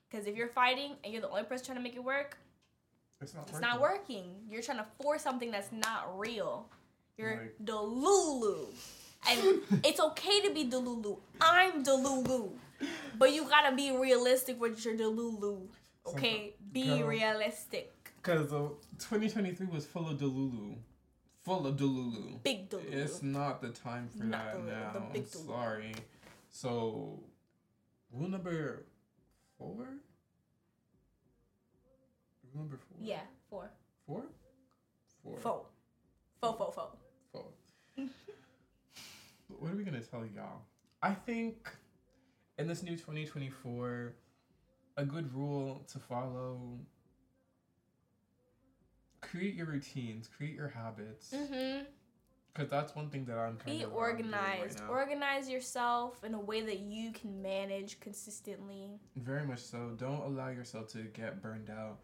Because 0.10 0.26
if 0.26 0.36
you're 0.36 0.48
fighting 0.48 0.94
and 1.04 1.14
you're 1.14 1.22
the 1.22 1.30
only 1.30 1.44
person 1.44 1.66
trying 1.68 1.78
to 1.78 1.84
make 1.84 1.96
it 1.96 2.04
work, 2.04 2.38
it's 3.22 3.34
not. 3.34 3.44
it's 3.44 3.54
working. 3.54 3.68
not 3.70 3.80
working. 3.82 4.26
You're 4.50 4.62
trying 4.64 4.80
to 4.80 4.86
force 5.02 5.22
something 5.22 5.52
that's 5.52 5.72
not 5.72 6.18
real. 6.18 6.68
You're 7.18 7.38
Right. 7.38 7.66
Delulu. 7.66 8.68
And 9.30 9.62
it's 9.86 10.00
okay 10.00 10.42
to 10.42 10.54
be 10.54 10.66
Delulu. 10.70 11.18
I'm 11.40 11.84
Delulu. 11.84 12.50
But 13.18 13.34
you 13.34 13.48
gotta 13.48 13.76
be 13.76 13.92
realistic 13.96 14.60
with 14.60 14.84
your 14.84 14.96
Delulu. 14.96 15.68
Okay? 16.08 16.54
Be 16.72 16.86
Girl. 16.86 17.08
realistic. 17.08 17.94
Because 18.24 18.52
uh, 18.52 18.70
2023 19.00 19.68
was 19.68 19.86
full 19.86 20.10
of 20.10 20.18
Delulu. 20.18 20.76
Full 21.44 21.68
of 21.68 21.76
Delulu. 21.76 22.42
Big 22.44 22.70
Delulu. 22.70 22.92
It's 22.92 23.22
not 23.22 23.62
the 23.62 23.70
time 23.70 24.08
for 24.18 24.24
Not 24.24 24.54
that 24.54 24.66
the- 24.66 24.72
now. 24.72 25.08
I'm 25.14 25.22
Delulu. 25.22 25.46
sorry. 25.48 25.94
So, 26.50 27.20
rule 28.12 28.30
number 28.30 28.86
four? 29.58 29.76
Rule 32.54 32.64
number 32.64 32.78
four? 32.78 32.98
Yeah, 33.02 33.22
four. 33.50 33.70
Four? 34.06 34.24
Four. 35.24 35.40
Four. 35.40 35.66
Four, 36.42 36.54
four, 36.54 36.72
four. 36.72 36.90
Four. 37.32 37.46
what 39.60 39.72
are 39.72 39.76
we 39.76 39.84
going 39.84 40.02
to 40.02 40.08
tell 40.08 40.26
y'all? 40.36 40.62
I 41.02 41.14
think 41.14 41.70
in 42.58 42.68
this 42.68 42.84
new 42.84 42.96
2024, 42.96 44.14
a 44.98 45.06
good 45.06 45.34
rule 45.34 45.86
to 45.92 46.00
follow 46.00 46.80
create 49.22 49.56
your 49.56 49.68
routines, 49.68 50.28
create 50.28 50.56
your 50.56 50.70
habits. 50.70 51.32
Mm-hmm. 51.34 51.84
Because 52.54 52.70
that's 52.70 52.96
one 52.96 53.10
thing 53.10 53.26
that 53.26 53.38
I'm 53.38 53.58
kind 53.58 53.72
of. 53.72 53.78
Be 53.78 53.84
of 53.84 53.94
organized. 53.94 54.80
Right 54.80 54.88
now. 54.88 54.94
Organize 54.94 55.50
yourself 55.50 56.24
in 56.24 56.34
a 56.34 56.40
way 56.40 56.62
that 56.62 56.80
you 56.80 57.12
can 57.12 57.42
manage 57.42 58.00
consistently. 58.00 59.00
Very 59.16 59.46
much 59.46 59.60
so. 59.60 59.92
Don't 59.98 60.24
allow 60.24 60.50
yourself 60.50 60.88
to 60.94 61.04
get 61.04 61.42
burned 61.42 61.70
out. 61.70 62.00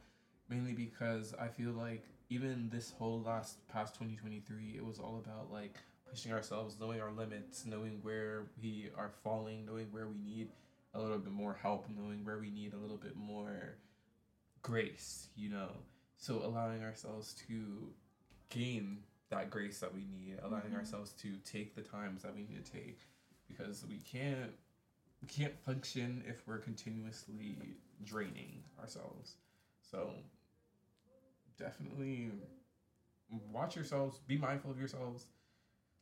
Mainly 0.48 0.74
because 0.74 1.34
I 1.40 1.48
feel 1.48 1.72
like 1.72 2.06
even 2.30 2.70
this 2.72 2.92
whole 2.92 3.22
last 3.22 3.68
past 3.68 3.96
2023, 3.96 4.76
it 4.78 4.86
was 4.86 5.00
all 5.00 5.24
about 5.24 5.52
like 5.52 5.78
pushing 6.10 6.32
ourselves, 6.32 6.78
knowing 6.80 7.02
our 7.02 7.12
limits, 7.12 7.66
knowing 7.66 8.00
where 8.04 8.48
we 8.62 8.90
are 8.98 9.12
falling, 9.24 9.66
knowing 9.66 9.88
where 9.92 10.08
we 10.08 10.18
need 10.20 10.50
a 10.94 11.02
little 11.02 11.18
bit 11.18 11.34
more 11.34 11.58
help, 11.62 11.88
knowing 11.90 12.24
where 12.24 12.40
we 12.40 12.50
need 12.50 12.74
a 12.74 12.78
little 12.78 12.98
bit 12.98 13.16
more 13.16 13.78
grace, 14.62 15.28
you 15.36 15.50
know. 15.50 15.72
So 16.18 16.42
allowing 16.44 16.84
ourselves 16.84 17.36
to 17.48 17.90
gain 18.50 19.00
that 19.30 19.50
grace 19.50 19.80
that 19.80 19.94
we 19.94 20.06
need, 20.06 20.38
allowing 20.42 20.72
Mhm. 20.72 20.76
ourselves 20.76 21.12
to 21.14 21.38
take 21.38 21.76
the 21.76 21.82
times 21.82 22.22
that 22.24 22.36
we 22.36 22.44
need 22.44 22.64
to 22.64 22.72
take 22.72 23.08
because 23.48 23.86
we 23.86 24.00
can't 24.00 24.54
we 25.22 25.28
can't 25.30 25.58
function 25.62 26.22
if 26.28 26.46
we're 26.46 26.60
continuously 26.60 27.58
draining 28.04 28.64
ourselves. 28.78 29.38
So 29.82 30.14
definitely 31.58 32.32
watch 33.52 33.76
yourselves, 33.76 34.20
be 34.28 34.38
mindful 34.38 34.70
of 34.70 34.78
yourselves, 34.78 35.26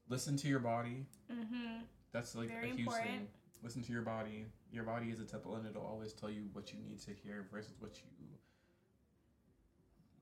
listen 0.09 0.35
to 0.37 0.47
your 0.49 0.59
body. 0.59 1.05
Mm-hmm. 1.31 1.83
That's 2.11 2.35
like 2.35 2.49
Very 2.49 2.71
a 2.71 2.75
huge 2.75 2.79
important. 2.81 3.09
thing. 3.09 3.27
Listen 3.61 3.81
to 3.83 3.93
your 3.93 4.01
body. 4.01 4.47
Your 4.71 4.83
body 4.83 5.09
is 5.09 5.21
a 5.21 5.25
temple 5.25 5.55
and 5.55 5.65
it'll 5.65 5.85
always 5.85 6.11
tell 6.11 6.29
you 6.29 6.49
what 6.51 6.73
you 6.73 6.79
need 6.79 6.99
to 7.01 7.13
hear 7.13 7.43
versus 7.49 7.75
what 7.79 7.97
you 8.01 8.27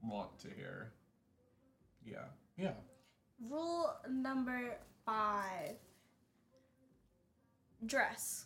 want 0.03 0.37
to 0.39 0.49
hear. 0.49 0.93
Yeah. 2.05 2.25
Yeah. 2.57 2.71
Rule 3.49 3.93
number 4.09 4.77
five. 5.05 5.75
Dress. 7.85 8.45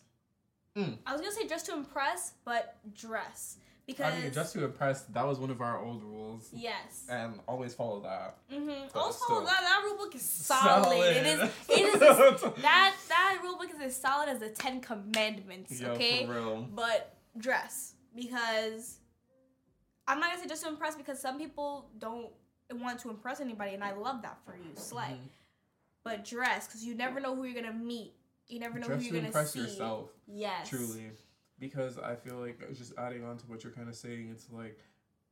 Mm. 0.78 0.98
I 1.06 1.12
was 1.14 1.22
gonna 1.22 1.34
say 1.34 1.48
dress 1.48 1.64
to 1.64 1.74
impress, 1.74 2.34
but 2.46 2.78
dress 2.94 3.58
because 3.88 4.14
I 4.14 4.20
mean, 4.20 4.34
just 4.34 4.54
to 4.54 4.64
impress, 4.64 5.04
that 5.04 5.26
was 5.26 5.38
one 5.40 5.52
of 5.52 5.62
our 5.62 5.80
old 5.80 6.04
rules. 6.04 6.50
yes. 6.54 7.06
And 7.10 7.40
always 7.48 7.74
follow 7.76 8.00
that. 8.02 8.38
Mm-hmm. 8.52 8.88
but 8.92 9.00
Also, 9.00 9.42
that, 9.42 9.62
that 9.62 9.82
rule 9.86 9.98
book 9.98 10.16
is 10.16 10.22
solid. 10.24 10.98
It 11.16 11.26
is. 11.26 11.50
It 11.70 11.96
is. 11.96 12.02
as- 12.02 12.54
that 12.62 12.96
that 13.10 13.40
rule 13.44 13.58
book 13.58 13.70
is 13.70 13.80
as 13.82 13.96
solid 13.96 14.28
as 14.30 14.40
the 14.40 14.50
Ten 14.50 14.82
Commandments. 14.82 15.80
Yo, 15.80 15.92
okay. 15.92 16.26
for 16.26 16.34
real. 16.34 16.68
but 16.74 17.16
dress 17.38 17.94
because 18.16 18.98
I'm 20.08 20.20
not 20.20 20.30
gonna 20.32 20.42
say 20.42 20.48
just 20.50 20.64
to 20.64 20.70
impress 20.70 20.96
because 20.96 21.20
some 21.20 21.38
people 21.38 21.90
don't 22.00 22.30
want 22.74 23.00
to 23.02 23.10
impress 23.10 23.40
anybody, 23.40 23.74
and 23.74 23.84
I 23.84 23.94
love 23.94 24.22
that 24.24 24.40
for 24.46 24.56
you, 24.56 24.76
slay. 24.76 25.20
Mhm. 25.22 25.30
But 26.04 26.24
dress 26.26 26.68
because 26.68 26.86
you 26.86 26.96
never 26.96 27.20
know 27.20 27.36
who 27.36 27.44
you're 27.44 27.62
gonna 27.62 27.74
meet. 27.74 28.14
You 28.48 28.60
never 28.60 28.78
know 28.78 28.88
Dress 28.88 29.00
who 29.00 29.06
you're 29.06 29.16
gonna 29.16 29.28
impress 29.28 29.54
see. 29.54 29.60
yourself. 29.60 30.12
Yes. 30.28 30.70
Truly. 30.70 31.12
Because 31.58 31.98
I 31.98 32.16
feel 32.16 32.36
like 32.36 32.60
just 32.76 32.94
adding 32.98 33.24
on 33.24 33.38
to 33.38 33.46
what 33.48 33.64
you're 33.64 33.74
kind 33.74 33.90
of 33.90 33.96
saying, 33.96 34.30
it's 34.30 34.52
like 34.52 34.80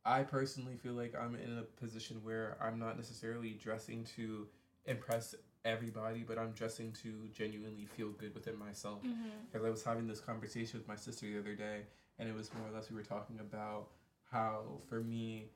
I 0.05 0.23
personally 0.23 0.75
feel 0.77 0.93
like 0.93 1.15
I'm 1.15 1.35
in 1.35 1.57
a 1.59 1.63
position 1.63 2.23
where 2.23 2.57
I'm 2.61 2.79
not 2.79 2.97
necessarily 2.97 3.51
dressing 3.51 4.03
to 4.15 4.47
impress 4.85 5.35
everybody, 5.63 6.23
but 6.23 6.37
I'm 6.37 6.51
dressing 6.51 6.91
to 7.03 7.27
genuinely 7.31 7.85
feel 7.85 8.09
good 8.09 8.33
within 8.33 8.57
myself. 8.57 9.03
Mm-hmm. 9.03 9.29
Because 9.51 9.65
I 9.65 9.69
was 9.69 9.83
having 9.83 10.07
this 10.07 10.19
conversation 10.19 10.79
with 10.79 10.87
my 10.87 10.95
sister 10.95 11.25
the 11.25 11.39
other 11.39 11.55
day, 11.55 11.85
and 12.19 12.27
it 12.27 12.35
was 12.35 12.53
more 12.53 12.67
or 12.67 12.71
less 12.71 12.89
we 12.89 12.95
were 12.95 13.03
talking 13.03 13.39
about 13.39 13.89
how 14.29 14.81
for 14.89 15.01
me, 15.01 15.51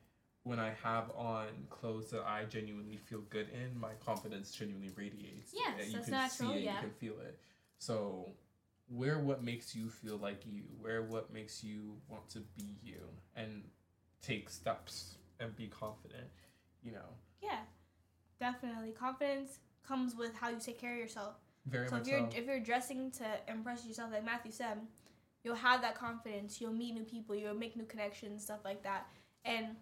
when 0.48 0.58
I 0.58 0.72
have 0.82 1.10
on 1.16 1.46
clothes 1.70 2.10
that 2.10 2.22
I 2.26 2.44
genuinely 2.44 2.96
feel 2.96 3.20
good 3.30 3.48
in, 3.50 3.78
my 3.78 3.92
confidence 4.04 4.52
genuinely 4.52 4.90
radiates. 4.96 5.52
Yes, 5.54 5.74
And 5.80 5.86
you 5.88 5.92
that's 5.96 6.04
can 6.06 6.14
natural, 6.14 6.50
see 6.52 6.58
it, 6.58 6.62
yeah. 6.64 6.74
you 6.74 6.80
can 6.80 6.90
feel 6.90 7.14
it. 7.20 7.38
So, 7.78 8.30
wear 8.90 9.18
what 9.18 9.42
makes 9.44 9.74
you 9.74 9.88
feel 9.88 10.16
like 10.16 10.44
you. 10.46 10.62
Wear 10.82 11.02
what 11.02 11.32
makes 11.32 11.62
you 11.62 11.94
want 12.08 12.28
to 12.30 12.40
be 12.56 12.76
you, 12.82 13.00
and 13.36 13.62
take 14.22 14.48
steps 14.50 15.16
and 15.40 15.54
be 15.54 15.66
confident. 15.68 16.26
You 16.82 16.92
know, 16.92 17.08
Yeah, 17.42 17.58
definitely. 18.40 18.90
Confidence 18.92 19.58
comes 19.86 20.14
with 20.16 20.34
how 20.34 20.48
you 20.48 20.58
take 20.60 20.78
care 20.80 20.92
of 20.94 20.98
yourself. 20.98 21.34
very 21.66 21.88
so 21.88 21.96
much 21.96 22.02
if 22.02 22.08
you're 22.08 22.30
so. 22.30 22.36
if 22.38 22.46
you're 22.46 22.60
dressing 22.60 23.10
to 23.12 23.24
impress 23.48 23.84
yourself, 23.86 24.12
like 24.12 24.24
Matthew 24.24 24.52
said, 24.52 24.78
you'll 25.44 25.54
have 25.54 25.82
that 25.82 25.94
confidence. 25.94 26.60
You'll 26.60 26.72
meet 26.72 26.94
new 26.94 27.04
people. 27.04 27.34
You'll 27.34 27.54
make 27.54 27.76
new 27.76 27.84
connections, 27.84 28.42
stuff 28.44 28.60
like 28.64 28.82
that. 28.84 29.06
And 29.44 29.76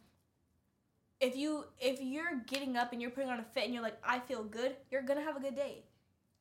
if 1.20 1.36
you 1.36 1.64
if 1.78 2.00
you're 2.00 2.40
getting 2.46 2.76
up 2.76 2.92
and 2.92 3.00
you're 3.00 3.10
putting 3.10 3.30
on 3.30 3.40
a 3.40 3.44
fit 3.44 3.64
and 3.64 3.74
you're 3.74 3.82
like, 3.82 3.98
I 4.04 4.18
feel 4.18 4.44
good, 4.44 4.76
you're 4.90 5.02
gonna 5.02 5.22
have 5.22 5.36
a 5.36 5.40
good 5.40 5.56
day. 5.56 5.84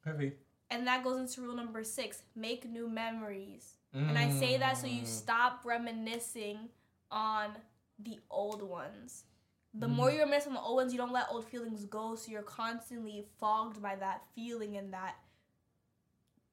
Heavy. 0.03 0.33
And 0.69 0.85
that 0.87 1.03
goes 1.03 1.19
into 1.19 1.41
rule 1.41 1.55
number 1.55 1.83
six: 1.83 2.23
make 2.35 2.69
new 2.69 2.89
memories. 2.89 3.75
And 3.93 4.17
I 4.19 4.29
say 4.29 4.57
that 4.57 4.77
so 4.77 4.87
you 4.87 5.03
Mm. 5.03 5.07
stop 5.07 5.63
reminiscing 5.65 6.69
on 7.09 7.55
the 7.97 8.19
old 8.29 8.61
ones. 8.61 9.23
The 9.73 9.87
Mm. 9.87 9.95
more 9.95 10.11
you 10.11 10.19
reminisce 10.19 10.47
on 10.47 10.53
the 10.53 10.59
old 10.61 10.75
ones, 10.75 10.91
you 10.93 10.97
don't 10.97 11.11
let 11.13 11.31
old 11.31 11.45
feelings 11.47 11.85
go, 11.85 12.15
so 12.15 12.31
you're 12.31 12.43
constantly 12.43 13.27
fogged 13.39 13.81
by 13.81 13.95
that 13.95 14.25
feeling 14.35 14.75
and 14.77 14.93
that 14.93 15.15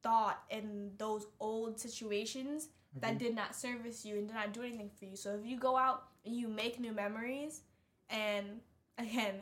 thought 0.02 0.42
and 0.50 0.98
those 0.98 1.26
old 1.40 1.78
situations 1.78 2.68
that 3.00 3.18
did 3.18 3.34
not 3.34 3.54
service 3.56 4.04
you 4.04 4.16
and 4.18 4.28
did 4.28 4.34
not 4.34 4.52
do 4.52 4.62
anything 4.62 4.90
for 4.90 5.04
you. 5.06 5.16
So 5.16 5.34
if 5.34 5.46
you 5.46 5.56
go 5.58 5.76
out 5.76 6.08
and 6.24 6.36
you 6.36 6.48
make 6.48 6.78
new 6.78 6.92
memories, 6.92 7.62
and 8.12 8.46
again, 8.98 9.34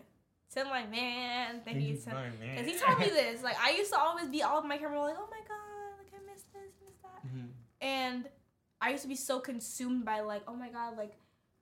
to 0.55 0.65
my 0.65 0.87
man, 0.87 1.61
thank 1.65 1.81
you, 1.81 1.97
to 1.97 2.11
because 2.41 2.67
he 2.67 2.79
told 2.79 2.99
me 2.99 3.07
this. 3.11 3.43
Like 3.43 3.57
I 3.63 3.71
used 3.73 3.93
to 3.93 3.99
always 3.99 4.29
be 4.29 4.43
all 4.43 4.59
of 4.59 4.65
my 4.65 4.79
camera 4.79 5.01
like, 5.01 5.17
oh 5.19 5.29
my 5.31 5.41
god, 5.47 5.99
like 5.99 6.13
I 6.15 6.33
missed 6.33 6.53
this, 6.53 6.73
missed 6.85 7.03
that. 7.03 7.27
Mhm. 7.27 7.49
And 7.81 8.29
I 8.81 8.91
used 8.91 9.03
to 9.03 9.09
be 9.09 9.17
so 9.17 9.41
consumed 9.41 10.05
by 10.05 10.21
like, 10.21 10.43
oh 10.49 10.55
my 10.55 10.69
god, 10.71 10.97
like 10.97 11.13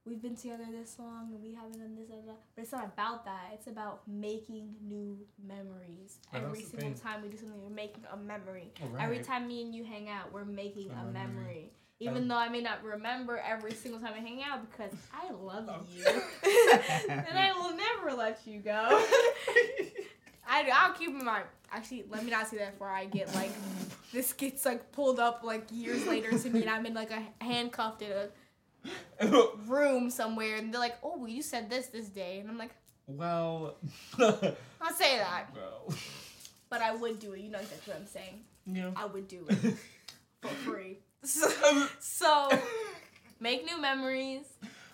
we've 0.06 0.22
been 0.22 0.36
together 0.36 0.64
this 0.72 0.98
long 0.98 1.28
and 1.34 1.42
we 1.42 1.52
haven't 1.52 1.78
done 1.78 1.94
this, 1.94 2.08
and 2.10 2.26
that. 2.28 2.40
But 2.54 2.62
it's 2.62 2.72
not 2.72 2.84
about 2.86 3.24
that. 3.26 3.50
It's 3.52 3.66
about 3.66 4.08
making 4.08 4.74
new 4.82 5.18
memories. 5.46 6.18
Every 6.32 6.62
single 6.62 6.92
time 6.94 7.22
we 7.22 7.28
do 7.28 7.36
something, 7.36 7.60
we're 7.62 7.68
making 7.68 8.04
a 8.10 8.16
memory. 8.16 8.72
Right. 8.80 9.02
Every 9.04 9.18
time 9.18 9.46
me 9.48 9.62
and 9.62 9.74
you 9.74 9.84
hang 9.84 10.08
out, 10.08 10.32
we're 10.32 10.44
making 10.46 10.90
A 10.90 10.94
a 10.94 11.04
memory. 11.12 11.12
memory. 11.12 11.72
Even 12.00 12.18
And- 12.18 12.30
though 12.30 12.36
I 12.36 12.48
may 12.48 12.60
not 12.60 12.82
remember 12.84 13.38
every 13.38 13.72
single 13.72 14.00
time 14.00 14.14
we 14.14 14.20
hang 14.20 14.42
out 14.42 14.60
because 14.70 14.92
I 15.12 15.32
love 15.32 15.68
Oh. 15.68 15.84
you. 15.92 16.04
and 17.08 17.38
I 17.38 17.52
will 17.52 17.76
never 17.76 18.12
let 18.16 18.46
you 18.46 18.60
go. 18.60 18.72
I, 20.50 20.70
I'll 20.72 20.92
keep 20.94 21.08
in 21.10 21.24
mind. 21.24 21.44
Actually, 21.70 22.04
let 22.08 22.24
me 22.24 22.30
not 22.30 22.46
say 22.48 22.56
that 22.58 22.72
before 22.72 22.88
I 22.88 23.04
get 23.04 23.34
like 23.34 23.50
this 24.12 24.32
gets 24.32 24.64
like 24.64 24.90
pulled 24.92 25.18
up 25.20 25.42
like 25.44 25.64
years 25.70 26.06
later 26.06 26.30
to 26.38 26.50
me, 26.50 26.62
and 26.62 26.70
I'm 26.70 26.86
in 26.86 26.94
like 26.94 27.10
a 27.10 27.22
handcuffed 27.44 28.00
in 28.00 28.10
a 29.20 29.42
room 29.66 30.08
somewhere, 30.08 30.56
and 30.56 30.72
they're 30.72 30.80
like, 30.80 30.96
"Oh, 31.02 31.18
well, 31.18 31.28
you 31.28 31.42
said 31.42 31.68
this 31.68 31.88
this 31.88 32.08
day," 32.08 32.38
and 32.40 32.48
I'm 32.48 32.56
like, 32.56 32.70
well. 33.06 33.76
"I'll 34.18 34.94
say 34.94 35.18
that," 35.18 35.48
well. 35.54 35.92
but 36.70 36.80
I 36.80 36.94
would 36.94 37.18
do 37.18 37.32
it. 37.32 37.40
You 37.40 37.50
know 37.50 37.58
exactly 37.58 37.92
what 37.92 38.00
I'm 38.00 38.06
saying. 38.06 38.40
Yeah. 38.64 38.92
I 38.96 39.04
would 39.04 39.28
do 39.28 39.44
it 39.50 39.76
for 40.40 40.48
free. 40.64 41.00
So, 41.24 41.48
so 41.98 42.48
make 43.40 43.64
new 43.64 43.80
memories. 43.80 44.46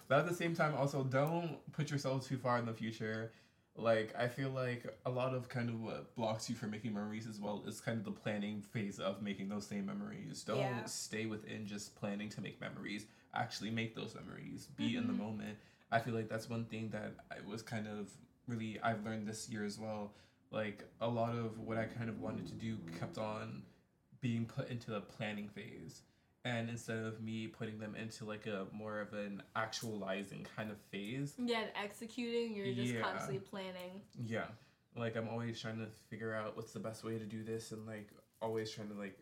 But 0.08 0.20
at 0.20 0.28
the 0.28 0.34
same 0.34 0.54
time, 0.54 0.74
also 0.74 1.04
don't 1.04 1.58
put 1.72 1.90
yourself 1.90 2.26
too 2.26 2.36
far 2.36 2.58
in 2.58 2.66
the 2.66 2.72
future. 2.74 3.32
Like 3.76 4.14
I 4.16 4.28
feel 4.28 4.50
like 4.50 4.86
a 5.04 5.10
lot 5.10 5.34
of 5.34 5.48
kind 5.48 5.68
of 5.68 5.80
what 5.80 6.14
blocks 6.14 6.48
you 6.48 6.54
from 6.54 6.70
making 6.70 6.94
memories 6.94 7.26
as 7.26 7.40
well 7.40 7.64
is 7.66 7.80
kind 7.80 7.98
of 7.98 8.04
the 8.04 8.12
planning 8.12 8.62
phase 8.62 9.00
of 9.00 9.20
making 9.22 9.48
those 9.48 9.66
same 9.66 9.86
memories. 9.86 10.44
Don't 10.44 10.58
Yeah. 10.58 10.84
stay 10.84 11.26
within 11.26 11.66
just 11.66 11.96
planning 11.96 12.28
to 12.30 12.40
make 12.40 12.60
memories. 12.60 13.06
Actually 13.34 13.70
make 13.70 13.96
those 13.96 14.14
memories. 14.14 14.66
Be 14.76 14.96
in 14.96 15.06
the 15.08 15.12
Mhm. 15.12 15.18
moment. 15.18 15.58
I 15.90 15.98
feel 15.98 16.14
like 16.14 16.28
that's 16.28 16.48
one 16.48 16.66
thing 16.66 16.90
that 16.90 17.14
I 17.30 17.40
was 17.40 17.62
kind 17.62 17.88
of 17.88 18.10
really 18.46 18.78
I've 18.80 19.04
learned 19.04 19.26
this 19.26 19.48
year 19.48 19.64
as 19.64 19.78
well. 19.78 20.14
Like 20.52 20.84
a 21.00 21.08
lot 21.08 21.34
of 21.34 21.58
what 21.58 21.76
I 21.76 21.86
kind 21.86 22.08
of 22.08 22.20
wanted 22.20 22.46
to 22.46 22.54
do 22.54 22.76
kept 22.98 23.18
on 23.18 23.64
being 24.20 24.46
put 24.46 24.68
into 24.70 24.90
the 24.92 25.00
planning 25.00 25.48
phase 25.48 26.02
and 26.44 26.68
instead 26.68 26.98
of 26.98 27.20
me 27.22 27.46
putting 27.46 27.78
them 27.78 27.94
into 27.96 28.24
like 28.24 28.46
a 28.46 28.66
more 28.72 29.00
of 29.00 29.12
an 29.14 29.42
actualizing 29.56 30.46
kind 30.56 30.70
of 30.70 30.76
phase 30.90 31.34
Yeah, 31.38 31.64
executing, 31.82 32.54
you're 32.54 32.74
just 32.74 32.92
Yeah. 32.92 33.02
constantly 33.02 33.38
planning. 33.38 34.02
yeah 34.26 34.46
like 34.96 35.16
i'm 35.16 35.28
always 35.28 35.60
trying 35.60 35.78
to 35.78 35.86
figure 36.08 36.32
out 36.34 36.56
what's 36.56 36.72
the 36.72 36.78
best 36.78 37.02
way 37.02 37.18
to 37.18 37.24
do 37.24 37.42
this 37.42 37.72
and 37.72 37.84
like 37.86 38.08
always 38.40 38.70
trying 38.70 38.88
to 38.88 38.94
like 38.94 39.18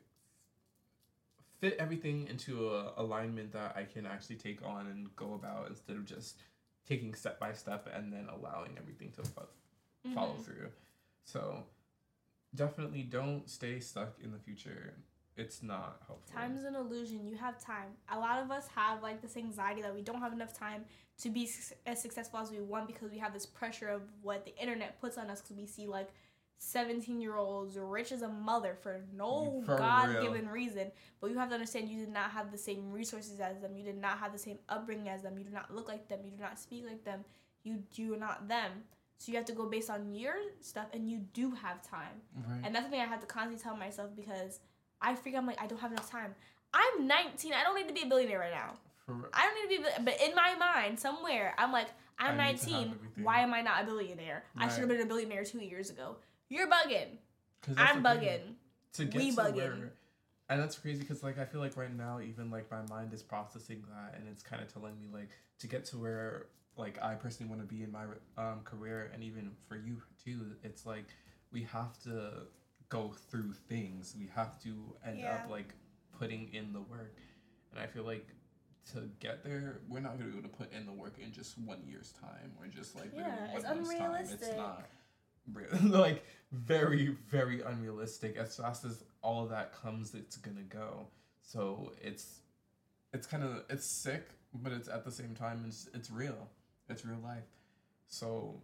fit 1.61 1.77
everything 1.79 2.27
into 2.29 2.69
a 2.75 2.93
alignment 2.99 3.53
that 3.53 3.75
i 3.77 3.85
can 3.85 4.05
actually 4.05 4.37
take 4.37 4.63
on 4.67 4.87
and 4.89 5.15
go 5.17 5.35
about 5.35 5.69
instead 5.69 5.97
of 5.97 6.05
just 6.05 6.37
taking 6.87 7.15
step 7.15 7.39
by 7.39 7.53
step 7.53 7.89
and 7.95 8.13
then 8.13 8.27
allowing 8.29 8.73
everything 8.77 9.11
to 9.13 9.23
fo- 9.23 9.49
follow 10.15 10.35
Mhm. 10.35 10.45
through 10.45 10.69
so 11.25 11.65
definitely 12.55 13.03
don't 13.03 13.49
stay 13.49 13.79
stuck 13.81 14.19
in 14.21 14.33
the 14.33 14.39
future 14.39 14.95
it's 15.37 15.63
not 15.63 16.01
helpful 16.07 16.33
Time's 16.35 16.65
an 16.65 16.75
illusion. 16.75 17.27
You 17.27 17.37
have 17.37 17.59
time. 17.59 17.89
A 18.11 18.19
lot 18.19 18.43
of 18.43 18.51
us 18.51 18.69
have 18.75 19.03
like 19.03 19.23
this 19.23 19.37
anxiety 19.37 19.83
that 19.83 19.95
we 19.95 20.03
don't 20.03 20.21
have 20.21 20.33
enough 20.33 20.57
time 20.57 20.85
to 21.23 21.31
be 21.31 21.47
suc- 21.47 21.79
as 21.87 22.01
successful 22.03 22.41
as 22.41 22.51
we 22.51 22.61
want 22.61 22.87
because 22.87 23.11
we 23.11 23.19
have 23.19 23.33
this 23.33 23.47
pressure 23.47 23.89
of 23.89 24.03
what 24.23 24.45
the 24.45 24.57
internet 24.59 25.01
puts 25.01 25.17
on 25.19 25.31
us 25.31 25.41
because 25.41 25.57
we 25.57 25.67
see 25.67 25.87
like 25.87 26.11
17 26.59 27.21
year 27.21 27.37
olds 27.37 27.77
rich 27.77 28.13
as 28.13 28.23
a 28.23 28.29
mother 28.29 28.77
for 28.81 29.01
no 29.17 29.63
God 29.67 30.09
given 30.23 30.49
reason. 30.49 30.93
But 31.21 31.31
you 31.31 31.39
have 31.39 31.49
to 31.49 31.55
understand 31.55 31.89
you 31.89 31.99
did 31.99 32.13
not 32.13 32.31
have 32.31 32.53
the 32.53 32.59
same 32.59 32.93
resources 32.93 33.41
as 33.41 33.59
them. 33.61 33.77
You 33.77 33.85
did 33.85 34.01
not 34.01 34.19
have 34.19 34.33
the 34.33 34.39
same 34.39 34.59
upbringing 34.69 35.09
as 35.09 35.23
them. 35.23 35.37
You 35.39 35.45
do 35.45 35.51
not 35.51 35.75
look 35.75 35.89
like 35.89 36.09
them. 36.09 36.21
You 36.25 36.31
do 36.31 36.41
not 36.43 36.59
speak 36.59 36.85
like 36.87 37.05
them. 37.05 37.25
You 37.65 37.83
you 37.95 38.15
are 38.15 38.19
not 38.19 38.49
them. 38.49 38.71
So 39.19 39.31
you 39.33 39.39
have 39.39 39.47
to 39.47 39.53
go 39.53 39.67
based 39.67 39.91
on 39.91 40.13
your 40.15 40.35
stuff 40.61 40.87
and 40.93 41.09
you 41.09 41.19
do 41.33 41.53
have 41.53 41.83
time. 41.83 42.23
right 42.49 42.61
And 42.65 42.75
that's 42.75 42.85
something 42.85 43.01
I 43.01 43.07
have 43.07 43.21
to 43.21 43.27
constantly 43.27 43.63
tell 43.63 43.77
myself 43.77 44.11
because 44.17 44.61
I 45.03 45.15
figure 45.15 45.39
I'm 45.39 45.47
like, 45.47 45.61
I 45.61 45.67
don't 45.67 45.81
have 45.81 45.93
enough 45.93 46.11
time. 46.11 46.35
I'm 46.73 47.07
19. 47.07 47.53
I 47.53 47.63
don't 47.65 47.75
need 47.77 47.89
to 47.89 47.95
be 47.95 48.03
a 48.03 48.07
billionaire 48.07 48.39
right 48.39 48.53
now. 48.53 48.75
For, 49.07 49.29
I 49.35 49.43
don't 49.47 49.71
need 49.71 49.77
to 49.77 49.83
be, 49.83 50.05
but 50.05 50.21
in 50.23 50.35
my 50.35 50.55
mind, 50.55 50.99
somewhere, 50.99 51.55
I'm 51.59 51.73
like, 51.73 51.89
I'm 52.19 52.39
I 52.39 52.53
need 52.53 52.59
to 52.61 52.71
have 52.71 52.81
19. 52.81 53.25
Why 53.25 53.41
am 53.41 53.53
I 53.53 53.61
not 53.63 53.83
a 53.83 53.85
billionaire? 53.87 54.45
I 54.57 54.69
should 54.69 54.81
have 54.81 54.89
been 54.89 55.01
a 55.01 55.07
billionaire 55.07 55.45
two 55.45 55.59
years 55.59 55.91
ago. 55.91 56.17
You're 56.49 56.69
bugging. 56.69 57.19
I'm 57.77 58.03
bugging. 58.03 58.41
to 58.95 59.05
get 59.05 59.17
We 59.21 59.31
to 59.31 59.37
bugging. 59.37 59.55
where 59.57 59.93
and 60.49 60.61
that's 60.61 60.77
crazy 60.77 61.01
because 61.01 61.23
like 61.23 61.39
i 61.39 61.45
feel 61.45 61.61
like 61.61 61.77
right 61.77 61.97
now 61.97 62.21
even 62.21 62.51
like 62.51 62.71
my 62.71 62.83
mind 62.95 63.13
is 63.13 63.23
processing 63.23 63.83
that 63.89 64.19
and 64.19 64.29
it's 64.29 64.43
kind 64.43 64.61
of 64.63 64.73
telling 64.73 64.99
me 65.01 65.07
like 65.13 65.31
to 65.59 65.67
get 65.67 65.85
to 65.87 65.97
where 65.97 66.47
like 66.77 67.03
i 67.03 67.15
personally 67.15 67.49
want 67.49 67.61
to 67.61 67.75
be 67.75 67.83
in 67.83 67.91
my 67.91 68.05
um, 68.37 68.61
career 68.65 69.11
and 69.15 69.23
even 69.23 69.51
for 69.69 69.77
you 69.77 70.03
too 70.23 70.41
it's 70.63 70.85
like 70.85 71.07
we 71.53 71.63
have 71.63 71.99
to 72.03 72.33
go 72.93 73.15
through 73.31 73.53
things. 73.69 74.15
We 74.19 74.29
have 74.35 74.61
to 74.65 74.73
end 75.07 75.21
Yeah. 75.21 75.35
up 75.37 75.51
like 75.51 75.75
putting 76.19 76.53
in 76.53 76.73
the 76.73 76.81
work. 76.83 77.17
And 77.71 77.81
i 77.81 77.87
feel 77.87 78.05
like 78.05 78.27
to 78.93 79.09
get 79.21 79.45
there 79.45 79.81
we're 79.89 80.01
not 80.01 80.19
going 80.19 80.27
to 80.27 80.33
be 80.33 80.39
able 80.39 80.49
to 80.51 80.57
put 80.57 80.73
in 80.73 80.85
the 80.87 80.93
work 80.93 81.17
in 81.25 81.33
just 81.33 81.57
one 81.57 81.81
year's 81.87 82.13
time 82.21 82.51
or 82.59 82.67
just 82.67 82.97
like 82.97 83.11
Yeah, 83.15 83.47
it's 83.55 83.65
month's 83.65 83.95
time. 83.97 84.15
it's 84.31 84.57
not 84.57 84.85
like 85.85 86.25
very 86.53 87.17
very 87.31 87.63
unrealistic. 87.63 88.37
As 88.37 88.57
fast 88.57 88.85
as 88.85 89.05
all 89.23 89.45
of 89.45 89.51
that 89.51 89.73
comes 89.73 90.15
it's 90.15 90.37
gonna 90.37 90.63
go. 90.83 91.07
So 91.43 91.93
it's 92.03 92.41
it's 93.15 93.27
kind 93.27 93.43
of 93.45 93.65
it's 93.71 93.87
sick 93.87 94.29
but 94.55 94.73
it's 94.73 94.89
at 94.89 95.05
the 95.05 95.13
same 95.13 95.35
time 95.35 95.65
it's 95.67 95.89
it's 95.95 96.11
real. 96.11 96.49
It's 96.91 97.05
real 97.07 97.21
life. 97.23 97.49
So 98.09 98.61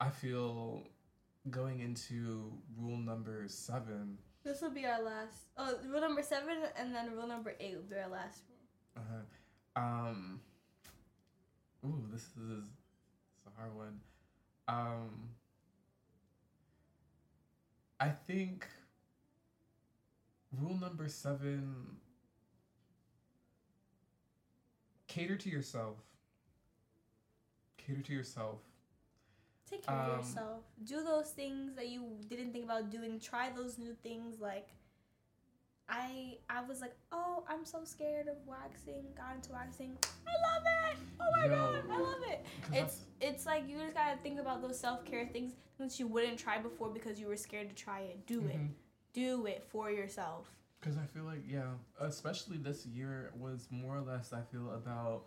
i 0.00 0.10
feel 0.10 0.88
going 1.50 1.80
into 1.80 2.52
rule 2.78 2.96
number 2.98 3.44
seven 3.48 4.18
This 4.44 4.60
will 4.60 4.70
be 4.70 4.84
our 4.86 5.02
last. 5.02 5.50
Oh, 5.56 5.74
rule 5.88 6.00
number 6.00 6.22
seven, 6.22 6.56
and 6.76 6.94
then 6.94 7.12
rule 7.14 7.26
number 7.28 7.54
eight 7.60 7.74
will 7.76 7.82
be 7.88 7.96
our 7.96 8.08
last 8.10 8.42
rule. 8.48 8.58
uh, 8.96 9.00
huh. 9.76 9.82
um 9.82 10.40
ooh 11.84 12.04
this 12.12 12.22
is 12.22 12.64
it's 13.36 13.46
a 13.46 13.60
hard 13.60 13.74
one 13.74 14.00
um 14.68 15.10
i 17.98 18.08
think 18.08 18.66
rule 20.60 20.76
number 20.76 21.08
seven 21.08 21.96
cater 25.08 25.36
to 25.36 25.48
yourself 25.50 25.96
cater 27.78 28.00
to 28.02 28.12
yourself 28.12 28.58
Take 29.72 29.86
care 29.86 29.94
of 29.96 30.10
Um, 30.12 30.18
yourself. 30.18 30.60
Do 30.84 31.02
those 31.02 31.30
things 31.30 31.74
that 31.76 31.88
you 31.88 32.04
didn't 32.28 32.52
think 32.52 32.64
about 32.64 32.90
doing. 32.90 33.18
Try 33.18 33.50
those 33.50 33.78
new 33.78 33.94
things. 34.02 34.38
Like, 34.38 34.68
I 35.88 36.36
I 36.48 36.62
was 36.62 36.80
like, 36.80 36.94
oh, 37.10 37.42
I'm 37.48 37.64
so 37.64 37.80
scared 37.84 38.28
of 38.28 38.36
waxing. 38.46 39.04
Got 39.16 39.36
into 39.36 39.52
waxing. 39.52 39.96
I 40.26 40.34
love 40.54 40.62
it. 40.92 40.98
Oh 41.20 41.30
my 41.36 41.44
Yo. 41.46 41.50
god, 41.56 41.84
I 41.90 41.98
love 41.98 42.22
it. 42.28 42.44
It's 42.72 43.00
it's 43.20 43.46
like 43.46 43.66
you 43.68 43.78
just 43.78 43.94
gotta 43.94 44.18
think 44.18 44.38
about 44.38 44.60
those 44.62 44.78
self 44.78 45.04
care 45.04 45.26
things 45.32 45.52
that 45.78 45.98
you 45.98 46.06
wouldn't 46.06 46.38
try 46.38 46.58
before 46.58 46.90
because 46.90 47.18
you 47.18 47.26
were 47.26 47.36
scared 47.36 47.68
to 47.70 47.74
try 47.74 48.00
it. 48.00 48.26
Do 48.26 48.40
it. 48.46 48.56
Mhm. 48.60 48.68
Do 49.14 49.46
it 49.46 49.64
for 49.70 49.90
yourself. 49.90 50.50
Because 50.80 50.96
I 50.98 51.06
feel 51.06 51.24
like, 51.24 51.42
yeah, 51.46 51.74
especially 52.00 52.58
this 52.58 52.84
year 52.86 53.32
was 53.38 53.68
more 53.70 53.96
or 53.96 54.00
less, 54.00 54.32
I 54.32 54.42
feel, 54.42 54.72
about 54.72 55.26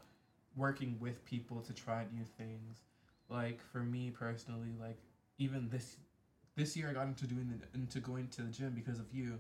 working 0.56 1.00
with 1.00 1.24
people 1.26 1.62
to 1.62 1.74
try 1.74 2.06
new 2.12 2.26
things. 2.26 2.82
Like, 3.30 3.60
for 3.72 3.80
me 3.80 4.12
personally, 4.12 4.76
like, 4.80 4.98
even 5.38 5.70
this 5.70 5.98
this 6.56 6.78
year 6.78 6.90
I 6.90 6.94
got 6.94 7.08
into 7.08 7.28
doing 7.28 7.50
the, 7.60 7.78
into 7.78 8.00
going 8.00 8.28
to 8.30 8.44
the 8.44 8.52
gym 8.52 8.74
because 8.74 9.00
of 9.00 9.08
you. 9.14 9.40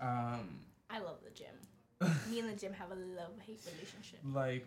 Um, 0.00 0.60
I 0.88 0.98
love 1.00 1.18
the 1.22 1.30
gym. 1.30 1.54
Me 2.30 2.38
and 2.38 2.48
the 2.48 2.54
gym 2.56 2.72
have 2.72 2.90
a 2.90 2.94
love 2.94 3.32
hate 3.44 3.60
relationship. 3.66 4.20
like, 4.24 4.66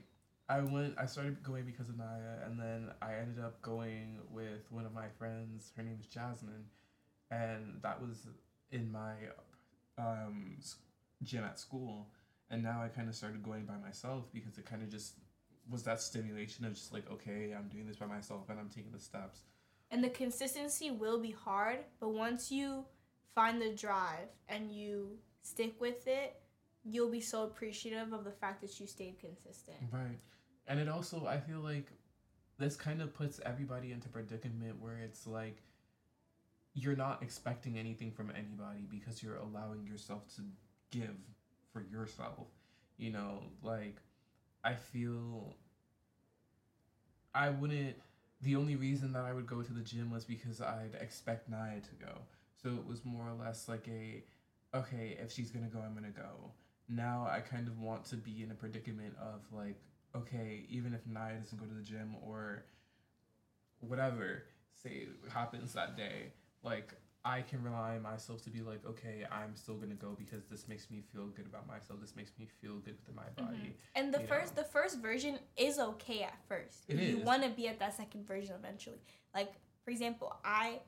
I 0.49 0.59
went, 0.59 0.95
I 0.97 1.05
started 1.05 1.41
going 1.43 1.63
because 1.63 1.89
of 1.89 1.97
Naya, 1.97 2.45
and 2.45 2.59
then 2.59 2.91
I 3.01 3.15
ended 3.15 3.43
up 3.43 3.61
going 3.61 4.19
with 4.31 4.69
one 4.69 4.85
of 4.85 4.93
my 4.93 5.07
friends. 5.17 5.71
Her 5.77 5.83
name 5.83 5.97
is 5.99 6.07
Jasmine, 6.07 6.65
and 7.31 7.79
that 7.81 8.01
was 8.01 8.27
in 8.71 8.91
my 8.91 9.13
um, 9.97 10.57
gym 11.23 11.43
at 11.43 11.57
school. 11.57 12.07
And 12.49 12.61
now 12.61 12.81
I 12.83 12.89
kind 12.89 13.07
of 13.07 13.15
started 13.15 13.41
going 13.43 13.63
by 13.63 13.77
myself 13.77 14.25
because 14.33 14.57
it 14.57 14.65
kind 14.65 14.83
of 14.83 14.89
just 14.89 15.13
was 15.69 15.83
that 15.83 16.01
stimulation 16.01 16.65
of 16.65 16.73
just 16.73 16.93
like, 16.93 17.09
okay, 17.11 17.53
I'm 17.57 17.67
doing 17.69 17.87
this 17.87 17.97
by 17.97 18.05
myself 18.05 18.49
and 18.49 18.59
I'm 18.59 18.69
taking 18.69 18.91
the 18.91 18.99
steps. 18.99 19.41
And 19.91 20.03
the 20.03 20.09
consistency 20.09 20.91
will 20.91 21.19
be 21.19 21.31
hard, 21.31 21.79
but 21.99 22.09
once 22.09 22.51
you 22.51 22.85
find 23.35 23.61
the 23.61 23.69
drive 23.69 24.29
and 24.47 24.71
you 24.71 25.17
stick 25.41 25.79
with 25.79 26.07
it, 26.07 26.41
you'll 26.83 27.11
be 27.11 27.21
so 27.21 27.43
appreciative 27.43 28.13
of 28.13 28.23
the 28.23 28.31
fact 28.31 28.61
that 28.61 28.79
you 28.79 28.87
stayed 28.87 29.19
consistent. 29.19 29.77
Right. 29.91 30.19
And 30.67 30.79
it 30.79 30.87
also, 30.87 31.25
I 31.27 31.39
feel 31.39 31.59
like 31.59 31.91
this 32.57 32.75
kind 32.75 33.01
of 33.01 33.13
puts 33.13 33.39
everybody 33.45 33.91
into 33.91 34.07
predicament 34.07 34.79
where 34.79 34.97
it's 34.97 35.27
like 35.27 35.61
you're 36.73 36.95
not 36.95 37.21
expecting 37.21 37.77
anything 37.77 38.11
from 38.11 38.31
anybody 38.31 38.87
because 38.89 39.21
you're 39.21 39.35
allowing 39.35 39.85
yourself 39.85 40.27
to 40.35 40.41
give 40.91 41.17
for 41.73 41.81
yourself. 41.81 42.47
You 42.97 43.11
know, 43.11 43.43
like 43.61 43.97
I 44.63 44.73
feel 44.75 45.55
I 47.33 47.49
wouldn't 47.49 47.95
the 48.41 48.55
only 48.55 48.75
reason 48.75 49.13
that 49.13 49.23
I 49.23 49.33
would 49.33 49.47
go 49.47 49.61
to 49.61 49.73
the 49.73 49.81
gym 49.81 50.11
was 50.11 50.25
because 50.25 50.61
I'd 50.61 50.95
expect 50.99 51.49
Naya 51.49 51.79
to 51.79 52.05
go. 52.05 52.13
So 52.61 52.69
it 52.69 52.87
was 52.87 53.05
more 53.05 53.27
or 53.27 53.43
less 53.43 53.67
like 53.67 53.87
a 53.87 54.23
okay, 54.75 55.17
if 55.21 55.31
she's 55.31 55.51
gonna 55.51 55.67
go, 55.67 55.79
I'm 55.79 55.93
gonna 55.93 56.09
go. 56.09 56.51
Now 56.89 57.27
I 57.29 57.39
kind 57.39 57.67
of 57.67 57.79
want 57.79 58.05
to 58.05 58.15
be 58.15 58.43
in 58.43 58.51
a 58.51 58.55
predicament 58.55 59.15
of 59.21 59.41
like, 59.51 59.79
okay, 60.15 60.65
even 60.69 60.93
if 60.93 61.05
Naya 61.07 61.37
doesn't 61.37 61.59
go 61.59 61.65
to 61.65 61.73
the 61.73 61.83
gym 61.83 62.15
or 62.25 62.63
whatever, 63.79 64.43
say 64.81 65.07
happens 65.31 65.73
that 65.73 65.97
day, 65.97 66.33
like 66.63 66.93
I 67.23 67.41
can 67.41 67.63
rely 67.63 67.95
on 67.95 68.01
myself 68.01 68.41
to 68.43 68.49
be 68.49 68.61
like, 68.61 68.83
okay, 68.85 69.25
I'm 69.31 69.55
still 69.55 69.75
gonna 69.75 69.93
go 69.93 70.15
because 70.17 70.43
this 70.49 70.67
makes 70.67 70.89
me 70.89 71.03
feel 71.13 71.27
good 71.27 71.45
about 71.45 71.67
myself. 71.67 72.01
This 72.01 72.15
makes 72.15 72.31
me 72.39 72.47
feel 72.61 72.77
good 72.77 72.95
within 72.99 73.15
my 73.15 73.29
body. 73.43 73.75
And 73.95 74.13
the 74.13 74.21
You 74.21 74.27
first 74.27 74.55
know. 74.55 74.63
the 74.63 74.67
first 74.69 74.99
version 74.99 75.37
is 75.55 75.77
okay 75.77 76.23
at 76.23 76.35
first. 76.47 76.77
It 76.87 76.97
you 76.97 77.17
want 77.19 77.43
to 77.43 77.49
be 77.49 77.67
at 77.67 77.77
that 77.79 77.95
second 77.95 78.27
version 78.27 78.55
eventually. 78.57 79.01
Like 79.35 79.53
for 79.85 79.91
example, 79.91 80.35
I 80.43 80.79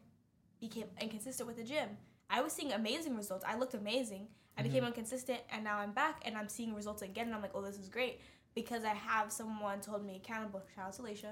became 0.60 0.86
inconsistent 1.00 1.46
with 1.48 1.58
the 1.58 1.64
gym. 1.64 1.90
I 2.30 2.42
was 2.42 2.52
seeing 2.54 2.72
amazing 2.72 3.16
results. 3.16 3.44
I 3.48 3.56
looked 3.58 3.74
amazing. 3.76 4.28
I 4.58 4.62
became 4.62 4.84
inconsistent, 4.84 5.40
and 5.52 5.64
now 5.64 5.80
I'm 5.80 5.94
back, 5.94 6.22
and 6.26 6.38
I'm 6.38 6.48
seeing 6.48 6.76
results 6.76 7.02
again, 7.02 7.26
and 7.26 7.36
I'm 7.36 7.42
like, 7.42 7.52
oh, 7.56 7.62
this 7.64 7.78
is 7.80 7.90
great 7.90 8.22
because 8.54 8.84
I 8.84 8.94
have 8.94 9.32
someone 9.32 9.82
to 9.82 9.90
hold 9.90 10.06
me 10.06 10.18
accountable. 10.24 10.62
Shout 10.76 10.86
out 10.86 10.94
to 10.94 11.02
Leisha, 11.02 11.32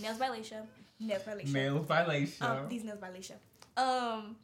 nails 0.00 0.16
by 0.18 0.28
Leisha, 0.28 0.64
nails 1.00 1.22
by 1.24 1.32
Leisha. 1.32 1.48
Male 1.52 1.80
violation. 1.80 2.46
Um, 2.46 2.68
these 2.68 2.84
nails 2.84 2.98
by 3.00 3.08
Leisha. 3.08 3.32
Um, 3.76 4.36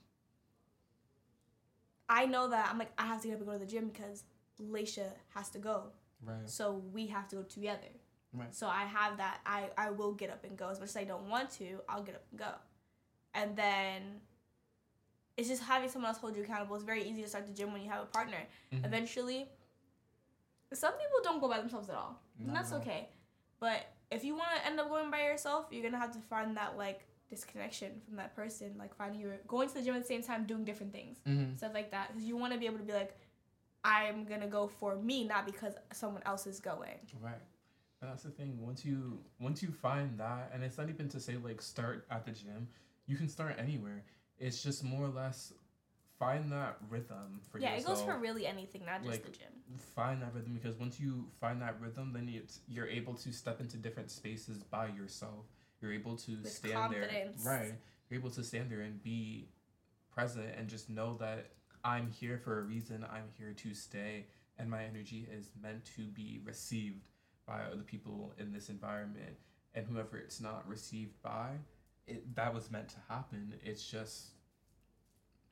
I 2.08 2.26
know 2.26 2.48
that 2.48 2.68
I'm 2.70 2.78
like 2.78 2.92
I 2.96 3.06
have 3.06 3.20
to 3.22 3.28
get 3.28 3.34
up 3.34 3.40
and 3.40 3.46
go 3.46 3.52
to 3.52 3.58
the 3.58 3.66
gym 3.66 3.88
because 3.88 4.24
Leisha 4.60 5.12
has 5.34 5.50
to 5.50 5.58
go, 5.58 5.84
right. 6.24 6.48
so 6.48 6.82
we 6.92 7.06
have 7.08 7.28
to 7.28 7.36
go 7.36 7.42
together. 7.42 7.88
Right. 8.32 8.54
So 8.54 8.66
I 8.66 8.84
have 8.84 9.18
that. 9.18 9.40
I 9.46 9.70
I 9.76 9.90
will 9.90 10.12
get 10.12 10.30
up 10.30 10.44
and 10.44 10.56
go 10.56 10.68
as 10.68 10.80
much 10.80 10.90
as 10.90 10.96
I 10.96 11.04
don't 11.04 11.28
want 11.28 11.50
to. 11.52 11.80
I'll 11.88 12.02
get 12.02 12.14
up 12.14 12.24
and 12.30 12.38
go, 12.38 12.52
and 13.34 13.56
then 13.56 14.02
it's 15.36 15.48
just 15.48 15.62
having 15.62 15.88
someone 15.88 16.08
else 16.08 16.18
hold 16.18 16.36
you 16.36 16.42
accountable. 16.42 16.76
It's 16.76 16.84
very 16.84 17.04
easy 17.04 17.22
to 17.22 17.28
start 17.28 17.46
the 17.46 17.52
gym 17.52 17.72
when 17.72 17.82
you 17.82 17.90
have 17.90 18.02
a 18.02 18.06
partner. 18.06 18.38
Mhm. 18.72 18.84
Eventually, 18.84 19.48
some 20.72 20.92
people 20.92 21.20
don't 21.22 21.40
go 21.40 21.48
by 21.48 21.58
themselves 21.58 21.88
at 21.88 21.96
all, 21.96 22.20
and 22.38 22.54
that's 22.54 22.72
okay. 22.72 23.08
But 23.60 23.86
if 24.10 24.24
you 24.24 24.34
want 24.34 24.50
to 24.56 24.66
end 24.66 24.80
up 24.80 24.88
going 24.88 25.10
by 25.10 25.22
yourself, 25.22 25.66
you're 25.70 25.82
gonna 25.82 25.98
have 25.98 26.12
to 26.12 26.20
find 26.20 26.56
that 26.56 26.76
like 26.76 27.06
disconnection 27.28 27.92
from 28.06 28.16
that 28.16 28.34
person, 28.34 28.74
like 28.78 28.94
finding 28.94 29.20
your 29.20 29.36
going 29.46 29.68
to 29.68 29.74
the 29.74 29.82
gym 29.82 29.94
at 29.94 30.02
the 30.02 30.06
same 30.08 30.22
time, 30.22 30.44
doing 30.46 30.64
different 30.64 30.92
things, 30.92 31.18
Mm-hmm. 31.26 31.56
stuff 31.56 31.72
like 31.74 31.90
that. 31.90 32.08
Because 32.08 32.24
you 32.24 32.36
want 32.36 32.52
to 32.52 32.58
be 32.58 32.66
able 32.66 32.78
to 32.78 32.84
be 32.84 32.92
like, 32.92 33.16
I'm 33.84 34.24
gonna 34.24 34.48
go 34.48 34.66
for 34.68 34.96
me, 34.96 35.24
not 35.24 35.46
because 35.46 35.74
someone 35.92 36.22
else 36.26 36.46
is 36.46 36.60
going. 36.60 36.98
Right. 37.20 37.34
And 38.00 38.10
that's 38.10 38.22
the 38.22 38.30
thing. 38.30 38.58
Once 38.60 38.84
you 38.84 39.18
once 39.40 39.62
you 39.62 39.70
find 39.70 40.18
that, 40.18 40.50
and 40.54 40.62
it's 40.62 40.78
not 40.78 40.88
even 40.88 41.08
to 41.10 41.20
say 41.20 41.36
like 41.36 41.60
start 41.62 42.06
at 42.10 42.24
the 42.24 42.32
gym. 42.32 42.68
You 43.06 43.16
can 43.16 43.28
start 43.28 43.56
anywhere. 43.58 44.02
It's 44.38 44.62
just 44.62 44.84
more 44.84 45.04
or 45.06 45.08
less 45.08 45.52
find 46.18 46.50
that 46.52 46.76
rhythm 46.90 47.40
for 47.50 47.58
yeah, 47.58 47.74
yourself. 47.74 47.98
Yeah, 47.98 48.02
it 48.02 48.06
goes 48.06 48.14
for 48.14 48.20
really 48.20 48.46
anything, 48.46 48.82
not 48.84 48.98
just 49.02 49.10
Like, 49.10 49.24
the 49.24 49.30
gym. 49.30 49.52
find 49.94 50.20
that 50.22 50.34
rhythm 50.34 50.52
because 50.60 50.76
once 50.78 50.98
you 50.98 51.26
find 51.40 51.62
that 51.62 51.76
rhythm, 51.80 52.12
then 52.12 52.28
it's, 52.28 52.60
you're 52.68 52.88
able 52.88 53.14
to 53.14 53.32
step 53.32 53.60
into 53.60 53.76
different 53.76 54.10
spaces 54.10 54.58
by 54.64 54.88
yourself. 54.88 55.44
You're 55.80 55.92
able 55.92 56.16
to 56.16 56.32
With 56.42 56.50
stand 56.50 56.74
confidence. 56.74 57.44
there, 57.44 57.52
right? 57.60 57.72
You're 58.10 58.20
able 58.20 58.30
to 58.30 58.42
stand 58.42 58.70
there 58.70 58.80
and 58.80 59.02
be 59.02 59.48
present 60.10 60.46
and 60.56 60.68
just 60.68 60.90
know 60.90 61.14
that 61.18 61.50
I'm 61.84 62.10
here 62.10 62.38
for 62.38 62.58
a 62.58 62.62
reason. 62.62 63.04
I'm 63.12 63.28
here 63.38 63.52
to 63.52 63.74
stay, 63.74 64.26
and 64.58 64.68
my 64.68 64.84
energy 64.84 65.28
is 65.32 65.50
meant 65.62 65.84
to 65.96 66.02
be 66.02 66.40
received 66.44 67.04
by 67.46 67.60
other 67.62 67.82
people 67.82 68.32
in 68.38 68.52
this 68.52 68.68
environment. 68.68 69.36
And 69.74 69.86
whoever 69.86 70.16
it's 70.18 70.40
not 70.40 70.66
received 70.68 71.20
by, 71.22 71.50
it 72.06 72.34
that 72.34 72.52
was 72.52 72.70
meant 72.70 72.88
to 72.90 72.96
happen. 73.08 73.54
It's 73.64 73.88
just 73.88 74.30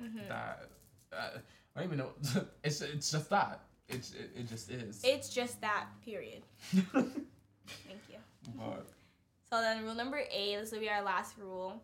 hmm 0.00 0.18
that 0.28 0.68
uh, 1.12 1.38
I 1.76 1.80
don't 1.80 1.84
even 1.84 1.98
know. 1.98 2.10
it's 2.64 2.80
it's 2.80 3.10
just 3.10 3.30
that. 3.30 3.60
It's 3.88 4.12
it, 4.14 4.30
it 4.36 4.48
just 4.48 4.70
is. 4.70 5.00
It's 5.04 5.28
just 5.28 5.60
that. 5.60 5.86
Period. 6.04 6.42
Thank 6.72 8.02
you. 8.08 8.16
but 8.56 8.86
So 9.52 9.60
then, 9.60 9.84
rule 9.84 9.94
number 9.94 10.20
eight. 10.30 10.56
This 10.56 10.72
will 10.72 10.80
be 10.80 10.90
our 10.90 11.02
last 11.02 11.36
rule. 11.38 11.82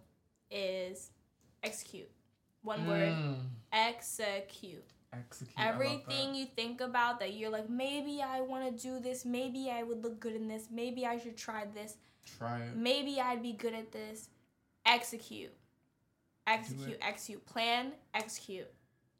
Is 0.50 1.10
execute. 1.62 2.10
One 2.62 2.86
word. 2.86 3.08
Mm, 3.08 3.36
Execute. 3.72 4.84
execute. 5.12 5.58
Love 5.58 5.68
Everything 5.74 6.34
you 6.34 6.46
think 6.46 6.80
about 6.80 7.18
that 7.20 7.34
you're 7.34 7.50
like, 7.50 7.68
maybe 7.68 8.22
I 8.22 8.40
want 8.40 8.64
to 8.76 8.82
do 8.82 9.00
this. 9.00 9.24
Maybe 9.24 9.70
I 9.70 9.82
would 9.82 10.02
look 10.02 10.20
good 10.20 10.34
in 10.34 10.46
this. 10.46 10.68
Maybe 10.70 11.06
I 11.06 11.18
should 11.18 11.36
try 11.36 11.64
this. 11.74 11.96
Try 12.38 12.58
it. 12.60 12.76
Maybe 12.76 13.20
I'd 13.20 13.42
be 13.42 13.52
good 13.52 13.74
at 13.74 13.90
this. 13.90 14.28
Execute. 14.86 15.52
Execute. 16.46 16.98
Execute. 17.00 17.44
Plan. 17.46 17.92
Execute. 18.14 18.68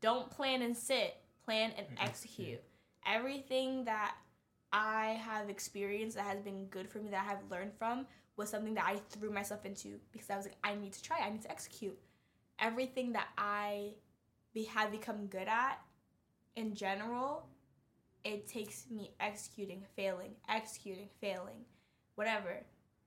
Don't 0.00 0.30
plan 0.30 0.62
and 0.62 0.76
sit. 0.76 1.16
Plan 1.44 1.72
and 1.76 1.86
Execute. 1.98 2.08
execute. 2.08 2.60
Everything 3.06 3.84
that 3.86 4.14
I 4.72 5.20
have 5.24 5.48
experienced 5.50 6.16
that 6.16 6.26
has 6.26 6.40
been 6.40 6.66
good 6.66 6.88
for 6.88 6.98
me 6.98 7.10
that 7.10 7.24
I 7.24 7.28
have 7.28 7.40
learned 7.50 7.72
from 7.78 8.06
was 8.42 8.50
something 8.50 8.74
that 8.74 8.84
I 8.86 8.96
threw 9.10 9.30
myself 9.30 9.64
into 9.64 9.98
because 10.12 10.28
I 10.28 10.36
was 10.36 10.46
like, 10.46 10.56
I 10.62 10.74
need 10.74 10.92
to 10.92 11.02
try. 11.02 11.18
I 11.24 11.30
need 11.30 11.42
to 11.42 11.50
execute. 11.50 11.98
Everything 12.58 13.12
that 13.12 13.28
I 13.38 13.94
be, 14.52 14.64
have 14.64 14.90
become 14.90 15.26
good 15.26 15.48
at 15.48 15.80
in 16.56 16.74
general, 16.74 17.46
it 18.24 18.46
takes 18.46 18.86
me 18.90 19.12
executing, 19.20 19.82
failing, 19.96 20.32
executing, 20.48 21.08
failing, 21.20 21.64
whatever. 22.16 22.60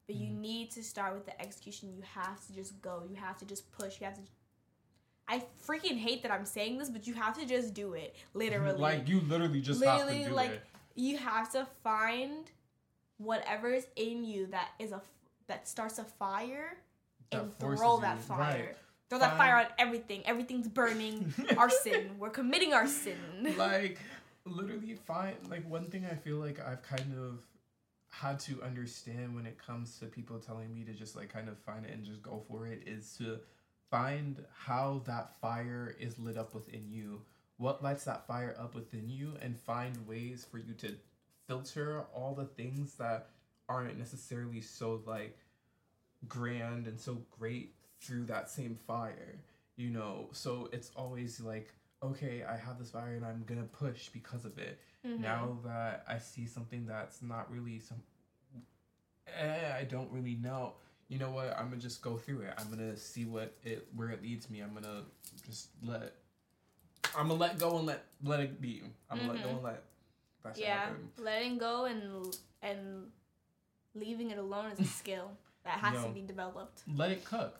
But 0.08 0.16
you 0.16 0.30
Mhm. 0.30 0.40
need 0.40 0.72
to 0.72 0.84
start 0.84 1.14
with 1.14 1.26
the 1.26 1.40
execution. 1.42 1.94
You 1.96 2.02
have 2.02 2.46
to 2.48 2.54
just 2.54 2.82
go. 2.82 3.04
You 3.10 3.16
have 3.16 3.38
to 3.38 3.46
just 3.46 3.72
push. 3.72 4.00
You 4.00 4.06
have 4.06 4.16
to. 4.16 4.22
I 5.28 5.44
freaking 5.66 5.98
hate 5.98 6.22
that 6.24 6.32
I'm 6.32 6.46
saying 6.46 6.78
this, 6.78 6.90
but 6.90 7.08
you 7.08 7.14
have 7.16 7.38
to 7.40 7.46
just 7.46 7.74
do 7.74 7.94
it. 7.94 8.16
Literally. 8.34 8.80
Like 8.80 9.08
you 9.08 9.22
literally 9.22 9.62
just 9.62 9.84
have 9.84 9.98
Literally, 10.02 10.24
to 10.24 10.30
do 10.30 10.36
like, 10.36 10.52
it. 10.52 10.64
you 10.96 11.18
have 11.18 11.52
to 11.54 11.66
find 11.84 12.52
whatever 13.18 13.72
is 13.72 13.88
in 13.96 14.24
you 14.26 14.46
that 14.48 14.70
is 14.78 14.92
a 14.92 15.02
that 15.48 15.68
starts 15.68 16.00
a 16.00 16.04
fire 16.04 16.78
That 17.32 17.42
and 17.42 17.60
throw 17.60 18.00
that 18.00 18.18
you, 18.18 18.22
fire. 18.24 18.40
right. 18.40 18.78
Throw 19.10 19.20
that 19.20 19.38
fire 19.38 19.56
on 19.58 19.66
everything. 19.78 20.24
Everything's 20.26 20.68
burning. 20.68 21.34
arson. 21.58 22.12
We're 22.18 22.32
committing 22.32 22.74
arson. 22.74 23.18
like 23.58 24.00
literally 24.46 24.96
find 24.96 25.36
like 25.50 25.68
one 25.70 25.86
thing 25.90 26.06
I 26.10 26.16
feel 26.16 26.38
like 26.38 26.60
I've 26.60 26.82
kind 26.84 27.14
of 27.18 27.40
had 28.10 28.40
to 28.40 28.62
understand 28.64 29.36
when 29.36 29.46
it 29.46 29.58
comes 29.58 30.00
to 30.00 30.06
people 30.06 30.40
telling 30.40 30.74
me 30.74 30.84
to 30.86 30.94
just 30.94 31.16
like 31.16 31.32
kind 31.32 31.50
of 31.50 31.58
find 31.60 31.86
it 31.86 31.92
and 31.92 32.04
just 32.04 32.22
go 32.24 32.44
for 32.48 32.66
it 32.68 32.84
is 32.88 33.16
to 33.18 33.40
find 33.92 34.44
how 34.58 35.02
that 35.06 35.36
fire 35.42 35.96
is 36.00 36.18
lit 36.18 36.38
up 36.38 36.54
within 36.56 36.86
you. 36.90 37.22
What 37.58 37.84
lights 37.84 38.06
that 38.06 38.26
fire 38.28 38.56
up 38.60 38.74
within 38.76 39.08
you 39.10 39.34
and 39.42 39.58
find 39.60 40.08
ways 40.08 40.46
for 40.50 40.58
you 40.58 40.74
to 40.80 40.96
filter 41.48 42.04
all 42.14 42.34
the 42.34 42.46
things 42.46 42.96
that 42.96 43.30
aren't 43.70 43.98
necessarily 43.98 44.62
so 44.62 45.02
like 45.06 45.38
grand 46.28 46.88
and 46.88 47.00
so 47.00 47.18
great 47.40 47.74
through 48.02 48.26
that 48.26 48.50
same 48.50 48.76
fire 48.88 49.40
you 49.78 49.90
know? 49.90 50.30
So 50.32 50.70
it's 50.72 50.90
always 50.96 51.42
like 51.42 51.74
okay 52.04 52.44
i 52.44 52.56
have 52.56 52.78
this 52.80 52.92
fire 52.92 53.16
and 53.16 53.26
i'm 53.26 53.44
gonna 53.46 53.64
push 53.64 54.10
because 54.10 54.46
of 54.46 54.58
it. 54.58 54.80
Mhm. 55.06 55.20
now 55.20 55.58
that 55.66 56.04
i 56.08 56.18
see 56.18 56.46
something 56.46 56.86
that's 56.86 57.22
not 57.22 57.52
really 57.52 57.80
some 57.80 58.02
eh, 59.28 59.74
i 59.78 59.84
don't 59.84 60.12
really 60.12 60.36
know 60.36 60.74
you 61.08 61.20
know 61.20 61.30
what? 61.30 61.56
I'm 61.56 61.70
gonna 61.70 61.80
just 61.80 62.02
go 62.02 62.18
through 62.18 62.42
it. 62.42 62.54
I'm 62.58 62.68
gonna 62.72 62.98
see 62.98 63.26
what 63.26 63.56
it 63.64 63.88
where 63.96 64.10
it 64.10 64.24
leads 64.24 64.50
me. 64.50 64.62
I'm 64.62 64.74
gonna 64.74 65.04
just 65.46 65.68
let 65.84 66.14
i'm 67.16 67.28
gonna 67.28 67.40
let 67.40 67.60
go 67.60 67.78
and 67.78 67.86
let 67.86 68.06
let 68.24 68.40
it 68.40 68.60
be. 68.60 68.82
I'm 69.12 69.20
gonna 69.20 69.34
let 69.34 69.44
go 69.44 69.50
Mhm. 69.50 69.54
and 69.54 69.64
let 69.64 69.84
that 70.42 70.58
yeah, 70.58 70.80
happen. 70.80 71.12
letting 71.18 71.58
go 71.60 71.86
and 71.86 72.36
and 72.64 73.12
leaving 73.96 74.32
it 74.32 74.38
alone 74.38 74.72
is 74.72 74.80
a 74.80 74.84
skill 75.02 75.32
that 75.64 75.80
has 75.80 76.04
to 76.04 76.10
be 76.10 76.22
developed. 76.22 76.84
let 76.96 77.12
it 77.12 77.24
cook 77.26 77.60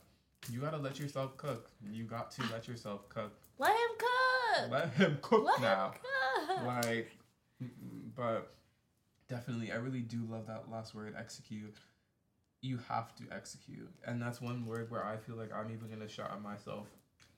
you 0.52 0.60
gotta 0.60 0.78
let 0.78 1.00
yourself 1.00 1.36
cook 1.38 1.70
you 1.92 2.04
got 2.04 2.30
to 2.32 2.44
let 2.52 2.68
yourself 2.68 3.08
cook 3.10 3.34
Let 3.58 3.72
him 3.72 3.98
cook. 3.98 4.72
let 4.72 4.90
him 4.94 5.18
cook 5.22 5.44
Let 5.46 5.62
now 5.62 5.92
him 5.92 6.58
cook. 6.58 6.86
like 6.86 7.18
but 8.16 8.54
definitely 9.28 9.72
i 9.72 9.76
really 9.76 10.02
do 10.02 10.20
love 10.30 10.46
that 10.48 10.70
last 10.72 10.94
word 10.94 11.16
execute 11.18 11.74
you 12.62 12.78
have 12.88 13.16
to 13.16 13.24
execute 13.32 13.90
and 14.06 14.22
that's 14.22 14.40
one 14.42 14.66
word 14.68 14.92
where 14.92 15.04
i 15.04 15.18
feel 15.18 15.36
like 15.36 15.52
i'm 15.54 15.72
even 15.72 15.90
gonna 15.90 16.08
shout 16.08 16.32
at 16.32 16.42
myself 16.42 16.88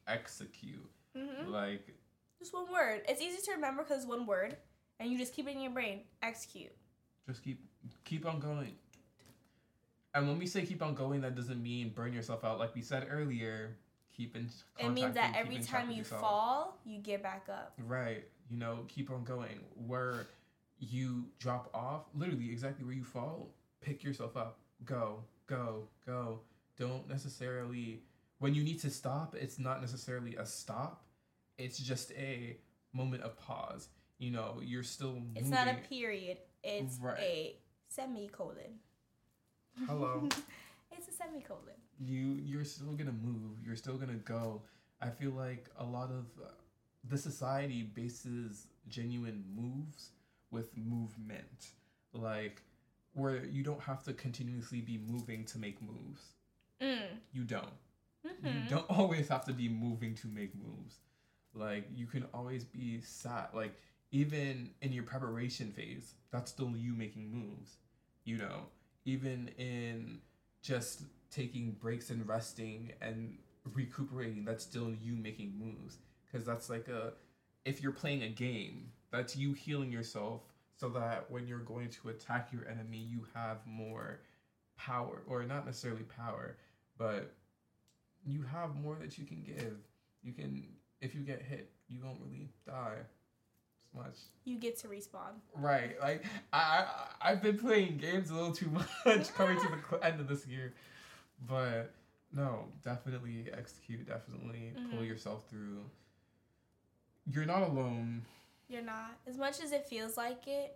execute 0.07 0.89
Mhm. 1.15 1.47
like 1.49 1.87
Just 2.39 2.53
one 2.53 2.71
word. 2.71 3.01
It's 3.09 3.19
easy 3.21 3.37
to 3.45 3.51
remember 3.53 3.81
because 3.83 3.97
it's 4.03 4.05
one 4.07 4.27
word, 4.27 4.55
and 4.99 5.09
you 5.11 5.17
just 5.17 5.33
keep 5.33 5.47
it 5.47 5.55
in 5.55 5.61
your 5.61 5.71
brain. 5.71 6.01
Execute. 6.21 6.71
just 7.27 7.41
keep 7.43 7.59
keep 8.05 8.25
on 8.27 8.39
going 8.39 8.75
and 10.18 10.28
when 10.28 10.38
we 10.38 10.45
say 10.47 10.65
keep 10.65 10.82
on 10.82 10.93
going 10.93 11.22
that 11.22 11.36
doesn't 11.36 11.61
mean 11.61 11.89
burn 11.89 12.13
yourself 12.13 12.43
out 12.43 12.59
like 12.59 12.74
we 12.76 12.82
said 12.82 13.07
earlier 13.09 13.78
keep 14.15 14.36
in 14.36 14.49
It 14.80 14.89
means 14.89 15.13
that 15.13 15.36
every 15.36 15.59
time 15.59 15.91
you 15.91 15.97
yourself. 15.97 16.22
fall, 16.22 16.80
you 16.86 16.99
get 16.99 17.22
back 17.22 17.45
up. 17.49 17.74
Right. 17.86 18.24
You 18.49 18.57
know, 18.57 18.80
keep 18.88 19.11
on 19.11 19.24
going. 19.24 19.59
Where 19.86 20.26
you 20.80 21.26
drop 21.38 21.70
off, 21.74 22.05
literally 22.15 22.49
exactly 22.51 22.84
where 22.84 22.95
you 22.95 23.03
fall, 23.03 23.49
pick 23.80 24.03
yourself 24.03 24.36
up. 24.36 24.57
Go, 24.86 25.24
go, 25.45 25.88
go. 26.05 26.39
Don't 26.80 27.07
necessarily, 27.07 28.01
when 28.39 28.55
you 28.55 28.63
need 28.63 28.80
to 28.82 28.89
stop, 28.89 29.36
it's 29.36 29.59
not 29.59 29.82
necessarily 29.82 30.36
a 30.36 30.45
stop. 30.47 31.03
It's 31.59 31.78
just 31.78 32.11
a 32.13 32.57
moment 32.93 33.22
of 33.22 33.38
pause. 33.38 33.89
You 34.18 34.32
know, 34.32 34.61
you're 34.63 34.82
still 34.82 35.13
moving. 35.13 35.34
It's 35.36 35.49
not 35.49 35.68
a 35.68 35.76
period. 35.88 36.38
It's 36.63 36.97
Right. 36.99 37.20
a 37.20 37.55
semicolon. 37.89 38.80
Hello. 39.86 40.28
it's 40.91 41.07
a 41.07 41.11
semicolon. 41.11 41.61
you 41.99 42.39
you're 42.43 42.63
still 42.63 42.93
gonna 42.93 43.11
move 43.11 43.57
you're 43.65 43.75
still 43.75 43.95
gonna 43.97 44.13
go 44.25 44.61
i 45.01 45.09
feel 45.09 45.32
like 45.32 45.69
a 45.80 45.84
lot 45.84 46.09
of 46.09 46.25
uh, 46.43 46.49
the 47.09 47.17
society 47.17 47.84
bases 47.84 48.67
genuine 48.88 49.43
moves 49.55 50.11
with 50.51 50.75
movement 50.78 51.69
like 52.13 52.61
where 53.13 53.43
you 53.45 53.63
don't 53.63 53.82
have 53.82 54.03
to 54.03 54.13
continuously 54.13 54.82
be 54.82 54.97
moving 55.07 55.43
to 55.45 55.57
make 55.59 55.82
moves 55.82 56.21
Mm. 56.82 57.07
you 57.34 57.43
don't 57.43 57.73
you 58.23 58.30
Mhm. 58.51 58.69
don't 58.69 58.89
always 58.99 59.28
have 59.30 59.45
to 59.45 59.53
be 59.53 59.67
moving 59.69 60.13
to 60.15 60.28
make 60.28 60.53
moves 60.55 60.99
Like 61.53 61.88
you 61.95 62.05
can 62.07 62.23
always 62.34 62.63
be 62.65 63.01
sat. 63.01 63.55
Like 63.55 63.73
even 64.11 64.71
in 64.82 64.93
your 64.93 65.03
preparation 65.03 65.71
phase, 65.71 66.13
that's 66.32 66.51
still 66.51 66.75
you 66.78 66.93
making 66.93 67.32
moves. 67.32 67.78
You 68.25 68.38
know, 68.38 68.67
even 69.08 69.49
in 69.58 70.20
just 70.62 71.03
taking 71.32 71.72
breaks 71.72 72.10
and 72.10 72.28
resting 72.28 72.91
and 73.01 73.38
recuperating, 73.74 74.43
that's 74.43 74.64
still 74.64 74.91
you 75.01 75.14
making 75.14 75.53
moves. 75.58 75.99
Because 76.26 76.45
that's 76.45 76.70
like 76.70 76.89
a, 76.89 77.14
if 77.64 77.82
you're 77.82 77.93
playing 77.93 78.24
a 78.24 78.30
game, 78.30 78.91
that's 79.10 79.36
you 79.36 79.53
healing 79.53 79.93
yourself 79.93 80.41
so 80.76 80.89
that 80.89 81.32
when 81.32 81.47
you're 81.47 81.60
going 81.60 81.89
to 81.89 82.10
attack 82.10 82.49
your 82.51 82.68
enemy, 82.68 82.97
you 82.97 83.26
have 83.34 83.60
more 83.66 84.20
power, 84.78 85.24
or 85.26 85.43
not 85.43 85.66
necessarily 85.66 86.03
power, 86.03 86.58
but 86.97 87.32
you 88.26 88.43
have 88.43 88.76
more 88.76 88.97
that 88.99 89.18
you 89.18 89.24
can 89.24 89.41
give. 89.41 89.78
You 90.22 90.34
can, 90.34 90.68
if 90.99 91.16
you 91.16 91.22
get 91.22 91.41
hit, 91.41 91.72
you 91.88 92.01
won't 92.03 92.20
really 92.20 92.49
die 92.66 92.97
much. 93.95 94.15
You 94.45 94.57
get 94.57 94.77
to 94.79 94.88
respawn. 94.88 95.33
Right. 95.55 95.99
Like 96.01 96.23
I, 96.53 96.85
I 97.21 97.29
I've 97.31 97.41
been 97.41 97.57
playing 97.57 97.97
games 97.97 98.29
a 98.29 98.33
little 98.35 98.51
too 98.53 98.69
much 99.05 99.33
coming 99.33 99.57
to 99.59 99.67
the 99.91 100.05
end 100.05 100.19
of 100.19 100.27
this 100.27 100.45
year, 100.47 100.73
but 101.47 101.93
no, 102.33 102.65
definitely 102.83 103.45
execute. 103.57 104.07
Definitely 104.07 104.73
pull 104.91 104.99
Mhm. 104.99 105.07
yourself 105.07 105.49
through. 105.49 105.83
You're 107.29 107.45
not 107.45 107.63
alone. 107.63 108.25
You're 108.69 108.81
not. 108.81 109.11
As 109.27 109.38
much 109.38 109.61
as 109.61 109.71
it 109.71 109.85
feels 109.85 110.17
like 110.17 110.47
it, 110.47 110.75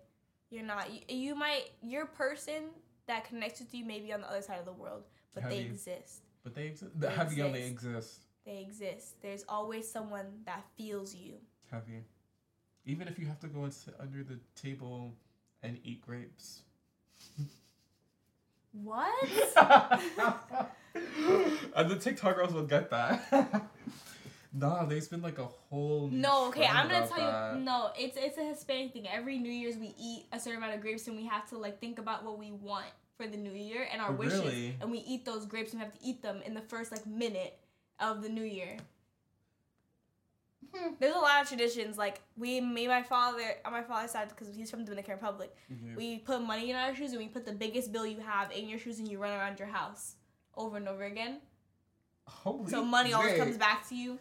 you're 0.50 0.64
not. 0.64 0.90
You, 0.92 1.00
you 1.16 1.36
might. 1.36 1.72
Your 1.82 2.06
person 2.06 2.70
that 3.08 3.26
connects 3.26 3.60
with 3.60 3.74
you 3.74 3.86
may 3.86 4.00
be 4.00 4.14
on 4.14 4.22
the 4.22 4.30
other 4.30 4.42
side 4.42 4.60
of 4.60 4.66
the 4.66 4.72
world, 4.74 5.04
but 5.34 5.48
they 5.50 5.58
Heavy. 5.58 5.70
exist. 5.70 6.24
But 6.44 6.56
they 6.56 6.68
exist. 6.68 6.92
The 7.00 7.08
They 7.08 7.14
heavy 7.14 7.42
only 7.42 7.60
exist. 7.64 7.86
exists. 7.86 8.20
They 8.46 8.58
exist. 8.60 9.22
There's 9.22 9.46
always 9.48 9.90
someone 9.90 10.26
that 10.46 10.64
feels 10.76 11.14
you. 11.14 11.34
Heavy. 11.70 12.04
Even 12.86 13.08
if 13.08 13.20
you 13.20 13.26
have 13.28 13.40
to 13.42 13.48
go 13.48 13.64
and 13.64 13.74
sit 13.74 13.94
under 14.00 14.24
the 14.24 14.40
table 14.60 15.14
and 15.62 15.78
eat 15.84 16.02
grapes. 16.06 16.62
What? 18.74 19.30
and 21.76 21.90
the 21.90 21.98
TikTok 22.00 22.36
girls 22.36 22.54
will 22.54 22.66
get 22.66 22.90
that. 22.90 23.70
nah, 24.54 24.86
there's 24.86 25.08
been 25.08 25.22
like 25.22 25.40
a 25.40 25.46
whole. 25.46 26.10
No, 26.12 26.48
okay, 26.48 26.66
I'm 26.66 26.88
gonna 26.88 27.08
tell 27.08 27.18
that. 27.18 27.56
you. 27.56 27.62
No, 27.64 27.92
it's 27.98 28.18
it's 28.18 28.38
a 28.38 28.44
Hispanic 28.46 28.94
thing. 28.94 29.08
Every 29.08 29.38
New 29.38 29.52
Year's 29.52 29.76
we 29.78 29.94
eat 30.00 30.26
a 30.32 30.40
certain 30.40 30.58
amount 30.58 30.76
of 30.76 30.82
grapes 30.82 31.08
and 31.08 31.18
we 31.18 31.26
have 31.28 31.48
to 31.50 31.58
like 31.58 31.80
think 31.80 32.00
about 32.00 32.24
what 32.24 32.40
we 32.40 32.52
want 32.52 32.86
for 33.18 33.28
the 33.28 33.38
new 33.38 33.52
year 33.52 33.88
and 33.92 34.02
our 34.02 34.10
Oh, 34.12 34.14
wishes, 34.14 34.40
really? 34.42 34.76
and 34.82 34.90
we 34.90 35.00
eat 35.00 35.26
those 35.26 35.46
grapes 35.46 35.74
and 35.74 35.82
we 35.82 35.86
have 35.86 35.94
to 35.94 36.04
eat 36.04 36.22
them 36.24 36.42
in 36.46 36.54
the 36.54 36.62
first 36.62 36.92
like 36.92 37.06
minute 37.06 37.58
of 38.00 38.24
the 38.24 38.30
new 38.30 38.44
year. 38.44 38.78
Hmm. 40.74 40.94
There's 41.00 41.16
a 41.16 41.20
lot 41.20 41.42
of 41.42 41.48
traditions. 41.48 41.98
Like 41.98 42.22
we, 42.38 42.62
me, 42.62 42.88
my 42.88 43.04
father, 43.04 43.42
on 43.66 43.72
my 43.74 43.82
father's 43.84 44.12
side, 44.12 44.30
because 44.30 44.56
he's 44.56 44.70
from 44.72 44.80
the 44.80 44.86
Dominican 44.86 45.16
Republic, 45.16 45.54
Yeah. 45.70 45.96
we 45.98 46.20
put 46.20 46.42
money 46.42 46.70
in 46.70 46.76
our 46.76 46.96
shoes 46.96 47.12
and 47.12 47.20
we 47.20 47.28
put 47.28 47.46
the 47.46 47.52
biggest 47.52 47.92
bill 47.92 48.06
you 48.06 48.20
have 48.22 48.52
in 48.52 48.70
your 48.70 48.80
shoes 48.80 49.00
and 49.00 49.08
you 49.08 49.18
run 49.20 49.32
around 49.38 49.60
your 49.60 49.68
house 49.68 50.16
over 50.56 50.78
and 50.78 50.88
over 50.88 51.04
again. 51.04 51.40
Holy 52.28 52.70
So 52.70 52.84
money 52.86 53.14
always 53.14 53.38
comes 53.38 53.58
back 53.58 53.88
to 53.90 53.96
you. 53.96 54.18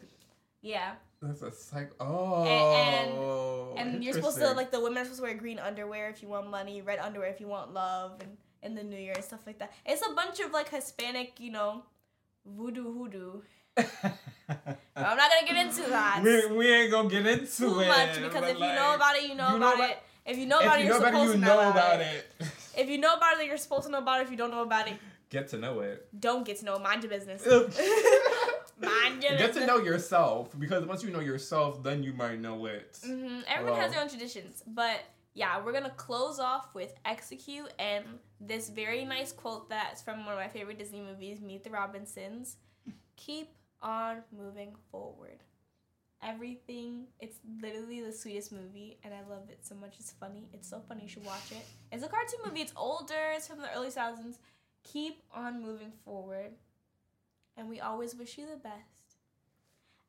Yeah. 0.62 0.94
That's 1.22 1.42
a 1.42 1.52
psych. 1.52 1.90
Oh. 2.00 3.74
And 3.76 4.02
you're 4.02 4.14
supposed 4.14 4.38
to 4.38 4.50
like 4.52 4.70
the 4.70 4.80
women 4.80 4.98
are 4.98 5.04
supposed 5.04 5.20
to 5.20 5.24
wear 5.26 5.34
green 5.34 5.58
underwear 5.58 6.08
if 6.08 6.22
you 6.22 6.28
want 6.28 6.50
money, 6.50 6.82
red 6.82 6.98
underwear 6.98 7.28
if 7.28 7.40
you 7.40 7.46
want 7.46 7.72
love, 7.74 8.20
and 8.20 8.36
in 8.62 8.74
the 8.74 8.82
new 8.82 8.96
year 8.98 9.12
and 9.14 9.24
stuff 9.24 9.40
like 9.46 9.58
that. 9.58 9.72
It's 9.86 10.02
a 10.06 10.14
bunch 10.14 10.40
of 10.40 10.52
like 10.52 10.68
Hispanic, 10.70 11.38
you 11.38 11.50
know, 11.52 11.84
voodoo 12.46 12.92
hoodoo. 12.92 13.42
I'm 13.78 15.16
not 15.16 15.30
gonna 15.30 15.46
get 15.46 15.56
into 15.66 15.88
that 15.90 16.20
we, 16.22 16.46
we 16.56 16.70
ain't 16.72 16.90
gonna 16.90 17.08
get 17.08 17.26
into 17.26 17.46
too 17.56 17.80
it. 17.80 17.88
much 17.88 18.20
because 18.20 18.44
if 18.50 18.54
you 18.58 18.66
know 18.66 18.94
about 18.94 19.16
it, 19.16 19.22
you 19.28 19.34
know 19.34 19.52
you 19.52 19.58
know 19.58 19.66
about 19.72 19.74
about- 19.76 19.90
it. 19.90 20.02
If 20.26 20.38
you 20.38 20.46
know 20.46 20.60
about 20.60 20.78
it, 20.78 20.82
you 20.82 20.88
you're 20.88 21.00
know 21.00 21.06
supposed 21.06 21.30
it, 21.30 21.34
you 21.38 21.40
to 21.40 21.46
know 21.46 21.70
about 21.70 22.00
it. 22.00 22.26
If 22.76 22.88
you 22.88 22.98
know 22.98 23.14
about 23.14 23.40
it, 23.40 23.46
you're 23.46 23.56
supposed 23.56 23.86
to 23.86 23.90
know 23.90 23.98
about 23.98 24.20
it. 24.20 24.24
If 24.24 24.30
you 24.30 24.36
don't 24.36 24.50
know 24.50 24.62
about 24.62 24.86
it, 24.88 24.94
Get 25.30 25.48
to 25.48 25.58
know 25.58 25.80
it. 25.80 26.06
don't 26.18 26.44
get 26.44 26.58
to 26.58 26.64
know. 26.66 26.78
Mind 26.78 27.02
your 27.02 27.10
business. 27.10 27.44
Mind 27.46 27.62
your 29.22 29.32
business. 29.32 29.38
Get 29.38 29.38
business. 29.38 29.54
to 29.56 29.66
know 29.66 29.78
yourself 29.78 30.58
because 30.58 30.84
once 30.84 31.02
you 31.02 31.10
know 31.10 31.20
yourself, 31.20 31.82
then 31.82 32.02
you 32.02 32.12
might 32.12 32.38
know 32.40 32.66
it. 32.66 32.98
hmm 33.04 33.40
Everyone 33.48 33.80
has 33.80 33.92
their 33.92 34.02
own 34.02 34.08
traditions, 34.08 34.62
but 34.66 35.00
yeah, 35.34 35.62
we're 35.64 35.72
gonna 35.72 35.90
close 35.90 36.38
off 36.38 36.74
with 36.74 36.92
execute 37.04 37.72
and 37.78 38.04
this 38.40 38.68
very 38.68 39.04
nice 39.04 39.32
quote 39.32 39.68
that's 39.70 40.02
from 40.02 40.24
one 40.26 40.34
of 40.34 40.40
my 40.40 40.48
favorite 40.48 40.78
Disney 40.78 41.00
movies, 41.00 41.40
Meet 41.40 41.64
the 41.64 41.70
Robinsons. 41.70 42.56
Keep 43.16 43.48
on 43.82 44.18
moving 44.36 44.74
forward. 44.90 45.38
Everything, 46.22 47.06
it's 47.18 47.38
literally 47.62 48.02
the 48.02 48.12
sweetest 48.12 48.52
movie, 48.52 48.98
and 49.02 49.14
I 49.14 49.20
love 49.28 49.48
it 49.48 49.60
so 49.62 49.74
much. 49.74 49.94
It's 49.98 50.12
funny. 50.12 50.48
It's 50.52 50.68
so 50.68 50.82
funny. 50.86 51.02
You 51.04 51.08
should 51.08 51.24
watch 51.24 51.50
it. 51.50 51.64
It's 51.90 52.04
a 52.04 52.08
cartoon 52.08 52.40
movie. 52.44 52.60
It's 52.60 52.74
older. 52.76 53.32
It's 53.34 53.46
from 53.48 53.60
the 53.60 53.74
early 53.74 53.88
thousands. 53.90 54.38
Keep 54.84 55.22
on 55.34 55.62
moving 55.62 55.92
forward, 56.04 56.52
and 57.56 57.68
we 57.70 57.80
always 57.80 58.14
wish 58.14 58.36
you 58.36 58.46
the 58.46 58.56
best. 58.56 59.16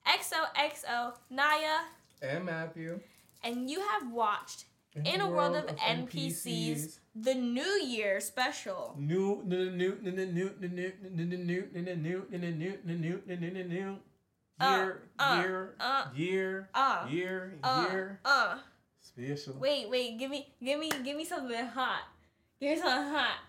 XOXO 0.05 1.13
Naya 1.29 1.77
And 2.21 2.45
Matthew. 2.45 2.99
and 3.43 3.69
you 3.69 3.79
have 3.81 4.11
watched 4.11 4.65
In 4.95 5.21
a 5.21 5.29
World 5.29 5.55
of 5.55 5.67
NPCs, 5.77 6.99
the 7.15 7.33
New 7.33 7.79
Year 7.79 8.19
special. 8.19 8.93
New, 8.99 9.41
new, 9.45 9.71
new, 9.71 9.97
new, 10.01 10.11
new, 10.11 10.25
new, 10.27 10.51
new, 10.59 10.69
new, 10.69 10.91
new, 11.09 11.37
new, 11.37 11.37
new, 11.37 11.67
new, 11.71 11.95
new, 11.95 12.27
new, 12.37 12.83
new, 12.83 13.21
new, 13.25 13.37
new, 13.37 13.51
new, 13.51 13.63
new. 13.63 13.97
Uh, 14.59 14.67
Year, 14.77 15.01
uh, 15.17 15.41
year, 15.41 15.75
uh, 15.79 16.05
year, 16.13 16.69
Uh, 16.75 17.07
year, 17.09 17.55
uh, 17.63 17.87
year. 17.89 18.19
uh. 18.25 18.57
Special. 18.99 19.55
Wait, 19.57 19.89
wait, 19.89 20.19
give 20.19 20.29
me, 20.29 20.53
give 20.61 20.77
me, 20.77 20.91
give 21.03 21.15
me 21.17 21.23
something 21.25 21.65
hot. 21.67 22.03
Give 22.59 22.75
me 22.75 22.77
something 22.77 23.11
hot. 23.15 23.39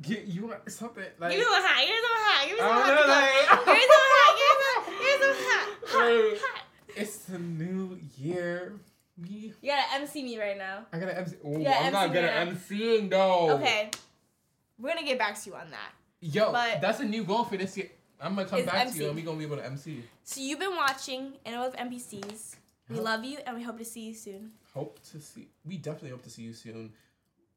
Get 0.00 0.24
you 0.24 0.46
want 0.46 0.70
something 0.72 1.04
like. 1.18 1.32
Give 1.32 1.40
me 1.40 1.44
something 1.44 1.62
hot. 1.68 1.84
Give 1.84 1.90
me 1.90 2.00
something 2.00 2.22
hot. 2.24 2.46
Give 2.46 2.54
me 2.54 2.60
something 2.62 2.94
don't 2.94 2.96
know, 2.96 3.12
hot. 3.12 3.58
like- 3.58 3.66
Give 3.66 3.74
me 3.74 3.86
something 3.90 4.14
hot. 4.14 4.32
Give 4.38 4.56
me 4.56 4.66
some, 4.70 4.84
give 4.94 5.02
me 5.04 5.14
some 5.20 5.36
hot. 5.44 5.68
Hot, 5.90 6.06
Wait. 6.06 6.38
hot. 6.40 6.62
It's 6.96 7.16
the 7.26 7.38
new 7.38 7.98
year. 8.16 8.72
You 9.22 9.54
gotta 9.64 9.94
MC 9.94 10.24
me 10.24 10.38
right 10.38 10.58
now. 10.58 10.86
I 10.92 10.98
gotta 10.98 11.16
MC. 11.18 11.36
Oh, 11.44 11.58
Yeah, 11.58 11.78
I'm 11.82 11.92
not 11.92 12.04
MC 12.10 12.12
good 12.14 12.24
at. 12.24 12.48
MCing 12.48 13.10
though. 13.10 13.50
Okay. 13.52 13.90
We're 14.78 14.88
gonna 14.94 15.06
get 15.06 15.18
back 15.18 15.40
to 15.40 15.50
you 15.50 15.56
on 15.56 15.70
that. 15.70 15.92
Yo, 16.20 16.50
But- 16.50 16.80
that's 16.80 17.00
a 17.00 17.04
new 17.04 17.22
goal 17.24 17.44
for 17.44 17.56
this 17.56 17.76
year. 17.76 17.90
I'm 18.20 18.34
gonna 18.34 18.48
come 18.48 18.64
back 18.64 18.90
to 18.90 18.96
you 18.96 19.06
and 19.08 19.16
we 19.16 19.22
gonna 19.22 19.38
be 19.38 19.44
able 19.44 19.56
to 19.56 19.64
MC. 19.66 20.02
So 20.24 20.40
you've 20.40 20.58
been 20.58 20.74
watching 20.74 21.34
and 21.44 21.54
of 21.56 21.74
NPCs. 21.76 22.56
We 22.88 22.96
love 22.96 23.24
you 23.24 23.38
and 23.46 23.56
we 23.56 23.62
hope 23.62 23.78
to 23.78 23.84
see 23.84 24.00
you 24.08 24.14
soon. 24.14 24.52
Hope 24.72 25.00
to 25.10 25.20
see. 25.20 25.48
We 25.64 25.76
definitely 25.78 26.10
hope 26.10 26.22
to 26.22 26.30
see 26.30 26.42
you 26.42 26.52
soon. 26.52 26.92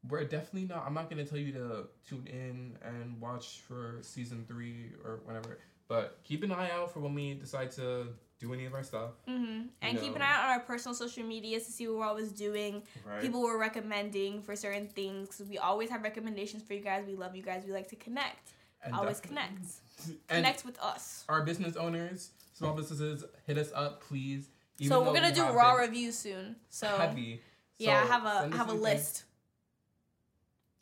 We're 0.08 0.24
definitely 0.26 0.66
not. 0.68 0.86
I'm 0.86 0.93
not 0.93 1.10
gonna 1.10 1.26
tell 1.26 1.39
you 1.39 1.51
to 1.53 1.88
tune 2.08 2.28
in 2.28 2.78
and 2.84 3.20
watch 3.20 3.60
for 3.68 3.97
season 4.01 4.45
three 4.47 4.91
or 5.03 5.22
whatever. 5.26 5.60
But 5.88 6.20
keep 6.24 6.43
an 6.43 6.51
eye 6.51 6.70
out 6.72 6.91
for 6.91 6.99
when 6.99 7.14
we 7.14 7.34
decide 7.34 7.72
to 7.74 8.10
do 8.39 8.53
any 8.53 8.65
of 8.65 8.73
our 8.73 8.83
stuff. 8.83 9.11
Mm-hmm. 9.27 9.67
And 9.81 9.99
keep 9.99 10.15
an 10.15 10.21
eye 10.21 10.31
out 10.31 10.45
on 10.45 10.49
our 10.51 10.59
personal 10.59 10.93
social 10.93 11.23
medias 11.23 11.65
to 11.65 11.71
see 11.71 11.88
what 11.88 11.97
we're 11.97 12.05
always 12.05 12.31
doing. 12.31 12.83
Right. 13.05 13.21
People 13.21 13.41
were 13.41 13.57
recommending 13.57 14.41
for 14.41 14.55
certain 14.55 14.88
things. 14.88 15.41
we 15.49 15.57
always 15.57 15.89
have 15.89 16.03
recommendations 16.03 16.63
for 16.63 16.73
you 16.73 16.81
guys. 16.81 17.05
We 17.07 17.15
love 17.15 17.35
you 17.35 17.43
guys. 17.43 17.63
We 17.65 17.73
like 17.73 17.88
to 17.89 17.95
connect. 17.95 18.51
And 18.83 18.93
always 18.93 19.19
connect. 19.19 19.65
Connect 20.27 20.63
with 20.63 20.79
us. 20.79 21.25
our 21.27 21.41
business 21.41 21.75
owners, 21.75 22.29
small 22.53 22.73
businesses, 22.75 23.25
hit 23.47 23.57
us 23.57 23.71
up, 23.73 24.03
please. 24.03 24.49
Even 24.77 24.89
so 24.89 25.01
we're 25.01 25.13
gonna 25.15 25.29
we 25.29 25.33
do 25.33 25.43
raw 25.49 25.73
reviews 25.73 26.15
soon. 26.15 26.55
So 26.69 26.85
heavy. 26.88 27.41
yeah, 27.79 28.03
I 28.03 28.05
have 28.05 28.23
a 28.23 28.41
send 28.41 28.53
I 28.53 28.57
us 28.57 28.67
have 28.67 28.69
a 28.69 28.79
list. 28.79 29.23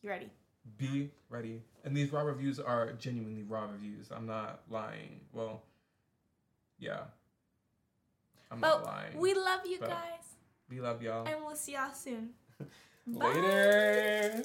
You 0.02 0.10
ready? 0.10 0.30
Be 0.78 1.10
ready. 1.30 1.62
And 1.86 1.96
these 1.96 2.12
raw 2.12 2.24
reviews 2.24 2.60
are 2.60 2.92
genuinely 2.94 3.44
raw 3.44 3.68
reviews. 3.72 4.10
I'm 4.12 4.28
not 4.28 4.60
lying. 4.70 5.22
Well, 5.32 5.64
yeah. 6.78 7.00
I'm 8.56 8.62
not 8.62 8.84
But 8.84 8.86
lying. 8.86 9.18
we 9.18 9.34
love 9.34 9.62
you 9.66 9.80
guys, 9.80 10.26
we 10.70 10.80
love 10.82 11.02
y'all. 11.02 11.26
and 11.28 11.36
we'll 11.46 11.56
see 11.56 11.74
y'all 11.74 11.94
soon. 11.94 12.30
Bye. 13.08 13.28
Later. 13.34 14.44